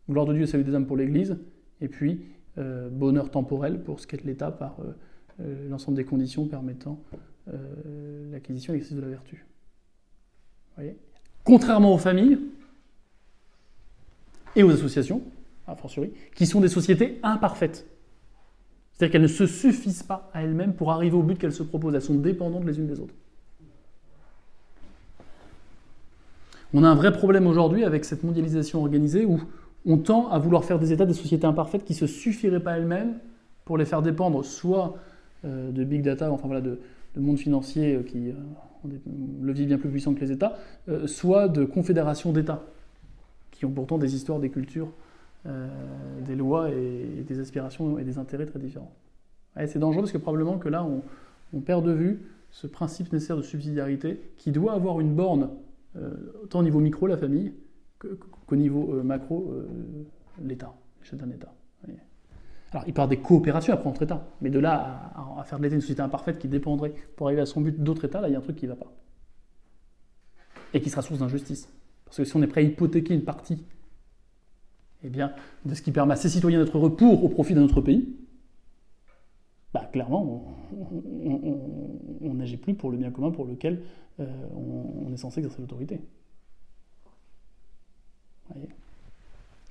Gloire 0.08 0.26
de 0.26 0.34
Dieu, 0.34 0.46
salut 0.46 0.64
des 0.64 0.74
âmes 0.74 0.86
pour 0.86 0.96
l'Église, 0.96 1.38
et 1.80 1.88
puis 1.88 2.24
euh, 2.58 2.88
bonheur 2.90 3.30
temporel 3.30 3.82
pour 3.82 4.00
ce 4.00 4.06
qu'est 4.06 4.24
l'État 4.24 4.50
par 4.50 4.76
euh, 4.80 4.92
euh, 5.40 5.68
l'ensemble 5.68 5.96
des 5.96 6.04
conditions 6.04 6.46
permettant 6.46 7.02
l'acquisition 8.30 8.72
et 8.72 8.76
l'exercice 8.76 8.96
de 8.96 9.02
la 9.02 9.08
vertu. 9.08 9.44
Voyez? 10.76 10.96
Contrairement 11.44 11.94
aux 11.94 11.98
familles 11.98 12.38
et 14.55 14.62
aux 14.62 14.70
associations, 14.70 15.22
a 15.66 15.74
fortiori, 15.74 16.12
qui 16.35 16.46
sont 16.46 16.61
des 16.61 16.68
sociétés 16.68 17.18
imparfaites. 17.22 17.87
C'est-à-dire 18.92 19.12
qu'elles 19.12 19.22
ne 19.22 19.26
se 19.26 19.46
suffisent 19.46 20.02
pas 20.02 20.31
à 20.35 20.42
elles-mêmes 20.42 20.74
pour 20.74 20.92
arriver 20.92 21.16
au 21.16 21.22
but 21.22 21.38
qu'elles 21.38 21.52
se 21.52 21.62
proposent. 21.62 21.94
Elles 21.94 22.02
sont 22.02 22.14
dépendantes 22.14 22.64
les 22.64 22.78
unes 22.78 22.87
des 22.87 23.00
autres. 23.00 23.14
On 26.74 26.85
a 26.85 26.88
un 26.88 26.94
vrai 26.94 27.12
problème 27.12 27.46
aujourd'hui 27.46 27.85
avec 27.85 28.05
cette 28.05 28.22
mondialisation 28.22 28.81
organisée 28.81 29.26
où 29.26 29.40
on 29.85 29.98
tend 29.98 30.28
à 30.31 30.38
vouloir 30.38 30.64
faire 30.64 30.78
des 30.78 30.92
États 30.92 31.07
des 31.07 31.14
sociétés 31.14 31.46
imparfaites 31.46 31.85
qui 31.85 31.92
ne 31.92 31.98
se 31.98 32.07
suffiraient 32.07 32.62
pas 32.62 32.76
elles-mêmes 32.76 33.18
pour 33.64 33.76
les 33.76 33.85
faire 33.85 34.02
dépendre 34.02 34.44
soit 34.44 34.96
euh, 35.44 35.70
de 35.70 35.85
big 35.85 36.02
data, 36.02 36.31
enfin 36.31 36.46
voilà, 36.46 36.61
de, 36.61 36.78
monde 37.16 37.38
financier 37.38 37.96
euh, 37.96 38.02
qui 38.02 38.33
euh, 38.84 38.86
ont 38.86 38.88
des 38.88 39.00
leviers 39.42 39.66
bien 39.66 39.78
plus 39.78 39.90
puissants 39.90 40.14
que 40.14 40.20
les 40.20 40.32
États, 40.32 40.56
soit 41.06 41.48
de 41.48 41.64
confédérations 41.64 42.32
d'États 42.32 42.62
qui 43.50 43.64
ont 43.64 43.70
pourtant 43.70 43.98
des 43.98 44.14
histoires, 44.14 44.40
des 44.40 44.50
cultures, 44.50 44.88
des 46.24 46.36
lois 46.36 46.70
et, 46.70 47.24
des 47.26 47.40
aspirations 47.40 47.98
et 47.98 48.04
des 48.04 48.18
intérêts 48.18 48.46
très 48.46 48.58
différents. 48.58 48.92
c'est 49.56 49.78
dangereux 49.78 50.02
parce 50.02 50.12
que 50.12 50.18
probablement 50.18 50.58
que 50.58 50.68
là, 50.68 50.86
on, 51.52 51.60
perd 51.60 51.84
de 51.84 51.92
vue 51.92 52.22
ce 52.50 52.66
principe 52.66 53.12
nécessaire 53.12 53.36
de 53.36 53.42
subsidiarité 53.42 54.20
qui 54.36 54.52
doit 54.52 54.72
avoir 54.72 55.00
une 55.00 55.14
borne 55.14 55.50
euh, 55.96 56.10
autant 56.42 56.60
au 56.60 56.62
niveau 56.62 56.80
micro, 56.80 57.06
la 57.06 57.16
famille, 57.16 57.52
qu'au 58.46 58.56
niveau 58.56 58.94
euh, 58.94 59.02
macro, 59.02 59.52
euh, 59.52 59.66
l'État, 60.42 60.74
l'échelle 61.00 61.18
d'un 61.18 61.30
État. 61.30 61.52
Alors, 62.72 62.85
il 62.87 62.94
parle 62.94 63.11
des 63.11 63.18
coopérations 63.18 63.74
après 63.74 63.88
entre 63.88 64.02
États, 64.02 64.26
mais 64.40 64.48
de 64.48 64.58
là 64.58 65.12
à, 65.38 65.44
faire 65.44 65.58
de 65.58 65.64
l'État 65.64 65.74
une 65.74 65.82
société 65.82 66.00
imparfaite 66.00 66.38
qui 66.38 66.48
dépendrait 66.48 66.94
pour 67.16 67.26
arriver 67.26 67.42
à 67.42 67.46
son 67.46 67.61
but 67.61 67.82
d'autres 67.82 68.06
États, 68.06 68.20
là, 68.20 68.28
il 68.28 68.32
y 68.32 68.35
a 68.35 68.38
un 68.38 68.42
truc 68.42 68.56
qui 68.56 68.64
ne 68.66 68.70
va 68.70 68.76
pas. 68.76 68.92
Et 70.72 70.80
qui 70.80 70.88
sera 70.88 71.02
source 71.02 71.20
d'injustice. 71.20 71.68
Parce 72.06 72.16
que 72.16 72.24
si 72.24 72.35
on 72.35 72.42
est 72.42 72.46
prêt 72.46 72.62
à 72.62 72.64
hypothéquer 72.64 73.14
une 73.14 73.24
partie 73.24 73.62
eh 75.04 75.11
bien, 75.11 75.32
de 75.66 75.74
ce 75.74 75.82
qui 75.82 75.92
permet 75.92 76.14
à 76.14 76.16
ces 76.16 76.30
citoyens 76.30 76.62
d'être 76.64 76.76
heureux 76.76 76.96
pour 76.96 77.24
au 77.24 77.28
profit 77.28 77.54
d'un 77.54 77.62
autre 77.62 77.82
pays, 77.82 78.16
bah, 79.74 79.88
clairement, 79.92 80.56
on 82.20 82.35
n'agit 82.35 82.56
plus 82.56 82.74
pour 82.74 82.90
le 82.90 82.96
bien 82.96 83.11
commun 83.11 83.30
pour 83.30 83.46
lequel 83.46 83.82
euh, 84.20 84.26
on, 84.54 85.12
est 85.12 85.16
censé 85.16 85.40
exercer 85.40 85.61
l'autorité. 85.61 86.00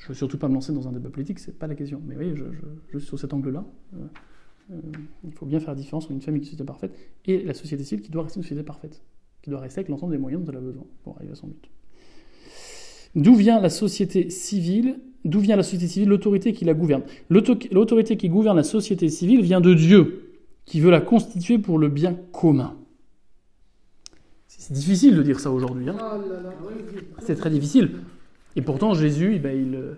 Je 0.01 0.05
ne 0.05 0.09
veux 0.09 0.15
surtout 0.15 0.39
pas 0.39 0.47
me 0.47 0.55
lancer 0.55 0.73
dans 0.73 0.87
un 0.87 0.91
débat 0.91 1.11
politique, 1.11 1.37
c'est 1.37 1.57
pas 1.57 1.67
la 1.67 1.75
question. 1.75 2.01
Mais 2.07 2.17
oui, 2.17 2.33
je, 2.35 2.43
je, 2.91 2.97
sur 2.97 3.19
cet 3.19 3.33
angle-là, 3.33 3.63
euh, 3.93 3.97
euh, 4.71 4.75
il 5.23 5.31
faut 5.31 5.45
bien 5.45 5.59
faire 5.59 5.69
la 5.69 5.75
différence 5.75 6.05
entre 6.05 6.13
une 6.13 6.21
famille 6.21 6.41
qui 6.41 6.47
est 6.47 6.51
société 6.51 6.65
parfaite 6.65 6.97
et 7.25 7.43
la 7.43 7.53
société 7.53 7.83
civile 7.83 8.03
qui 8.03 8.09
doit 8.09 8.23
rester 8.23 8.39
une 8.39 8.43
société 8.43 8.63
parfaite, 8.63 9.03
qui 9.43 9.51
doit 9.51 9.59
rester 9.59 9.81
avec 9.81 9.89
l'ensemble 9.89 10.13
des 10.13 10.17
moyens 10.17 10.43
dont 10.43 10.51
elle 10.51 10.57
a 10.57 10.61
besoin 10.61 10.85
pour 11.03 11.17
arriver 11.17 11.33
à 11.33 11.35
son 11.35 11.47
but. 11.47 11.69
D'où 13.13 13.35
vient 13.35 13.61
la 13.61 13.69
société 13.69 14.31
civile 14.31 14.99
D'où 15.23 15.39
vient 15.39 15.55
la 15.55 15.61
société 15.61 15.87
civile 15.87 16.09
L'autorité 16.09 16.51
qui 16.51 16.65
la 16.65 16.73
gouverne? 16.73 17.03
L'autorité 17.29 18.17
qui 18.17 18.27
gouverne 18.27 18.57
la 18.57 18.63
société 18.63 19.07
civile 19.07 19.43
vient 19.43 19.61
de 19.61 19.75
Dieu, 19.75 20.39
qui 20.65 20.79
veut 20.79 20.89
la 20.89 21.01
constituer 21.01 21.59
pour 21.59 21.77
le 21.77 21.89
bien 21.89 22.17
commun. 22.31 22.75
C'est 24.47 24.73
difficile 24.73 25.15
de 25.15 25.21
dire 25.21 25.39
ça 25.39 25.51
aujourd'hui. 25.51 25.89
Hein. 25.89 25.97
C'est 27.19 27.35
très 27.35 27.51
difficile. 27.51 27.91
Et 28.55 28.61
pourtant, 28.61 28.93
Jésus, 28.93 29.33
eh 29.35 29.39
ben, 29.39 29.57
il, 29.57 29.95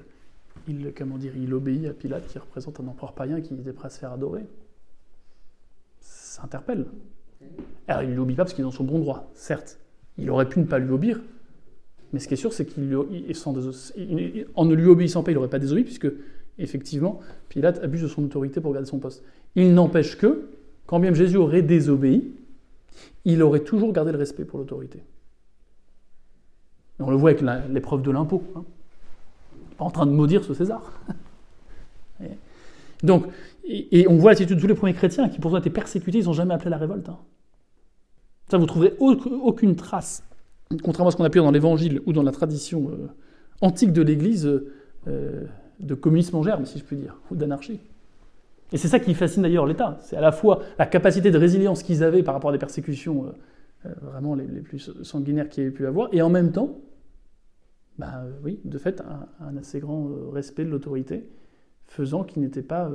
il, 0.67 0.93
comment 0.93 1.17
dire, 1.17 1.33
il 1.35 1.53
obéit 1.53 1.87
à 1.87 1.93
Pilate, 1.93 2.27
qui 2.27 2.37
représente 2.37 2.79
un 2.79 2.87
empereur 2.87 3.13
païen 3.13 3.41
qui 3.41 3.53
était 3.53 3.73
prêt 3.73 3.87
à 3.87 3.89
se 3.89 3.99
faire 3.99 4.11
adorer. 4.11 4.45
Ça 5.99 6.43
interpelle. 6.43 6.85
Alors, 7.87 8.03
il 8.03 8.11
ne 8.11 8.15
l'obéit 8.15 8.37
pas 8.37 8.43
parce 8.43 8.53
qu'il 8.53 8.61
est 8.61 8.65
dans 8.65 8.71
son 8.71 8.83
bon 8.83 8.99
droit, 8.99 9.31
certes. 9.33 9.79
Il 10.17 10.29
aurait 10.29 10.47
pu 10.47 10.59
ne 10.59 10.65
pas 10.65 10.79
lui 10.79 10.91
obéir. 10.91 11.21
Mais 12.11 12.19
ce 12.19 12.27
qui 12.27 12.35
est 12.35 12.37
sûr, 12.37 12.53
c'est 12.53 12.65
qu'en 12.65 12.75
ne 14.65 14.73
lui 14.75 14.87
obéissant 14.87 15.23
pas, 15.23 15.31
il 15.31 15.35
n'aurait 15.35 15.49
pas 15.49 15.59
désobéi, 15.59 15.83
puisque, 15.83 16.07
effectivement, 16.59 17.19
Pilate 17.49 17.83
abuse 17.83 18.03
de 18.03 18.07
son 18.07 18.23
autorité 18.23 18.61
pour 18.61 18.71
garder 18.71 18.87
son 18.87 18.99
poste. 18.99 19.23
Il 19.55 19.73
n'empêche 19.73 20.17
que, 20.17 20.49
quand 20.85 20.99
bien 20.99 21.13
Jésus 21.13 21.37
aurait 21.37 21.63
désobéi, 21.63 22.35
il 23.25 23.41
aurait 23.41 23.61
toujours 23.61 23.91
gardé 23.93 24.11
le 24.11 24.17
respect 24.19 24.45
pour 24.45 24.59
l'autorité. 24.59 24.99
On 26.99 27.09
le 27.09 27.17
voit 27.17 27.31
avec 27.31 27.43
l'épreuve 27.69 28.01
de 28.01 28.11
l'impôt. 28.11 28.43
Hein. 28.55 28.63
Pas 29.77 29.85
en 29.85 29.91
train 29.91 30.05
de 30.05 30.11
maudire 30.11 30.43
ce 30.43 30.53
César. 30.53 30.81
Donc, 33.03 33.25
et, 33.65 34.07
on 34.07 34.17
voit 34.17 34.31
l'attitude 34.31 34.55
de 34.55 34.61
tous 34.61 34.67
les 34.67 34.75
premiers 34.75 34.93
chrétiens 34.93 35.29
qui 35.29 35.39
pourtant 35.39 35.57
étaient 35.57 35.69
persécutés, 35.69 36.19
ils 36.19 36.25
n'ont 36.25 36.33
jamais 36.33 36.53
appelé 36.53 36.69
la 36.69 36.77
révolte. 36.77 37.09
Hein. 37.09 37.17
Ça, 38.49 38.57
vous 38.57 38.65
trouverez 38.65 38.93
aucune 38.99 39.75
trace, 39.75 40.23
contrairement 40.83 41.09
à 41.09 41.11
ce 41.11 41.17
qu'on 41.17 41.23
a 41.23 41.29
dans 41.29 41.51
l'Évangile 41.51 42.01
ou 42.05 42.13
dans 42.13 42.23
la 42.23 42.31
tradition 42.31 42.89
euh, 42.89 43.07
antique 43.61 43.93
de 43.93 44.01
l'Église, 44.01 44.49
euh, 45.07 45.43
de 45.79 45.95
communisme 45.95 46.35
en 46.35 46.43
germe, 46.43 46.65
si 46.65 46.79
je 46.79 46.83
puis 46.83 46.97
dire, 46.97 47.17
ou 47.31 47.35
d'anarchie. 47.35 47.79
Et 48.71 48.77
c'est 48.77 48.87
ça 48.87 48.99
qui 48.99 49.13
fascine 49.13 49.43
d'ailleurs 49.43 49.65
l'État. 49.65 49.97
C'est 50.01 50.17
à 50.17 50.21
la 50.21 50.31
fois 50.31 50.61
la 50.79 50.85
capacité 50.85 51.31
de 51.31 51.37
résilience 51.37 51.83
qu'ils 51.83 52.03
avaient 52.03 52.23
par 52.23 52.33
rapport 52.33 52.49
à 52.49 52.53
des 52.53 52.59
persécutions 52.59 53.25
euh, 53.25 53.31
vraiment 54.01 54.35
les, 54.35 54.45
plus 54.61 54.91
sanguinaires 55.03 55.49
qu'ils 55.49 55.63
avaient 55.63 55.73
pu 55.73 55.85
avoir, 55.85 56.09
et 56.13 56.21
en 56.21 56.29
même 56.29 56.51
temps, 56.51 56.79
bah, 57.97 58.23
oui, 58.43 58.59
de 58.65 58.77
fait, 58.77 59.01
un, 59.39 59.57
assez 59.57 59.79
grand 59.79 60.09
euh, 60.09 60.29
respect 60.29 60.65
de 60.65 60.69
l'autorité 60.69 61.27
faisant 61.87 62.23
qu'ils 62.23 62.41
n'étaient 62.41 62.63
pas 62.63 62.89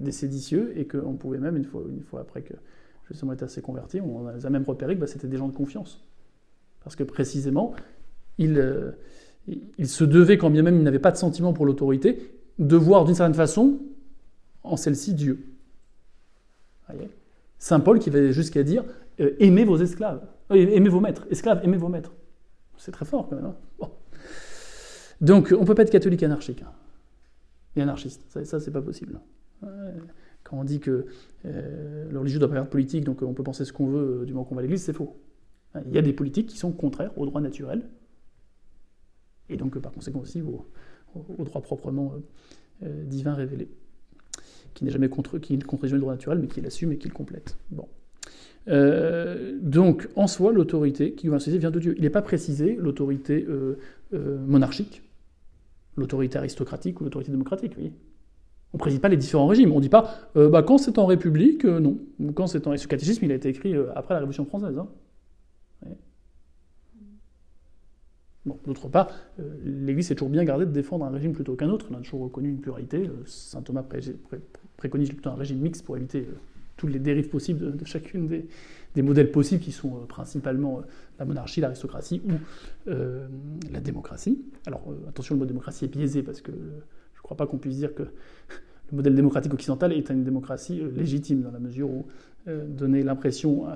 des 0.00 0.12
séditieux 0.12 0.72
et 0.76 0.88
qu'on 0.88 1.14
pouvait 1.14 1.38
même, 1.38 1.56
une 1.56 1.64
fois, 1.64 1.82
une 1.88 2.02
fois 2.02 2.20
après 2.20 2.42
que 2.42 2.54
justement 3.08 3.32
été 3.32 3.44
assez 3.44 3.60
converti, 3.60 4.00
on 4.00 4.26
a 4.26 4.50
même 4.50 4.64
repéré 4.64 4.96
que 4.96 5.00
bah, 5.00 5.06
c'était 5.06 5.28
des 5.28 5.36
gens 5.36 5.46
de 5.46 5.54
confiance. 5.54 6.02
Parce 6.82 6.96
que 6.96 7.04
précisément, 7.04 7.74
ils, 8.38 8.94
il 9.46 9.88
se 9.88 10.04
devait, 10.04 10.38
quand 10.38 10.50
bien 10.50 10.62
même 10.62 10.76
il 10.76 10.82
n'avait 10.82 10.98
pas 10.98 11.12
de 11.12 11.16
sentiment 11.16 11.52
pour 11.52 11.66
l'autorité, 11.66 12.32
de 12.58 12.76
voir 12.76 13.04
d'une 13.04 13.14
certaine 13.14 13.34
façon 13.34 13.80
en 14.62 14.76
celle-ci 14.76 15.14
Dieu. 15.14 15.46
Saint 17.58 17.80
Paul 17.80 17.98
qui 17.98 18.10
va 18.10 18.30
jusqu'à 18.30 18.62
dire 18.62 18.84
euh, 19.20 19.34
aimez 19.38 19.64
vos 19.64 19.76
esclaves, 19.76 20.26
euh, 20.50 20.54
aimez 20.54 20.88
vos 20.88 21.00
maîtres, 21.00 21.26
esclaves, 21.30 21.60
aimez 21.64 21.76
vos 21.76 21.88
maîtres. 21.88 22.12
C'est 22.76 22.92
très 22.92 23.04
fort 23.04 23.28
quand 23.28 23.36
même. 23.36 23.46
Hein. 23.46 23.88
Donc 25.20 25.54
on 25.56 25.60
ne 25.60 25.66
peut 25.66 25.74
pas 25.74 25.82
être 25.82 25.90
catholique 25.90 26.22
anarchique 26.22 26.62
hein. 26.62 26.72
et 27.76 27.82
anarchiste, 27.82 28.24
ça, 28.44 28.60
c'est 28.60 28.70
pas 28.70 28.82
possible. 28.82 29.20
Quand 30.42 30.58
on 30.58 30.64
dit 30.64 30.80
que 30.80 31.06
euh, 31.44 32.10
le 32.10 32.18
religieux 32.18 32.40
doit 32.40 32.48
pas 32.48 32.58
être 32.58 32.68
politique, 32.68 33.04
donc 33.04 33.22
on 33.22 33.32
peut 33.32 33.44
penser 33.44 33.64
ce 33.64 33.72
qu'on 33.72 33.86
veut 33.86 34.26
du 34.26 34.32
moment 34.32 34.44
qu'on 34.44 34.56
va 34.56 34.60
à 34.60 34.62
l'église, 34.62 34.82
c'est 34.82 34.92
faux. 34.92 35.16
Il 35.86 35.92
y 35.92 35.98
a 35.98 36.02
des 36.02 36.12
politiques 36.12 36.48
qui 36.48 36.58
sont 36.58 36.72
contraires 36.72 37.16
au 37.16 37.24
droit 37.24 37.40
naturel, 37.40 37.88
et 39.48 39.56
donc 39.56 39.78
par 39.78 39.92
conséquent 39.92 40.20
aussi 40.20 40.42
au, 40.42 40.66
droit 41.44 41.62
proprement 41.62 42.14
divin 42.80 43.34
révélé 43.34 43.68
qui 44.74 44.84
n'est 44.84 44.90
jamais 44.90 45.08
contre, 45.08 45.38
qui 45.38 45.56
ne 45.56 45.64
contredit 45.64 45.94
le 45.94 46.00
droit 46.00 46.12
naturel, 46.12 46.38
mais 46.38 46.48
qui 46.48 46.60
l'assume 46.60 46.92
et 46.92 46.98
qui 46.98 47.08
le 47.08 47.14
complète. 47.14 47.56
Bon. 47.70 47.88
Euh, 48.68 49.58
donc, 49.60 50.08
en 50.16 50.26
soi, 50.26 50.52
l'autorité 50.52 51.12
qui 51.12 51.28
vient 51.28 51.70
de 51.70 51.80
Dieu. 51.80 51.94
Il 51.96 52.02
n'est 52.02 52.10
pas 52.10 52.22
précisé 52.22 52.76
l'autorité 52.78 53.44
euh, 53.48 53.78
euh, 54.14 54.38
monarchique, 54.46 55.02
l'autorité 55.96 56.38
aristocratique 56.38 57.00
ou 57.00 57.04
l'autorité 57.04 57.30
démocratique. 57.30 57.76
Vous 57.78 57.90
on 58.74 58.78
ne 58.78 58.80
précise 58.80 59.00
pas 59.00 59.10
les 59.10 59.18
différents 59.18 59.48
régimes. 59.48 59.70
On 59.72 59.76
ne 59.76 59.82
dit 59.82 59.90
pas 59.90 60.30
bah, 60.34 60.62
quand 60.62 60.78
c'est 60.78 60.96
en 60.96 61.04
République, 61.04 61.66
non. 61.66 61.98
Quand 62.34 62.46
c'est 62.46 62.66
en... 62.66 62.72
Et 62.72 62.78
ce 62.78 62.88
catéchisme, 62.88 63.22
il 63.26 63.30
a 63.30 63.34
été 63.34 63.50
écrit 63.50 63.74
après 63.94 64.14
la 64.14 64.20
Révolution 64.20 64.46
française. 64.46 64.78
Hein. 64.78 64.88
D'autre 68.46 68.88
part, 68.88 69.10
l'Église 69.62 70.06
s'est 70.06 70.14
toujours 70.14 70.30
bien 70.30 70.42
gardée 70.44 70.64
de 70.64 70.70
défendre 70.70 71.04
un 71.04 71.10
régime 71.10 71.34
plutôt 71.34 71.54
qu'un 71.54 71.68
autre. 71.68 71.88
On 71.90 71.96
a 71.96 71.98
toujours 71.98 72.22
reconnu 72.22 72.48
une 72.48 72.62
pluralité. 72.62 73.10
Saint 73.26 73.60
Thomas 73.60 73.84
préconise 74.78 75.10
plutôt 75.10 75.28
un 75.28 75.34
régime 75.34 75.58
mixte 75.58 75.84
pour 75.84 75.98
éviter 75.98 76.26
toutes 76.82 76.92
les 76.92 76.98
dérives 76.98 77.28
possibles 77.28 77.76
de, 77.76 77.84
chacune 77.84 78.26
des, 78.26 79.02
modèles 79.02 79.30
possibles 79.30 79.62
qui 79.62 79.70
sont 79.70 79.94
euh, 79.96 80.06
principalement 80.08 80.78
euh, 80.78 80.82
la 81.20 81.24
monarchie, 81.24 81.60
l'aristocratie 81.60 82.20
ou 82.26 82.32
la 83.70 83.80
démocratie. 83.80 84.42
Alors 84.66 84.82
attention, 85.08 85.36
le 85.36 85.38
mot 85.38 85.46
démocratie 85.46 85.84
est 85.84 85.88
biaisé 85.88 86.24
parce 86.24 86.40
que 86.40 86.50
je 86.50 87.18
ne 87.18 87.22
crois 87.22 87.36
pas 87.36 87.46
qu'on 87.46 87.58
puisse 87.58 87.76
dire 87.76 87.94
que 87.94 88.02
le 88.90 88.96
modèle 88.96 89.14
démocratique 89.14 89.54
occidental 89.54 89.92
est 89.92 90.10
une 90.10 90.24
démocratie 90.24 90.82
légitime 90.96 91.42
dans 91.42 91.52
la 91.52 91.60
mesure 91.60 91.88
où 91.88 92.06
donner 92.46 93.04
l'impression 93.04 93.68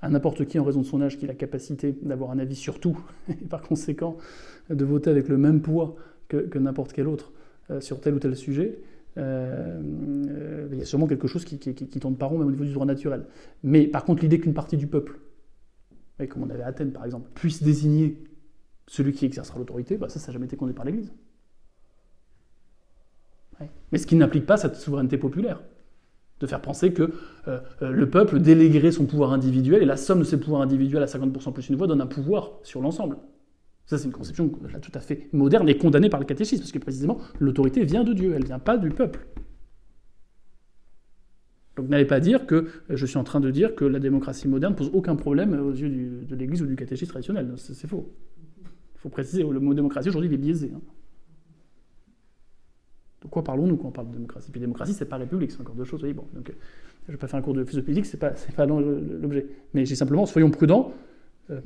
à, 0.00 0.08
n'importe 0.08 0.44
qui 0.44 0.60
en 0.60 0.64
raison 0.64 0.82
de 0.82 0.86
son 0.86 1.02
âge 1.02 1.18
qu'il 1.18 1.28
a 1.28 1.32
la 1.32 1.36
capacité 1.36 1.96
d'avoir 2.02 2.30
un 2.30 2.38
avis 2.38 2.54
sur 2.54 2.78
tout 2.78 2.96
et 3.28 3.34
par 3.34 3.62
conséquent 3.62 4.16
de 4.70 4.84
voter 4.84 5.10
avec 5.10 5.28
le 5.28 5.36
même 5.36 5.60
poids 5.60 5.96
que 6.28 6.58
n'importe 6.58 6.92
quel 6.92 7.08
autre 7.08 7.32
sur 7.80 8.00
tel 8.00 8.14
ou 8.14 8.20
tel 8.20 8.36
sujet, 8.36 8.78
euh, 9.16 9.80
euh, 10.28 10.68
il 10.72 10.78
y 10.78 10.82
a 10.82 10.84
sûrement 10.84 11.06
quelque 11.06 11.28
chose 11.28 11.44
qui, 11.44 11.58
qui, 11.58 12.00
tourne 12.00 12.16
pas 12.16 12.26
rond, 12.26 12.38
même 12.38 12.48
au 12.48 12.50
niveau 12.50 12.64
du 12.64 12.72
droit 12.72 12.86
naturel. 12.86 13.26
Mais 13.62 13.86
par 13.86 14.04
contre, 14.04 14.22
l'idée 14.22 14.40
qu'une 14.40 14.54
partie 14.54 14.76
du 14.76 14.86
peuple, 14.86 15.20
comme 16.28 16.42
on 16.42 16.50
avait 16.50 16.62
Athènes 16.62 16.92
par 16.92 17.04
exemple, 17.04 17.30
puisse 17.34 17.62
désigner 17.62 18.22
celui 18.86 19.12
qui 19.12 19.24
exercera 19.24 19.58
l'autorité, 19.58 19.96
bah 19.96 20.08
ça, 20.08 20.18
ça 20.18 20.28
n'a 20.28 20.34
jamais 20.34 20.46
été 20.46 20.56
condamné 20.56 20.74
par 20.74 20.84
l'Église. 20.84 21.12
Mais 23.92 23.98
ce 23.98 24.06
qui 24.06 24.16
n'implique 24.16 24.46
pas 24.46 24.56
cette 24.56 24.76
souveraineté 24.76 25.18
populaire. 25.18 25.62
De 26.40 26.48
faire 26.48 26.60
penser 26.60 26.92
que 26.92 27.12
euh, 27.46 27.60
le 27.80 28.10
peuple 28.10 28.40
déléguerait 28.40 28.90
son 28.90 29.06
pouvoir 29.06 29.32
individuel 29.32 29.82
et 29.82 29.86
la 29.86 29.96
somme 29.96 30.18
de 30.18 30.24
ses 30.24 30.38
pouvoirs 30.38 30.62
individuels 30.62 31.02
à 31.02 31.06
50% 31.06 31.52
plus 31.52 31.68
une 31.68 31.76
voix 31.76 31.86
donne 31.86 32.00
un 32.00 32.06
pouvoir 32.06 32.58
sur 32.64 32.80
l'ensemble. 32.80 33.16
Ça, 33.86 33.98
c'est 33.98 34.06
une 34.06 34.12
conception 34.12 34.48
tout 34.48 34.92
à 34.94 35.00
fait 35.00 35.28
moderne 35.32 35.68
et 35.68 35.76
condamnée 35.76 36.08
par 36.08 36.20
le 36.20 36.26
catéchisme, 36.26 36.62
parce 36.62 36.72
que 36.72 36.78
précisément, 36.78 37.18
l'autorité 37.38 37.84
vient 37.84 38.02
de 38.04 38.14
Dieu, 38.14 38.32
elle 38.34 38.42
ne 38.42 38.46
vient 38.46 38.58
pas 38.58 38.78
du 38.78 38.88
peuple. 38.88 39.26
Donc 41.76 41.88
n'allez 41.88 42.04
pas 42.04 42.20
dire 42.20 42.46
que 42.46 42.68
je 42.88 43.04
suis 43.04 43.16
en 43.16 43.24
train 43.24 43.40
de 43.40 43.50
dire 43.50 43.74
que 43.74 43.84
la 43.84 43.98
démocratie 43.98 44.46
moderne 44.48 44.74
pose 44.74 44.90
aucun 44.94 45.16
problème 45.16 45.60
aux 45.60 45.72
yeux 45.72 45.88
de 45.88 46.36
l'Église 46.36 46.62
ou 46.62 46.66
du 46.66 46.76
catéchisme 46.76 47.10
traditionnel. 47.10 47.52
C'est 47.56 47.88
faux. 47.88 48.12
Il 48.62 49.00
faut 49.00 49.08
préciser, 49.08 49.42
le 49.42 49.60
mot 49.60 49.74
démocratie 49.74 50.08
aujourd'hui 50.08 50.30
il 50.30 50.34
est 50.34 50.38
biaisé. 50.38 50.72
Hein. 50.74 50.80
De 53.22 53.28
quoi 53.28 53.42
parlons-nous 53.42 53.76
quand 53.76 53.88
on 53.88 53.90
parle 53.90 54.08
de 54.08 54.12
démocratie? 54.12 54.50
Puis 54.52 54.60
démocratie, 54.60 54.92
c'est 54.92 55.06
pas 55.06 55.16
république, 55.16 55.50
c'est 55.50 55.60
encore 55.60 55.74
deux 55.74 55.84
choses. 55.84 56.02
bon, 56.02 56.26
donc, 56.34 56.52
je 57.06 57.12
ne 57.12 57.16
vais 57.16 57.18
pas 57.18 57.26
faire 57.26 57.40
un 57.40 57.42
cours 57.42 57.54
de 57.54 57.64
physique, 57.64 58.06
c'est 58.06 58.18
pas, 58.18 58.34
pas 58.54 58.66
l'objet. 58.66 59.46
Mais 59.72 59.84
j'ai 59.84 59.96
simplement, 59.96 60.26
soyons 60.26 60.50
prudents. 60.50 60.92
Euh, 61.50 61.60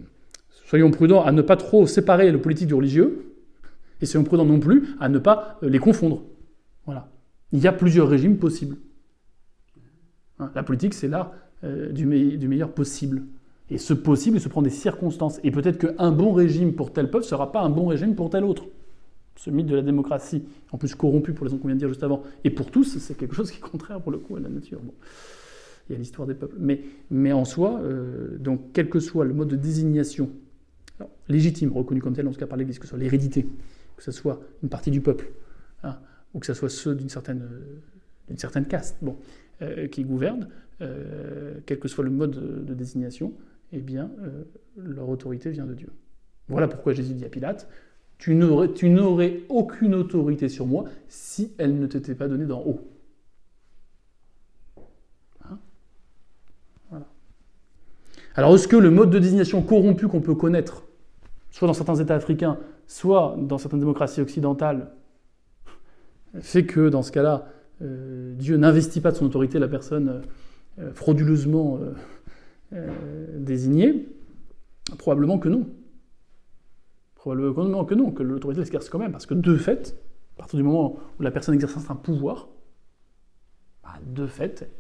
Soyons 0.50 0.90
prudents 0.90 1.24
à 1.24 1.32
ne 1.32 1.42
pas 1.42 1.56
trop 1.56 1.86
séparer 1.86 2.30
le 2.30 2.40
politique 2.40 2.68
du 2.68 2.74
religieux, 2.74 3.34
et 4.00 4.06
soyons 4.06 4.24
prudents 4.24 4.44
non 4.44 4.60
plus 4.60 4.88
à 5.00 5.08
ne 5.08 5.18
pas 5.18 5.58
euh, 5.62 5.68
les 5.68 5.78
confondre. 5.78 6.22
Voilà. 6.86 7.08
Il 7.52 7.60
y 7.60 7.66
a 7.66 7.72
plusieurs 7.72 8.08
régimes 8.08 8.36
possibles. 8.36 8.76
Hein, 10.38 10.50
la 10.54 10.62
politique, 10.62 10.94
c'est 10.94 11.08
l'art 11.08 11.32
euh, 11.64 11.90
du, 11.90 12.06
meilleur 12.06 12.72
possible. 12.72 13.22
Et 13.70 13.78
ce 13.78 13.92
possible, 13.92 14.36
il 14.36 14.40
se 14.40 14.48
prend 14.48 14.62
des 14.62 14.70
circonstances. 14.70 15.40
Et 15.42 15.50
peut-être 15.50 15.78
qu'un 15.78 16.12
bon 16.12 16.32
régime 16.32 16.74
pour 16.74 16.92
tel 16.92 17.10
peuple 17.10 17.24
ne 17.24 17.28
sera 17.28 17.52
pas 17.52 17.60
un 17.60 17.70
bon 17.70 17.86
régime 17.86 18.14
pour 18.14 18.30
tel 18.30 18.44
autre. 18.44 18.64
Ce 19.36 19.50
mythe 19.50 19.66
de 19.66 19.76
la 19.76 19.82
démocratie, 19.82 20.44
en 20.72 20.78
plus 20.78 20.94
corrompu 20.94 21.32
pour 21.32 21.44
les 21.44 21.50
raisons 21.50 21.60
qu'on 21.60 21.68
vient 21.68 21.76
de 21.76 21.80
dire 21.80 21.88
juste 21.88 22.02
avant, 22.02 22.22
et 22.44 22.50
pour 22.50 22.70
tous, 22.70 22.98
c'est 22.98 23.16
quelque 23.16 23.34
chose 23.34 23.50
qui 23.50 23.58
est 23.58 23.60
contraire 23.60 24.00
pour 24.00 24.10
le 24.10 24.18
coup 24.18 24.36
à 24.36 24.40
la 24.40 24.48
nature. 24.48 24.80
Il 25.88 25.92
y 25.92 25.94
a 25.94 25.98
l'histoire 25.98 26.26
des 26.26 26.34
peuples. 26.34 26.56
Mais, 26.58 26.82
mais 27.10 27.32
en 27.32 27.44
soi, 27.44 27.80
euh, 27.80 28.36
donc, 28.38 28.72
quel 28.72 28.88
que 28.90 29.00
soit 29.00 29.24
le 29.24 29.34
mode 29.34 29.48
de 29.48 29.56
désignation 29.56 30.30
légitime, 31.28 31.72
reconnu 31.72 32.00
comme 32.00 32.14
tel, 32.14 32.24
dans 32.24 32.32
ce 32.32 32.38
cas 32.38 32.46
par 32.46 32.58
l'Église, 32.58 32.78
que 32.78 32.84
ce 32.84 32.90
soit 32.90 32.98
l'hérédité, 32.98 33.46
que 33.96 34.02
ce 34.02 34.10
soit 34.10 34.40
une 34.62 34.68
partie 34.68 34.90
du 34.90 35.00
peuple, 35.00 35.30
hein, 35.82 35.98
ou 36.34 36.40
que 36.40 36.46
ce 36.46 36.54
soit 36.54 36.68
ceux 36.68 36.94
d'une 36.94 37.08
certaine, 37.08 37.46
caste 38.68 38.98
euh, 39.62 39.86
qui 39.86 40.04
gouvernent, 40.04 40.48
euh, 40.80 41.54
quel 41.66 41.78
que 41.78 41.88
soit 41.88 42.04
le 42.04 42.10
mode 42.10 42.64
de, 42.64 42.74
désignation, 42.74 43.32
eh 43.72 43.80
bien, 43.80 44.10
leur 44.76 45.08
autorité 45.08 45.50
vient 45.50 45.66
de 45.66 45.74
Dieu. 45.74 45.90
Voilà 46.48 46.68
pourquoi 46.68 46.94
Jésus 46.94 47.14
dit 47.14 47.24
à 47.24 47.28
Pilate, 47.28 47.68
tu 48.18 48.34
n'aurais 48.34 49.40
aucune 49.48 49.94
autorité 49.94 50.48
sur 50.48 50.66
moi 50.66 50.84
si 51.08 51.52
elle 51.58 51.78
ne 51.78 51.86
t'était 51.86 52.16
pas 52.16 52.26
donnée 52.26 52.46
d'en 52.46 52.60
haut. 52.60 52.80
Hein 55.44 55.58
Alors, 58.38 58.54
est-ce 58.54 58.68
que 58.68 58.76
le 58.76 58.92
mode 58.92 59.10
de 59.10 59.18
désignation 59.18 59.62
corrompu 59.62 60.06
qu'on 60.06 60.20
peut 60.20 60.36
connaître 60.36 60.84
soit 61.50 61.66
dans 61.66 61.74
certains 61.74 61.96
États 61.96 62.14
africains, 62.14 62.56
soit 62.86 63.34
dans 63.36 63.58
certaines 63.58 63.80
démocraties 63.80 64.20
occidentales, 64.20 64.92
fait 66.40 66.64
que 66.64 66.88
dans 66.88 67.02
ce 67.02 67.10
cas-là, 67.10 67.48
euh, 67.82 68.32
Dieu 68.36 68.56
n'investit 68.56 69.00
pas 69.00 69.10
de 69.10 69.16
son 69.16 69.26
autorité 69.26 69.58
la 69.58 69.66
personne 69.66 70.22
euh, 70.78 70.92
frauduleusement 70.92 71.80
euh, 72.72 72.92
désignée? 73.38 74.08
Probablement 74.98 75.40
que 75.40 75.48
non. 75.48 75.66
Probablement 77.16 77.84
que 77.84 77.94
non, 77.96 78.12
que 78.12 78.22
l'autorité 78.22 78.62
s'exerce 78.62 78.88
quand 78.88 79.00
même, 79.00 79.10
parce 79.10 79.26
que 79.26 79.34
de 79.34 79.56
fait, 79.56 79.96
à 80.36 80.42
partir 80.42 80.58
du 80.58 80.62
moment 80.62 80.96
où 81.18 81.22
la 81.24 81.32
personne 81.32 81.56
exerce 81.56 81.90
un 81.90 81.96
pouvoir, 81.96 82.46
bah, 83.82 83.98
de 84.06 84.28
fait, 84.28 84.70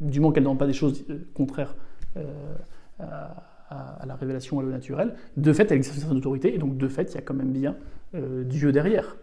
du 0.00 0.20
moment 0.20 0.32
qu'elle 0.32 0.44
ne 0.44 0.54
pas 0.54 0.66
des 0.66 0.72
choses 0.72 1.04
contraires 1.34 1.76
à 2.98 3.46
à, 3.70 4.06
la 4.06 4.14
révélation 4.14 4.58
à 4.58 4.62
l'eau 4.62 4.70
naturel, 4.70 5.14
de 5.36 5.52
fait, 5.52 5.70
elle 5.70 5.78
exerce 5.78 6.04
une 6.10 6.16
autorité, 6.16 6.54
et 6.54 6.58
donc 6.58 6.76
de 6.76 6.88
fait, 6.88 7.12
il 7.12 7.14
y 7.16 7.18
a 7.18 7.22
quand 7.22 7.34
même 7.34 7.52
bien 7.52 7.76
euh, 8.14 8.44
Dieu 8.44 8.72
derrière. 8.72 9.16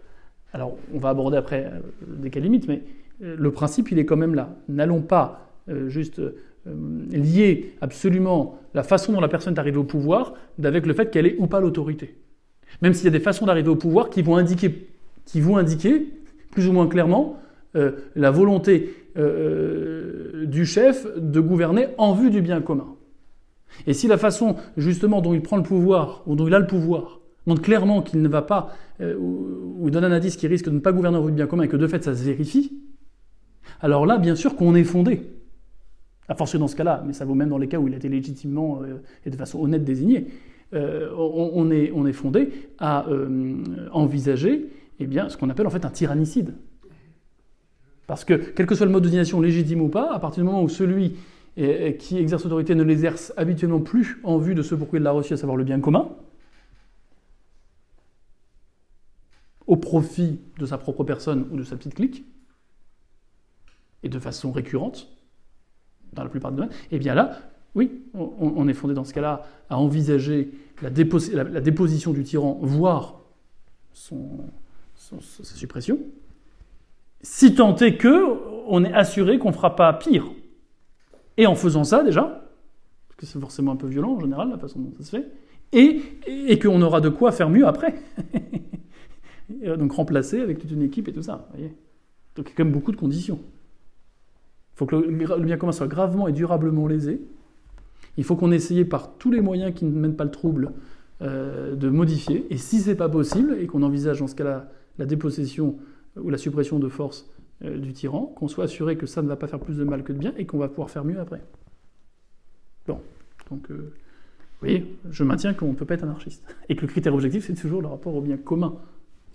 Alors, 0.51 0.77
on 0.93 0.99
va 0.99 1.09
aborder 1.09 1.37
après 1.37 1.65
euh, 1.65 1.79
des 2.17 2.29
cas 2.29 2.39
limites, 2.39 2.67
mais 2.67 2.83
euh, 3.23 3.35
le 3.37 3.51
principe, 3.51 3.91
il 3.91 3.99
est 3.99 4.05
quand 4.05 4.17
même 4.17 4.35
là. 4.35 4.55
N'allons 4.67 5.01
pas 5.01 5.39
juste 5.87 6.21
lier 6.65 7.73
absolument 7.79 8.59
la 8.73 8.83
façon 8.83 9.13
dont 9.13 9.21
la 9.21 9.29
personne 9.29 9.53
est 9.53 9.59
arrivée 9.59 9.77
au 9.77 9.85
pouvoir 9.85 10.33
avec 10.61 10.85
le 10.85 10.93
fait 10.93 11.09
qu'elle 11.09 11.25
ait 11.25 11.37
ou 11.39 11.47
pas 11.47 11.61
l'autorité. 11.61 12.17
Même 12.81 12.93
s'il 12.93 13.05
y 13.05 13.07
a 13.07 13.11
des 13.11 13.21
façons 13.21 13.45
d'arriver 13.45 13.69
au 13.69 13.77
pouvoir 13.77 14.09
qui 14.09 14.21
vont 14.21 14.35
indiquer, 14.35 14.89
qui 15.23 15.39
vont 15.39 15.55
indiquer 15.55 16.05
plus 16.51 16.67
ou 16.67 16.73
moins 16.73 16.87
clairement 16.87 17.39
la 17.73 18.31
volonté 18.31 18.93
du 19.15 20.65
chef 20.65 21.07
de 21.17 21.39
gouverner 21.39 21.87
en 21.97 22.13
vue 22.13 22.29
du 22.29 22.41
bien 22.41 22.61
commun. 22.61 22.95
Et 23.87 23.93
si 23.93 24.07
la 24.07 24.17
façon 24.17 24.55
justement 24.77 25.21
dont 25.21 25.33
il 25.33 25.41
prend 25.41 25.57
le 25.57 25.63
pouvoir, 25.63 26.23
ou 26.25 26.35
dont 26.35 26.47
il 26.47 26.53
a 26.53 26.59
le 26.59 26.67
pouvoir, 26.67 27.21
montre 27.45 27.61
clairement 27.61 28.01
qu'il 28.01 28.21
ne 28.21 28.27
va 28.27 28.41
pas, 28.41 28.73
euh, 29.01 29.15
ou, 29.17 29.89
donne 29.89 30.05
un 30.05 30.11
indice 30.11 30.37
qui 30.37 30.47
risque 30.47 30.65
de 30.65 30.71
ne 30.71 30.79
pas 30.79 30.91
gouverner 30.91 31.17
en 31.17 31.21
vue 31.21 31.31
du 31.31 31.35
bien 31.35 31.47
commun 31.47 31.63
et 31.63 31.67
que 31.67 31.77
de 31.77 31.87
fait 31.87 32.03
ça 32.03 32.15
se 32.15 32.23
vérifie, 32.23 32.79
alors 33.81 34.05
là, 34.05 34.17
bien 34.17 34.35
sûr 34.35 34.55
qu'on 34.55 34.75
est 34.75 34.83
fondé, 34.83 35.21
à 36.27 36.35
force 36.35 36.55
dans 36.55 36.67
ce 36.67 36.75
cas-là, 36.75 37.03
mais 37.05 37.13
ça 37.13 37.25
vaut 37.25 37.35
même 37.35 37.49
dans 37.49 37.57
les 37.57 37.67
cas 37.67 37.79
où 37.79 37.87
il 37.87 37.93
a 37.93 37.97
été 37.97 38.07
légitimement 38.07 38.81
euh, 38.83 39.01
et 39.25 39.29
de 39.29 39.35
façon 39.35 39.61
honnête 39.61 39.83
désigné, 39.83 40.27
euh, 40.73 41.11
on, 41.15 41.69
est, 41.69 41.91
on, 41.93 42.07
est, 42.07 42.13
fondé 42.13 42.49
à 42.79 43.05
envisager 43.91 44.69
eh 44.99 45.05
bien, 45.05 45.29
ce 45.29 45.37
qu'on 45.37 45.51
appelle 45.51 45.67
en 45.67 45.69
fait 45.69 45.85
un 45.85 45.91
tyrannicide. 45.91 46.55
Parce 48.13 48.25
que, 48.25 48.35
quel 48.35 48.67
que 48.67 48.75
soit 48.75 48.85
le 48.85 48.91
mode 48.91 49.01
de 49.01 49.07
domination 49.07 49.41
légitime 49.41 49.81
ou 49.81 49.89
pas, 49.89 50.13
à 50.13 50.19
partir 50.19 50.43
du 50.43 50.45
moment 50.45 50.61
où 50.61 50.69
celui 50.69 51.15
qui 51.55 52.19
exerce 52.19 52.43
l'autorité 52.43 52.75
ne 52.75 52.83
l'exerce 52.83 53.33
habituellement 53.37 53.79
plus 53.79 54.19
en 54.23 54.37
vue 54.37 54.53
de 54.53 54.61
ce 54.61 54.75
pourquoi 54.75 54.99
il 54.99 55.01
l'a 55.01 55.09
reçu, 55.09 55.33
à 55.33 55.37
savoir 55.37 55.57
le 55.57 55.63
bien 55.63 55.79
commun, 55.79 56.09
au 59.65 59.77
profit 59.77 60.39
de 60.59 60.65
sa 60.67 60.77
propre 60.77 61.03
personne 61.03 61.47
ou 61.51 61.57
de 61.57 61.63
sa 61.63 61.75
petite 61.75 61.95
clique, 61.95 62.23
et 64.03 64.09
de 64.09 64.19
façon 64.19 64.51
récurrente, 64.51 65.07
dans 66.11 66.23
la 66.23 66.29
plupart 66.29 66.51
des 66.51 66.57
domaines, 66.57 66.73
et 66.91 66.97
eh 66.97 66.99
bien 66.99 67.15
là, 67.15 67.39
oui, 67.73 68.03
on, 68.13 68.67
est 68.67 68.75
fondé 68.75 68.93
dans 68.93 69.05
ce 69.05 69.13
cas-là 69.15 69.47
à 69.71 69.79
envisager 69.79 70.51
la, 70.83 70.91
déposition 70.91 72.13
du 72.13 72.23
tyran, 72.23 72.59
voire 72.61 73.21
sa 73.95 75.55
suppression, 75.55 75.97
si 77.23 77.55
tant 77.55 77.75
est 77.77 77.97
que 77.97 78.37
on 78.67 78.83
est 78.83 78.93
assuré 78.93 79.39
qu'on 79.39 79.49
ne 79.49 79.55
fera 79.55 79.75
pas 79.75 79.91
pire. 79.93 80.31
Et 81.37 81.47
en 81.47 81.55
faisant 81.55 81.83
ça 81.83 82.03
déjà, 82.03 82.21
parce 83.07 83.17
que 83.17 83.25
c'est 83.25 83.39
forcément 83.39 83.71
un 83.71 83.75
peu 83.75 83.87
violent 83.87 84.13
en 84.13 84.19
général 84.19 84.49
la 84.49 84.57
façon 84.57 84.79
dont 84.79 84.93
ça 84.97 85.03
se 85.03 85.09
fait, 85.09 85.25
et, 85.71 86.01
et 86.27 86.59
qu'on 86.59 86.81
aura 86.81 87.01
de 87.01 87.09
quoi 87.09 87.31
faire 87.31 87.49
mieux 87.49 87.65
après. 87.65 87.95
Donc 89.77 89.91
remplacer 89.93 90.39
avec 90.39 90.59
toute 90.59 90.71
une 90.71 90.83
équipe 90.83 91.07
et 91.07 91.13
tout 91.13 91.23
ça. 91.23 91.47
Donc 92.35 92.47
il 92.47 92.49
y 92.49 92.53
a 92.53 92.55
quand 92.55 92.63
même 92.63 92.73
beaucoup 92.73 92.91
de 92.91 92.97
conditions. 92.97 93.39
Il 94.75 94.77
faut 94.77 94.85
que 94.85 94.95
le, 94.95 95.43
bien 95.43 95.57
commun 95.57 95.71
soit 95.71 95.87
gravement 95.87 96.27
et 96.27 96.31
durablement 96.31 96.87
lésé. 96.87 97.21
Il 98.17 98.23
faut 98.23 98.35
qu'on 98.35 98.51
essaye 98.51 98.85
par 98.85 99.15
tous 99.17 99.31
les 99.31 99.41
moyens 99.41 99.73
qui 99.73 99.85
ne 99.85 99.91
mènent 99.91 100.15
pas 100.15 100.23
le 100.23 100.31
trouble 100.31 100.71
euh, 101.21 101.75
de 101.75 101.89
modifier. 101.89 102.45
Et 102.49 102.57
si 102.57 102.79
ce 102.79 102.89
n'est 102.89 102.95
pas 102.95 103.09
possible, 103.09 103.57
et 103.59 103.67
qu'on 103.67 103.83
envisage 103.83 104.19
dans 104.19 104.27
ce 104.27 104.35
cas-là 104.35 104.69
la 104.97 105.05
dépossession 105.05 105.77
ou 106.19 106.29
la 106.29 106.37
suppression 106.37 106.79
de 106.79 106.89
force 106.89 107.29
euh, 107.63 107.77
du 107.77 107.93
tyran, 107.93 108.25
qu'on 108.35 108.47
soit 108.47 108.65
assuré 108.65 108.97
que 108.97 109.05
ça 109.05 109.21
ne 109.21 109.27
va 109.27 109.35
pas 109.35 109.47
faire 109.47 109.59
plus 109.59 109.77
de 109.77 109.83
mal 109.83 110.03
que 110.03 110.13
de 110.13 110.17
bien 110.17 110.33
et 110.37 110.45
qu'on 110.45 110.57
va 110.57 110.67
pouvoir 110.67 110.89
faire 110.89 111.03
mieux 111.03 111.19
après. 111.19 111.41
Bon, 112.87 112.99
donc, 113.49 113.71
euh, 113.71 113.93
je 115.09 115.23
maintiens 115.23 115.53
qu'on 115.53 115.69
ne 115.69 115.75
peut 115.75 115.85
pas 115.85 115.95
être 115.95 116.03
anarchiste. 116.03 116.43
Et 116.69 116.75
que 116.75 116.81
le 116.81 116.87
critère 116.87 117.13
objectif, 117.13 117.45
c'est 117.47 117.53
toujours 117.53 117.81
le 117.81 117.87
rapport 117.87 118.15
au 118.15 118.21
bien 118.21 118.37
commun. 118.37 118.75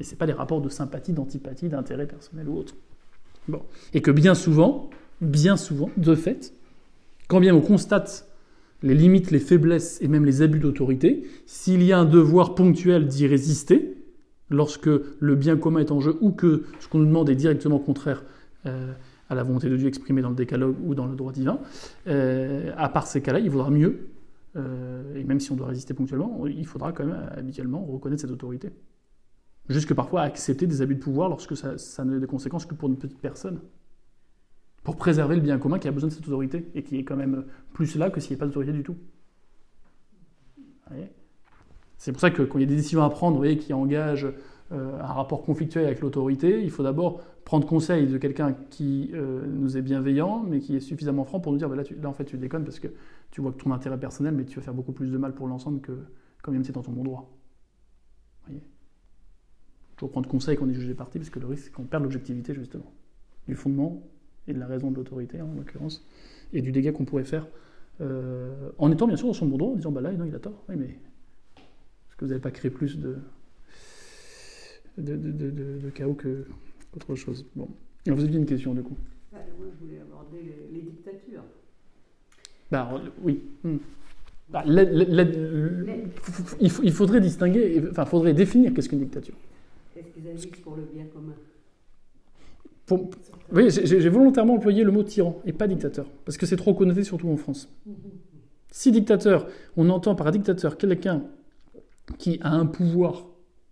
Et 0.01 0.05
ce 0.05 0.11
n'est 0.11 0.17
pas 0.17 0.27
les 0.27 0.33
rapports 0.33 0.61
de 0.61 0.69
sympathie, 0.69 1.13
d'antipathie, 1.13 1.69
d'intérêt 1.69 2.07
personnel 2.07 2.49
ou 2.49 2.59
autre. 2.59 2.75
Bon. 3.49 3.63
Et 3.95 4.03
que 4.03 4.11
bien 4.11 4.35
souvent, 4.35 4.91
bien 5.21 5.57
souvent, 5.57 5.91
de 5.97 6.15
fait, 6.15 6.53
quand 7.27 7.41
bien 7.41 7.55
on 7.55 7.61
constate 7.61 8.29
les 8.83 8.95
limites, 8.95 9.31
les 9.31 9.41
faiblesses 9.41 10.01
et 10.01 10.09
même 10.09 10.25
les 10.25 10.41
abus 10.43 10.61
d'autorité, 10.61 11.27
s'il 11.47 11.83
y 11.83 11.93
a 11.93 11.99
un 11.99 12.05
devoir 12.05 12.55
ponctuel 12.55 13.07
d'y 13.07 13.27
résister, 13.27 13.97
lorsque 14.51 14.89
le 14.89 15.35
bien 15.35 15.57
commun 15.57 15.81
est 15.81 15.91
en 15.91 16.01
jeu 16.01 16.17
ou 16.21 16.31
que 16.33 16.65
ce 16.81 16.89
qu'on 16.89 16.99
nous 16.99 17.07
demande 17.07 17.29
est 17.31 17.35
directement 17.35 17.79
contraire 17.79 18.23
euh, 18.67 18.93
à 19.29 19.35
la 19.35 19.43
volonté 19.43 19.69
de 19.69 19.77
Dieu 19.77 19.89
exprimée 19.89 20.23
dans 20.23 20.31
le 20.31 20.37
décalogue 20.37 20.77
ou 20.83 20.95
dans 20.95 21.07
le 21.07 21.15
droit 21.15 21.33
divin, 21.33 21.59
euh, 22.07 22.73
à 22.77 22.89
part 22.89 23.07
ces 23.07 23.21
cas-là, 23.21 23.41
il 23.41 23.51
vaudra 23.51 23.71
mieux, 23.71 24.09
euh, 24.57 25.15
et 25.15 25.25
même 25.25 25.39
si 25.39 25.53
on 25.53 25.57
doit 25.57 25.67
résister 25.67 25.93
ponctuellement, 25.93 26.47
il 26.47 26.67
faudra 26.67 26.93
quand 26.93 27.05
même 27.05 27.29
habituellement 27.37 27.85
reconnaître 27.85 28.23
cette 28.23 28.31
autorité. 28.31 28.71
Jusque 29.69 29.93
parfois 29.93 30.23
accepter 30.23 30.67
des 30.67 30.81
abus 30.81 30.95
de 30.95 31.01
pouvoir 31.01 31.29
lorsque 31.29 31.57
ça, 31.57 31.77
ça 31.77 32.05
n'a 32.05 32.19
de 32.19 32.27
conséquences 32.27 32.65
que 32.65 32.75
pour 32.75 32.89
une 32.89 32.97
petite 32.97 33.21
personne. 33.21 33.61
Pour 34.83 34.97
préserver 34.97 35.37
le 35.37 35.43
bien 35.43 35.59
commun 35.59 35.79
qui 35.79 35.89
a 35.89 35.93
besoin 35.93 36.09
de 36.09 36.15
cette 36.15 36.27
autorité 36.27 36.67
et 36.75 36.83
qui 36.83 36.99
est 36.99 37.05
quand 37.05 37.17
même 37.17 37.45
plus 37.75 37.97
là 37.97 38.09
que 38.09 38.21
s'il 38.21 38.35
n'y 38.35 38.39
a 38.39 38.41
pas 38.41 38.47
d'autorité 38.47 38.73
du 38.73 38.83
tout. 38.83 38.97
C'est 41.99 42.13
pour 42.13 42.21
ça 42.21 42.31
que 42.31 42.43
quand 42.43 42.59
il 42.59 42.63
y 42.63 42.65
a 42.65 42.69
des 42.69 42.77
décisions 42.77 43.03
à 43.03 43.11
prendre 43.11 43.37
voyez, 43.37 43.59
qui 43.59 43.73
engagent 43.73 44.29
euh, 44.71 45.01
un 45.01 45.13
rapport 45.13 45.43
conflictuel 45.43 45.85
avec 45.85 46.01
l'autorité, 46.01 46.63
il 46.63 46.71
faut 46.71 46.85
d'abord 46.85 47.21
prendre 47.45 47.67
conseil 47.67 48.07
de 48.07 48.19
quelqu'un 48.19 48.55
qui 48.71 49.11
euh, 49.15 49.45
nous 49.47 49.77
est 49.77 49.83
bienveillant, 49.83 50.45
mais 50.49 50.61
qui 50.61 50.77
est 50.77 50.81
suffisamment 50.81 51.25
franc 51.25 51.41
pour 51.41 51.53
nous 51.53 51.59
dire 51.59 51.69
bah 51.69 51.77
là, 51.77 51.83
là, 52.01 52.09
en 52.09 52.13
fait, 52.13 52.25
tu 52.25 52.39
déconnes 52.39 52.65
parce 52.65 52.79
que 52.79 52.89
tu 53.31 53.41
vois 53.41 53.53
que 53.53 53.61
ton 53.61 53.73
intérêt 53.73 53.99
personnel, 53.99 54.35
mais 54.35 54.45
tu 54.45 54.57
vas 54.57 54.63
faire 54.63 54.75
beaucoup 54.75 54.93
plus 54.93 55.11
de 55.11 55.19
mal 55.19 55.35
pour 55.35 55.49
l'ensemble 55.49 55.81
que 55.81 55.93
quand 56.43 56.53
même 56.53 56.63
c'est 56.65 56.73
dans 56.73 56.83
ton 56.83 56.93
bon 56.93 57.03
droit. 57.03 57.37
Voyez? 58.45 58.63
Toujours 59.97 60.13
prendre 60.13 60.29
conseil 60.29 60.57
quand 60.57 60.67
on 60.67 60.69
est 60.69 60.75
jugé 60.75 60.95
parti, 60.95 61.19
parce 61.19 61.31
que 61.31 61.41
le 61.41 61.47
risque, 61.47 61.65
c'est 61.65 61.73
qu'on 61.73 61.85
perde 61.85 62.05
l'objectivité, 62.05 62.55
justement, 62.55 62.93
du 63.49 63.57
fondement 63.57 64.03
et 64.47 64.53
de 64.53 64.61
la 64.61 64.67
raison 64.67 64.93
de 64.93 64.97
l'autorité, 64.97 65.43
en 65.43 65.53
l'occurrence, 65.55 66.07
et 66.53 66.63
du 66.63 66.71
dégât 66.71 66.93
qu'on 66.93 67.05
pourrait 67.05 67.25
faire, 67.25 67.49
euh, 68.01 68.71
en 68.79 68.93
étant 68.93 69.09
bien 69.09 69.17
sûr 69.17 69.27
dans 69.27 69.33
son 69.33 69.47
bon 69.47 69.57
droit, 69.59 69.73
en 69.73 69.77
disant 69.77 69.91
bah 69.91 70.01
là, 70.01 70.13
il 70.13 70.35
a 70.35 70.39
tort, 70.39 70.65
mais 70.69 71.01
que 72.19 72.25
vous 72.25 72.31
n'avez 72.31 72.41
pas 72.41 72.51
créé 72.51 72.71
plus 72.71 72.99
de, 72.99 73.17
de, 74.99 75.17
de, 75.17 75.51
de 75.51 75.91
chaos 75.91 76.15
qu'autre 76.15 77.15
chose 77.15 77.47
Bon. 77.57 77.69
Alors, 78.07 78.19
vous 78.19 78.25
aviez 78.25 78.39
une 78.39 78.47
question, 78.47 78.75
du 78.75 78.83
coup 78.83 78.97
bah, 79.33 79.39
Moi, 79.59 79.69
je 79.73 79.85
voulais 79.85 80.01
aborder 80.01 80.39
les, 80.73 80.81
dictatures. 80.81 81.45
Bah, 82.71 83.01
oui. 83.23 83.43
Hmm. 83.63 83.77
Bah, 84.51 84.65
il, 86.61 86.93
faudrait 86.93 87.21
distinguer, 87.21 87.83
enfin, 87.91 88.05
il 88.05 88.09
faudrait 88.09 88.35
définir 88.35 88.75
qu'est-ce 88.75 88.89
qu'une 88.89 89.01
dictature. 89.01 89.35
Est-ce 89.97 90.09
qu'ils 90.09 90.29
agissent 90.29 90.61
pour 90.63 90.77
le 90.77 90.83
bien 90.83 91.05
commun? 91.05 91.35
Oui, 93.53 93.69
j'ai 93.71 94.09
volontairement 94.09 94.55
employé 94.55 94.83
le 94.83 94.91
mot 94.91 95.03
tyran 95.03 95.43
et 95.45 95.53
pas 95.53 95.69
dictateur, 95.69 96.07
parce 96.25 96.39
que 96.39 96.47
c'est 96.47 96.57
trop 96.57 96.75
connoté, 96.75 97.05
surtout 97.05 97.29
en 97.29 97.37
France. 97.37 97.69
Si 98.71 98.93
dictateur, 98.93 99.47
on 99.79 99.89
entend 99.89 100.15
par 100.15 100.31
dictateur 100.31 100.77
quelqu'un 100.77 101.25
qui 102.17 102.39
a 102.43 102.51
un 102.51 102.67
pouvoir 102.67 103.27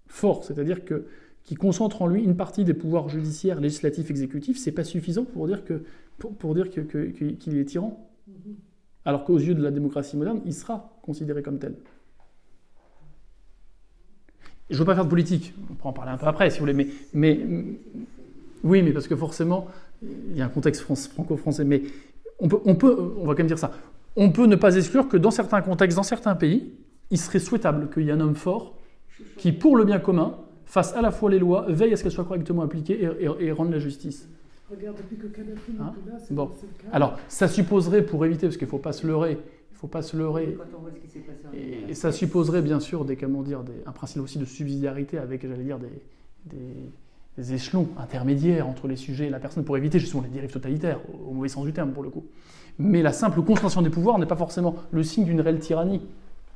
fort, 0.07 0.45
c'est-à-dire 0.45 0.85
que 0.85 1.07
qui 1.45 1.55
concentre 1.55 2.03
en 2.03 2.09
lui 2.09 2.25
une 2.25 2.37
partie 2.37 2.65
des 2.65 2.75
pouvoirs 2.75 3.09
judiciaires, 3.09 3.61
législatifs, 3.61 4.11
exécutifs, 4.11 4.59
c'est 4.59 4.73
pas 4.73 4.85
suffisant 4.85 5.25
pour 5.25 5.47
dire 5.47 5.65
que 5.65 5.85
pour, 6.19 6.55
dire 6.55 6.71
qu'il 6.71 6.87
que, 6.87 7.61
est 7.61 7.65
tyran. 7.65 8.11
Alors 9.05 9.25
qu'aux 9.25 9.39
yeux 9.39 9.55
de 9.55 9.63
la 9.63 9.71
démocratie 9.71 10.17
moderne, 10.17 10.41
il 10.45 10.55
sera 10.55 10.99
considéré 11.03 11.43
comme 11.43 11.59
tel. 11.59 11.77
Je 14.69 14.75
ne 14.75 14.79
veux 14.81 14.85
pas 14.85 14.97
faire 14.97 15.05
de 15.05 15.11
politique, 15.11 15.55
on 15.71 15.75
pourra 15.75 15.91
en 15.91 15.93
parler 15.93 16.11
un 16.11 16.17
peu 16.17 16.27
après 16.27 16.51
si 16.51 16.59
vous 16.59 16.65
voulez, 16.65 16.75
mais, 16.75 16.89
mais 17.15 17.41
oui, 18.65 18.83
mais 18.83 18.93
parce 18.93 19.07
que 19.07 19.15
forcément, 19.15 19.69
il 20.03 20.37
y 20.37 20.43
a 20.43 20.47
un 20.47 20.49
contexte 20.49 20.83
franco-français. 20.83 21.65
Mais 21.65 21.83
on 22.41 22.49
peut, 22.49 22.59
on 22.65 22.75
peut, 22.75 23.15
on 23.19 23.25
va 23.25 23.35
quand 23.35 23.39
même 23.39 23.47
dire 23.47 23.59
ça. 23.59 23.73
On 24.17 24.33
peut 24.33 24.47
ne 24.47 24.57
pas 24.57 24.75
exclure 24.75 25.09
que 25.09 25.17
dans 25.17 25.31
certains 25.31 25.63
contextes, 25.63 25.97
dans 25.97 26.03
certains 26.03 26.35
pays, 26.35 26.73
il 27.11 27.19
serait 27.19 27.39
souhaitable 27.39 27.91
qu'il 27.91 28.05
y 28.05 28.09
ait 28.09 28.13
un 28.13 28.21
homme 28.21 28.35
fort 28.35 28.75
qui, 29.39 29.53
pour 29.53 29.77
le 29.77 29.85
bien 29.85 29.99
commun, 29.99 30.37
fasse 30.65 30.95
à 30.95 31.03
la 31.03 31.11
fois 31.11 31.31
les 31.31 31.39
lois, 31.39 31.67
veille 31.69 31.93
à 31.93 31.97
ce 31.97 32.03
qu'elles 32.03 32.13
soient 32.13 32.25
correctement 32.25 32.63
appliquées 32.63 33.09
et, 33.21 33.53
rende 33.53 33.71
la 33.71 33.79
justice. 33.79 34.29
Regarde, 34.69 34.97
depuis 34.97 35.17
que 35.17 35.29
Kadhafi 35.29 35.73
hein 35.81 35.95
là, 36.07 36.15
c'est 36.19 36.35
bon. 36.35 36.51
Alors, 36.93 37.17
ça 37.29 37.47
supposerait, 37.47 38.05
pour 38.05 38.25
éviter, 38.25 38.47
parce 38.47 38.57
qu'il 38.57 38.67
ne 38.67 38.71
faut 38.71 38.79
pas 38.79 38.93
se 38.93 39.07
leurrer, 39.07 39.39
il 39.71 39.77
faut 39.77 39.87
pas 39.87 40.03
se 40.03 40.17
leurrer. 40.17 40.59
Et, 41.55 41.95
ça 41.95 42.11
supposerait 42.11 42.63
bien 42.63 42.81
sûr 42.81 43.05
des, 43.05 43.17
comment 43.17 43.43
dire, 43.43 43.63
des, 43.63 43.75
un 43.87 43.93
principe 43.93 44.23
aussi 44.23 44.39
de 44.39 44.45
subsidiarité 44.45 45.19
avec, 45.19 45.47
j'allais 45.47 45.63
dire, 45.63 45.79
des, 45.79 46.61
des 47.39 47.53
échelons 47.53 47.89
intermédiaires 47.99 48.67
entre 48.67 48.89
les 48.89 48.97
sujets 48.97 49.27
et 49.27 49.31
la 49.31 49.39
personne 49.39 49.65
pour 49.65 49.77
éviter 49.77 49.99
justement 49.99 50.23
les 50.23 50.29
dérives 50.29 50.53
totalitaires, 50.53 51.01
au, 51.29 51.33
mauvais 51.33 51.49
sens 51.49 51.65
du 51.65 51.73
terme 51.73 51.93
pour 51.93 52.03
le 52.03 52.11
coup. 52.11 52.25
Mais 52.79 53.03
la 53.03 53.13
simple 53.13 53.43
concentration 53.43 53.83
des 53.83 53.91
pouvoirs 53.91 54.19
n'est 54.19 54.27
pas 54.27 54.37
forcément 54.37 54.77
le 54.91 55.03
signe 55.03 55.25
d'une 55.25 55.41
réelle 55.41 55.59
tyrannie, 55.59 56.03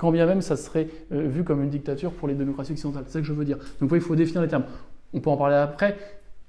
quand 0.00 0.12
bien 0.12 0.24
même 0.24 0.40
ça 0.40 0.56
serait 0.56 0.88
euh, 1.12 1.28
vu 1.28 1.44
comme 1.44 1.62
une 1.62 1.68
dictature 1.68 2.10
pour 2.10 2.26
les 2.26 2.34
démocraties 2.34 2.72
occidentales. 2.72 3.04
C'est 3.06 3.12
ça 3.12 3.20
que 3.20 3.26
je 3.26 3.34
veux 3.34 3.44
dire. 3.44 3.58
Donc 3.80 3.90
il 3.92 4.00
faut 4.00 4.16
définir 4.16 4.40
les 4.40 4.48
termes. 4.48 4.64
On 5.12 5.20
peut 5.20 5.28
en 5.28 5.36
parler 5.36 5.56
après, 5.56 5.98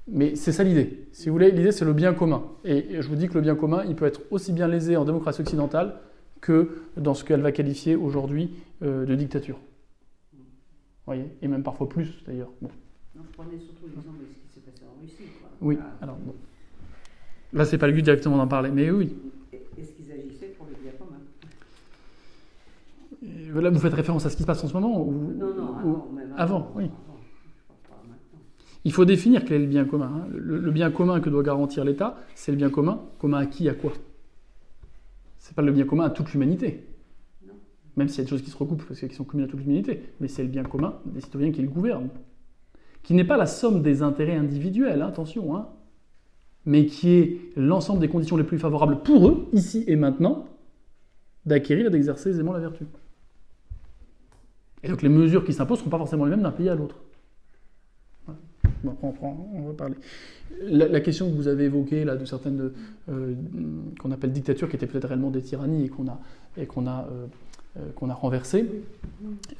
mais 0.08 0.36
c'est 0.36 0.54
ça 0.54 0.64
l'idée. 0.64 1.06
Si 1.12 1.28
vous 1.28 1.34
voulez, 1.34 1.52
l'idée 1.52 1.74
c'est 1.74 1.84
le 1.84 1.92
bien 1.92 2.14
commun. 2.14 2.44
Et 2.64 3.02
je 3.02 3.08
vous 3.10 3.16
dis 3.16 3.28
que 3.28 3.34
le 3.34 3.42
bien 3.42 3.56
commun, 3.56 3.84
il 3.90 3.96
peut 3.96 4.06
être 4.06 4.22
aussi 4.32 4.54
bien 4.54 4.70
lésé 4.70 4.96
en 4.96 5.04
démocratie 5.04 5.42
occidentale 5.42 5.96
que 6.40 6.70
dans 6.96 7.14
ce 7.14 7.26
qu'elle 7.26 7.42
va 7.42 7.52
qualifier 7.52 7.98
aujourd'hui 7.98 8.52
euh, 8.84 9.06
de 9.06 9.16
dictature. 9.16 9.60
Vous 10.34 10.40
voyez? 11.06 11.26
Et 11.42 11.50
même 11.50 11.64
parfois 11.64 11.90
plus 11.90 12.24
d'ailleurs. 12.26 12.52
Bon 12.62 12.70
je 13.16 13.36
prenais 13.36 13.60
surtout 13.60 13.88
l'exemple 13.88 14.20
de 14.20 14.26
ce 14.26 14.48
qui 14.48 14.54
s'est 14.54 14.62
passé 14.62 14.84
en 14.86 15.02
Russie. 15.02 15.30
Oui, 15.60 15.78
alors 16.02 16.16
bon. 16.16 16.34
Là, 17.54 17.66
c'est 17.66 17.78
pas 17.78 17.88
le 17.88 17.94
but 17.94 18.02
directement 18.02 18.38
d'en 18.38 18.48
parler, 18.48 18.72
mais 18.72 18.90
oui. 18.90 19.14
Est-ce 19.52 19.92
qu'ils 19.92 20.12
agissaient 20.12 20.54
pour 20.58 20.68
le 20.68 20.76
bien 20.82 20.94
commun 20.98 21.20
Là, 23.54 23.70
vous 23.70 23.80
faites 23.80 23.94
référence 23.94 24.26
à 24.26 24.30
ce 24.30 24.36
qui 24.36 24.44
se 24.44 24.48
passe 24.48 24.64
en 24.64 24.68
ce 24.68 24.74
moment 24.74 25.02
ou, 25.02 25.12
Non, 25.12 25.54
non, 25.54 25.76
avant, 25.76 26.08
même 26.14 26.34
avant, 26.38 26.72
oui. 26.76 26.90
Il 28.84 28.94
faut 28.94 29.06
définir 29.06 29.46
quel 29.46 29.58
est 29.58 29.66
le 29.66 29.70
bien 29.70 29.86
commun. 29.86 30.12
Hein. 30.16 30.28
Le, 30.32 30.72
bien 30.72 30.90
commun 30.90 31.20
que 31.20 31.30
doit 31.30 31.44
garantir 31.44 31.86
l'État, 31.86 32.18
c'est 32.34 32.52
le 32.52 32.58
bien 32.58 32.70
commun. 32.70 33.02
Commun 33.20 33.38
à 33.38 33.46
qui, 33.46 33.70
à 33.70 33.76
quoi? 33.76 33.94
C'est 35.38 35.56
pas 35.56 35.62
le 35.62 35.72
bien 35.72 35.86
commun 35.86 36.06
à 36.06 36.10
toute 36.10 36.32
l'humanité. 36.34 36.88
Même 37.96 38.08
s'il 38.08 38.20
y 38.20 38.22
a 38.22 38.24
des 38.24 38.30
choses 38.30 38.42
qui 38.42 38.50
se 38.50 38.58
recoupent, 38.58 38.84
parce 38.88 39.00
qu'ils 39.00 39.12
sont 39.12 39.24
communes 39.24 39.46
à 39.46 39.50
toute 39.50 39.60
l'humanité. 39.60 40.02
Mais 40.20 40.28
c'est 40.28 40.42
le 40.42 40.50
bien 40.50 40.64
commun 40.64 40.96
des 41.06 41.22
citoyens 41.22 41.52
qui 41.52 41.62
le 41.62 41.68
gouvernent 41.68 42.10
qui 43.04 43.14
n'est 43.14 43.24
pas 43.24 43.38
la 43.38 43.46
somme 43.46 43.82
des 43.82 44.02
intérêts 44.02 44.36
individuels, 44.36 45.02
hein, 45.02 45.08
attention, 45.08 45.56
hein, 45.56 45.68
mais 46.66 46.86
qui 46.86 47.10
est 47.10 47.38
l'ensemble 47.56 48.00
des 48.00 48.08
conditions 48.08 48.38
les 48.38 48.44
plus 48.44 48.60
favorables 48.60 49.02
pour 49.02 49.28
eux, 49.28 49.48
ici 49.54 49.84
et 49.88 49.96
maintenant, 49.96 50.46
d'acquérir 51.46 51.88
et 51.88 51.90
d'exercer 51.90 52.30
aisément 52.30 52.54
la 52.54 52.60
vertu. 52.60 52.86
Et 54.84 54.90
donc 54.90 55.02
les 55.02 55.10
mesures 55.10 55.44
qui 55.46 55.54
s'imposent 55.54 55.78
ne 55.80 55.82
seront 55.82 55.92
pas 55.92 55.98
forcément 55.98 56.26
les 56.26 56.32
mêmes 56.32 56.42
d'un 56.44 56.52
pays 56.52 56.70
à 56.70 56.76
l'autre. 56.76 56.96
Bon, 58.84 58.96
on, 59.04 59.12
prend- 59.12 59.48
on 59.54 59.62
va 59.68 59.74
parler. 59.74 59.96
La, 60.64 61.00
question 61.02 61.30
que 61.30 61.36
vous 61.36 61.48
avez 61.48 61.66
évoquée, 61.66 62.04
là, 62.04 62.16
de 62.16 62.26
certaines 62.26 62.72
euh, 63.10 63.34
qu'on 64.00 64.12
appelle 64.12 64.32
dictatures, 64.32 64.70
qui 64.70 64.76
étaient 64.76 64.88
peut-être 64.88 65.08
réellement 65.08 65.30
des 65.30 65.42
tyrannies 65.42 65.86
et 65.86 65.90
qu'on 65.90 66.08
a, 66.08 66.20
et 66.58 66.66
qu'on 66.66 66.88
a, 66.88 67.08
euh, 67.12 67.28
euh, 67.78 67.82
qu'on 67.96 68.10
a 68.10 68.16
renversées, 68.16 68.66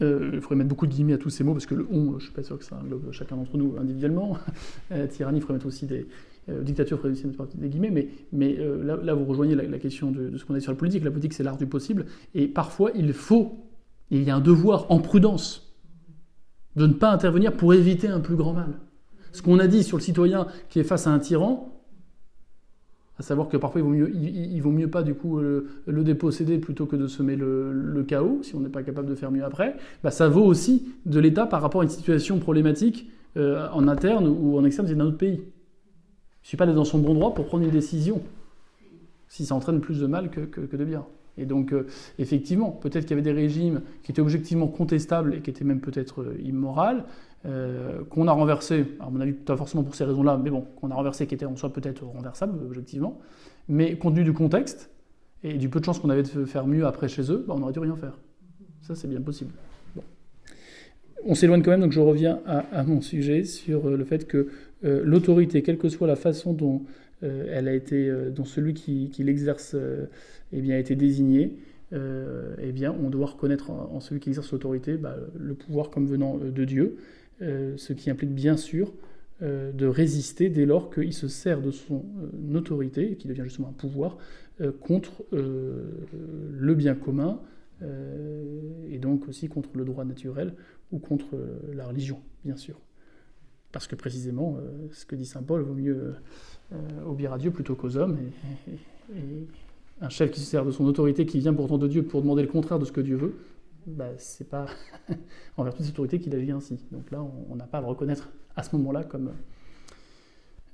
euh, 0.02 0.32
il 0.34 0.42
faudrait 0.42 0.56
mettre 0.56 0.70
beaucoup 0.70 0.88
de 0.88 0.92
guillemets 0.92 1.14
à 1.14 1.18
tous 1.20 1.30
ces 1.30 1.44
mots, 1.44 1.54
parce 1.54 1.68
que 1.68 1.76
le 1.76 1.88
on, 1.92 2.10
je 2.12 2.16
ne 2.16 2.20
suis 2.20 2.32
pas 2.32 2.42
sûr 2.42 2.58
que 2.58 2.66
ça 2.66 2.78
englobe 2.82 3.12
chacun 3.12 3.36
d'entre 3.36 3.58
nous 3.58 3.76
individuellement. 3.80 4.38
Euh, 4.92 5.06
tyrannie, 5.08 5.38
il 5.38 5.42
faudrait 5.42 5.54
mettre 5.56 5.68
aussi 5.68 5.86
des. 5.86 6.08
euh, 6.50 6.64
dictature, 6.64 6.98
il 6.98 7.02
faudrait 7.02 7.12
aussi 7.14 7.28
mettre 7.28 7.46
des 7.56 7.70
guillemets, 7.70 8.10
mais, 8.34 8.58
euh, 8.60 8.84
là, 9.04 9.14
vous 9.14 9.26
rejoignez 9.26 9.54
la, 9.56 9.64
la 9.64 9.78
question 9.80 10.10
de, 10.12 10.30
de 10.30 10.38
ce 10.38 10.44
qu'on 10.46 10.56
a 10.56 10.58
dit 10.58 10.64
sur 10.64 10.72
la 10.72 10.78
politique. 10.78 11.04
La 11.04 11.12
politique, 11.12 11.34
c'est 11.34 11.44
l'art 11.44 11.58
du 11.58 11.68
possible, 11.68 12.08
et 12.34 12.48
parfois, 12.48 12.92
il 12.96 13.14
faut, 13.14 13.56
il 14.12 14.24
y 14.24 14.30
a 14.30 14.36
un 14.36 14.42
devoir 14.42 14.86
en 14.92 15.00
prudence 15.00 15.74
de 16.76 16.86
ne 16.86 16.94
pas 16.94 17.12
intervenir 17.12 17.54
pour 17.54 17.74
éviter 17.74 18.08
un 18.08 18.20
plus 18.20 18.36
grand 18.36 18.54
mal. 18.54 18.80
Ce 19.32 19.42
qu'on 19.42 19.60
a 19.60 19.68
dit 19.68 19.84
sur 19.84 19.98
le 19.98 20.04
citoyen 20.04 20.48
qui 20.70 20.80
est 20.80 20.84
face 20.84 21.08
à 21.08 21.12
un 21.12 21.20
tyran, 21.20 21.82
à 23.18 23.24
savoir 23.24 23.48
que 23.48 23.58
parfois 23.58 23.82
il 23.82 23.84
vaut 23.84 23.92
mieux, 23.92 24.62
vaut 24.62 24.72
mieux 24.72 24.90
pas 24.90 25.04
du 25.04 25.14
coup 25.14 25.40
le, 25.40 25.68
le 25.86 26.04
déposséder 26.04 26.58
plutôt 26.58 26.86
que 26.86 26.96
de 26.96 27.08
semer 27.08 27.36
le, 27.36 28.04
chaos, 28.08 28.40
si 28.44 28.56
on 28.56 28.60
n'est 28.60 28.70
pas 28.70 28.84
capable 28.84 29.08
de 29.08 29.16
faire 29.16 29.32
mieux 29.32 29.44
après, 29.44 29.78
bah, 30.04 30.12
ça 30.12 30.28
vaut 30.28 30.44
aussi 30.44 30.88
de 31.06 31.20
l'État 31.20 31.46
par 31.46 31.62
rapport 31.62 31.82
à 31.82 31.84
une 31.84 31.90
situation 31.90 32.40
problématique 32.40 33.10
euh, 33.38 33.70
en 33.72 33.88
interne 33.88 34.28
ou 34.28 34.58
en 34.58 34.66
externe 34.66 34.88
d'un 34.88 35.06
autre 35.06 35.18
pays. 35.18 35.36
Il 35.36 36.44
ne 36.44 36.44
suffit 36.44 36.58
pas 36.58 36.66
dans 36.66 36.84
son 36.84 37.00
bon 37.00 37.14
droit 37.14 37.34
pour 37.34 37.46
prendre 37.46 37.64
une 37.64 37.70
décision, 37.70 38.22
si 39.28 39.46
ça 39.46 39.56
entraîne 39.56 39.80
plus 39.80 40.00
de 40.00 40.08
mal 40.08 40.30
que 40.30 40.76
de 40.76 40.84
bien. 40.84 41.06
Et 41.38 41.46
donc, 41.46 41.74
euh, 41.74 41.88
effectivement, 42.20 42.72
peut-être 42.72 43.06
qu'il 43.06 43.12
y 43.12 43.14
avait 43.14 43.22
des 43.22 43.32
régimes 43.32 43.82
qui 44.04 44.12
étaient 44.12 44.22
objectivement 44.22 44.68
contestables 44.68 45.36
et 45.36 45.42
qui 45.42 45.50
étaient 45.50 45.64
même 45.64 45.80
peut-être 45.80 46.22
euh, 46.22 46.38
immoraux, 46.44 47.02
euh, 47.46 48.04
qu'on 48.10 48.28
a 48.28 48.32
renversé, 48.32 48.86
à 49.00 49.10
mon 49.10 49.20
avis, 49.22 49.32
pas 49.32 49.58
forcément 49.58 49.84
pour 49.84 49.96
ces 49.96 50.04
raisons-là, 50.04 50.40
mais 50.42 50.50
bon, 50.50 50.66
qu'on 50.80 50.92
a 50.92 50.96
renversé, 50.96 51.28
qui 51.28 51.36
étaient 51.36 51.46
en 51.46 51.56
soi 51.56 51.72
peut-être 51.72 52.04
renversables, 52.06 52.60
objectivement, 52.66 53.20
mais 53.68 53.98
compte 53.98 54.14
tenu 54.16 54.26
du 54.26 54.34
contexte 54.34 54.92
et 55.44 55.54
du 55.54 55.70
peu 55.70 55.80
de 55.80 55.86
chance 55.86 56.00
qu'on 56.00 56.10
avait 56.10 56.24
de 56.24 56.46
faire 56.46 56.68
mieux 56.68 56.86
après 56.86 57.08
chez 57.08 57.32
eux, 57.32 57.44
bah, 57.48 57.56
on 57.58 57.64
aurait 57.64 57.74
dû 57.74 57.80
rien 57.80 57.96
faire. 57.96 58.18
Ça, 58.82 58.96
c'est 58.96 59.08
bien 59.08 59.22
possible. 59.22 59.52
On 61.24 61.36
s'éloigne 61.36 61.62
quand 61.62 61.72
même, 61.72 61.82
donc 61.82 61.92
je 61.92 62.00
reviens 62.00 62.40
à, 62.48 62.84
mon 62.84 63.00
sujet 63.00 63.44
sur 63.44 63.88
euh, 63.88 63.96
le 63.96 64.04
fait 64.04 64.28
que 64.28 64.50
l'autorité, 64.84 65.62
quelle 65.62 65.78
que 65.78 65.88
soit 65.88 66.08
la 66.08 66.16
façon 66.16 66.54
dont 66.54 66.82
elle 67.24 67.68
a 67.68 67.74
été, 67.74 68.10
euh, 68.10 68.30
dont 68.30 68.46
celui 68.46 68.74
qui, 68.74 69.12
l'exerce 69.20 69.74
euh, 69.76 70.06
eh 70.52 70.62
bien, 70.62 70.76
a 70.76 70.80
été 70.80 70.96
désigné, 70.96 71.58
euh, 71.94 72.56
eh 72.62 72.72
bien, 72.72 72.96
on 73.04 73.10
doit 73.10 73.28
reconnaître 73.28 73.70
en, 73.70 74.00
celui 74.00 74.22
qui 74.22 74.30
exerce 74.30 74.52
l'autorité 74.52 74.98
bah, 74.98 75.18
le 75.38 75.54
pouvoir 75.54 75.90
comme 75.90 76.08
venant 76.08 76.40
euh, 76.42 76.52
de 76.52 76.66
Dieu, 76.66 76.98
euh, 77.42 77.76
ce 77.78 77.94
qui 77.94 78.10
implique 78.10 78.34
bien 78.34 78.58
sûr 78.58 78.94
euh, 79.42 79.72
de 79.72 79.88
résister 79.88 80.50
dès 80.50 80.66
lors 80.66 80.94
qu'il 80.94 81.14
se 81.14 81.28
sert 81.28 81.62
de 81.62 81.72
son 81.72 82.06
euh, 82.54 82.58
autorité, 82.58 83.16
qui 83.16 83.28
devient 83.28 83.44
justement 83.44 83.70
un 83.70 83.74
pouvoir, 83.74 84.18
euh, 84.62 84.72
contre 84.72 85.24
euh, 85.34 85.84
le 86.52 86.76
bien 86.76 86.96
commun, 86.96 87.40
euh, 87.82 88.60
et 88.90 89.00
donc 89.00 89.28
aussi 89.28 89.48
contre 89.48 89.70
le 89.76 89.86
droit 89.86 90.06
naturel 90.06 90.54
ou 90.92 91.00
contre 91.00 91.36
euh, 91.36 91.58
la 91.74 91.88
religion, 91.88 92.20
bien 92.46 92.56
sûr. 92.56 92.80
Parce 93.72 93.88
que 93.88 93.96
précisément, 93.96 94.58
euh, 94.58 94.88
ce 94.92 95.06
que 95.06 95.16
dit 95.16 95.26
Saint 95.26 95.44
Paul, 95.44 95.62
vaut 95.62 95.74
mieux 95.74 96.16
euh, 96.74 96.78
obéir 97.06 97.34
à 97.34 97.38
Dieu 97.38 97.52
plutôt 97.52 97.76
qu'aux 97.76 97.96
hommes. 97.98 98.18
Et, 98.68 99.48
un 100.04 100.10
chef 100.10 100.32
qui 100.32 100.40
se 100.40 100.46
sert 100.48 100.66
de 100.66 100.72
son 100.72 100.86
autorité, 100.86 101.28
qui 101.28 101.38
vient 101.40 101.54
pourtant 101.54 101.78
de 101.78 101.88
Dieu 101.88 102.04
pour 102.04 102.22
demander 102.22 102.42
le 102.42 102.48
contraire 102.48 102.80
de 102.80 102.86
ce 102.86 102.92
que 102.92 103.02
Dieu 103.02 103.18
veut, 103.18 103.36
bah, 103.86 104.10
c'est 104.18 104.50
pas 104.50 104.66
en 105.58 105.64
vertu 105.64 105.82
de 105.82 105.84
cette 105.84 105.94
autorité 105.94 106.20
qu'il 106.20 106.34
agit 106.34 106.52
ainsi. 106.52 106.80
Donc 106.92 107.12
là, 107.12 107.24
on- 107.50 107.56
n'a 107.56 107.68
pas 107.68 107.78
à 107.78 107.82
le 107.82 107.88
reconnaître 107.88 108.32
à 108.56 108.64
ce 108.64 108.76
moment-là 108.78 109.04
comme, 109.04 109.32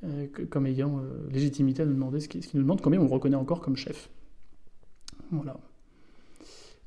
euh, 0.05 0.27
comme 0.49 0.65
ayant 0.65 1.01
légitimité 1.29 1.81
à 1.81 1.85
nous 1.85 1.93
demander 1.93 2.21
ce 2.21 2.29
qu'il 2.29 2.41
nous 2.53 2.61
demande, 2.61 2.85
même 2.85 3.01
on 3.01 3.05
le 3.05 3.11
reconnaît 3.11 3.35
encore 3.35 3.59
comme 3.59 3.75
chef. 3.75 4.09
Voilà. 5.31 5.59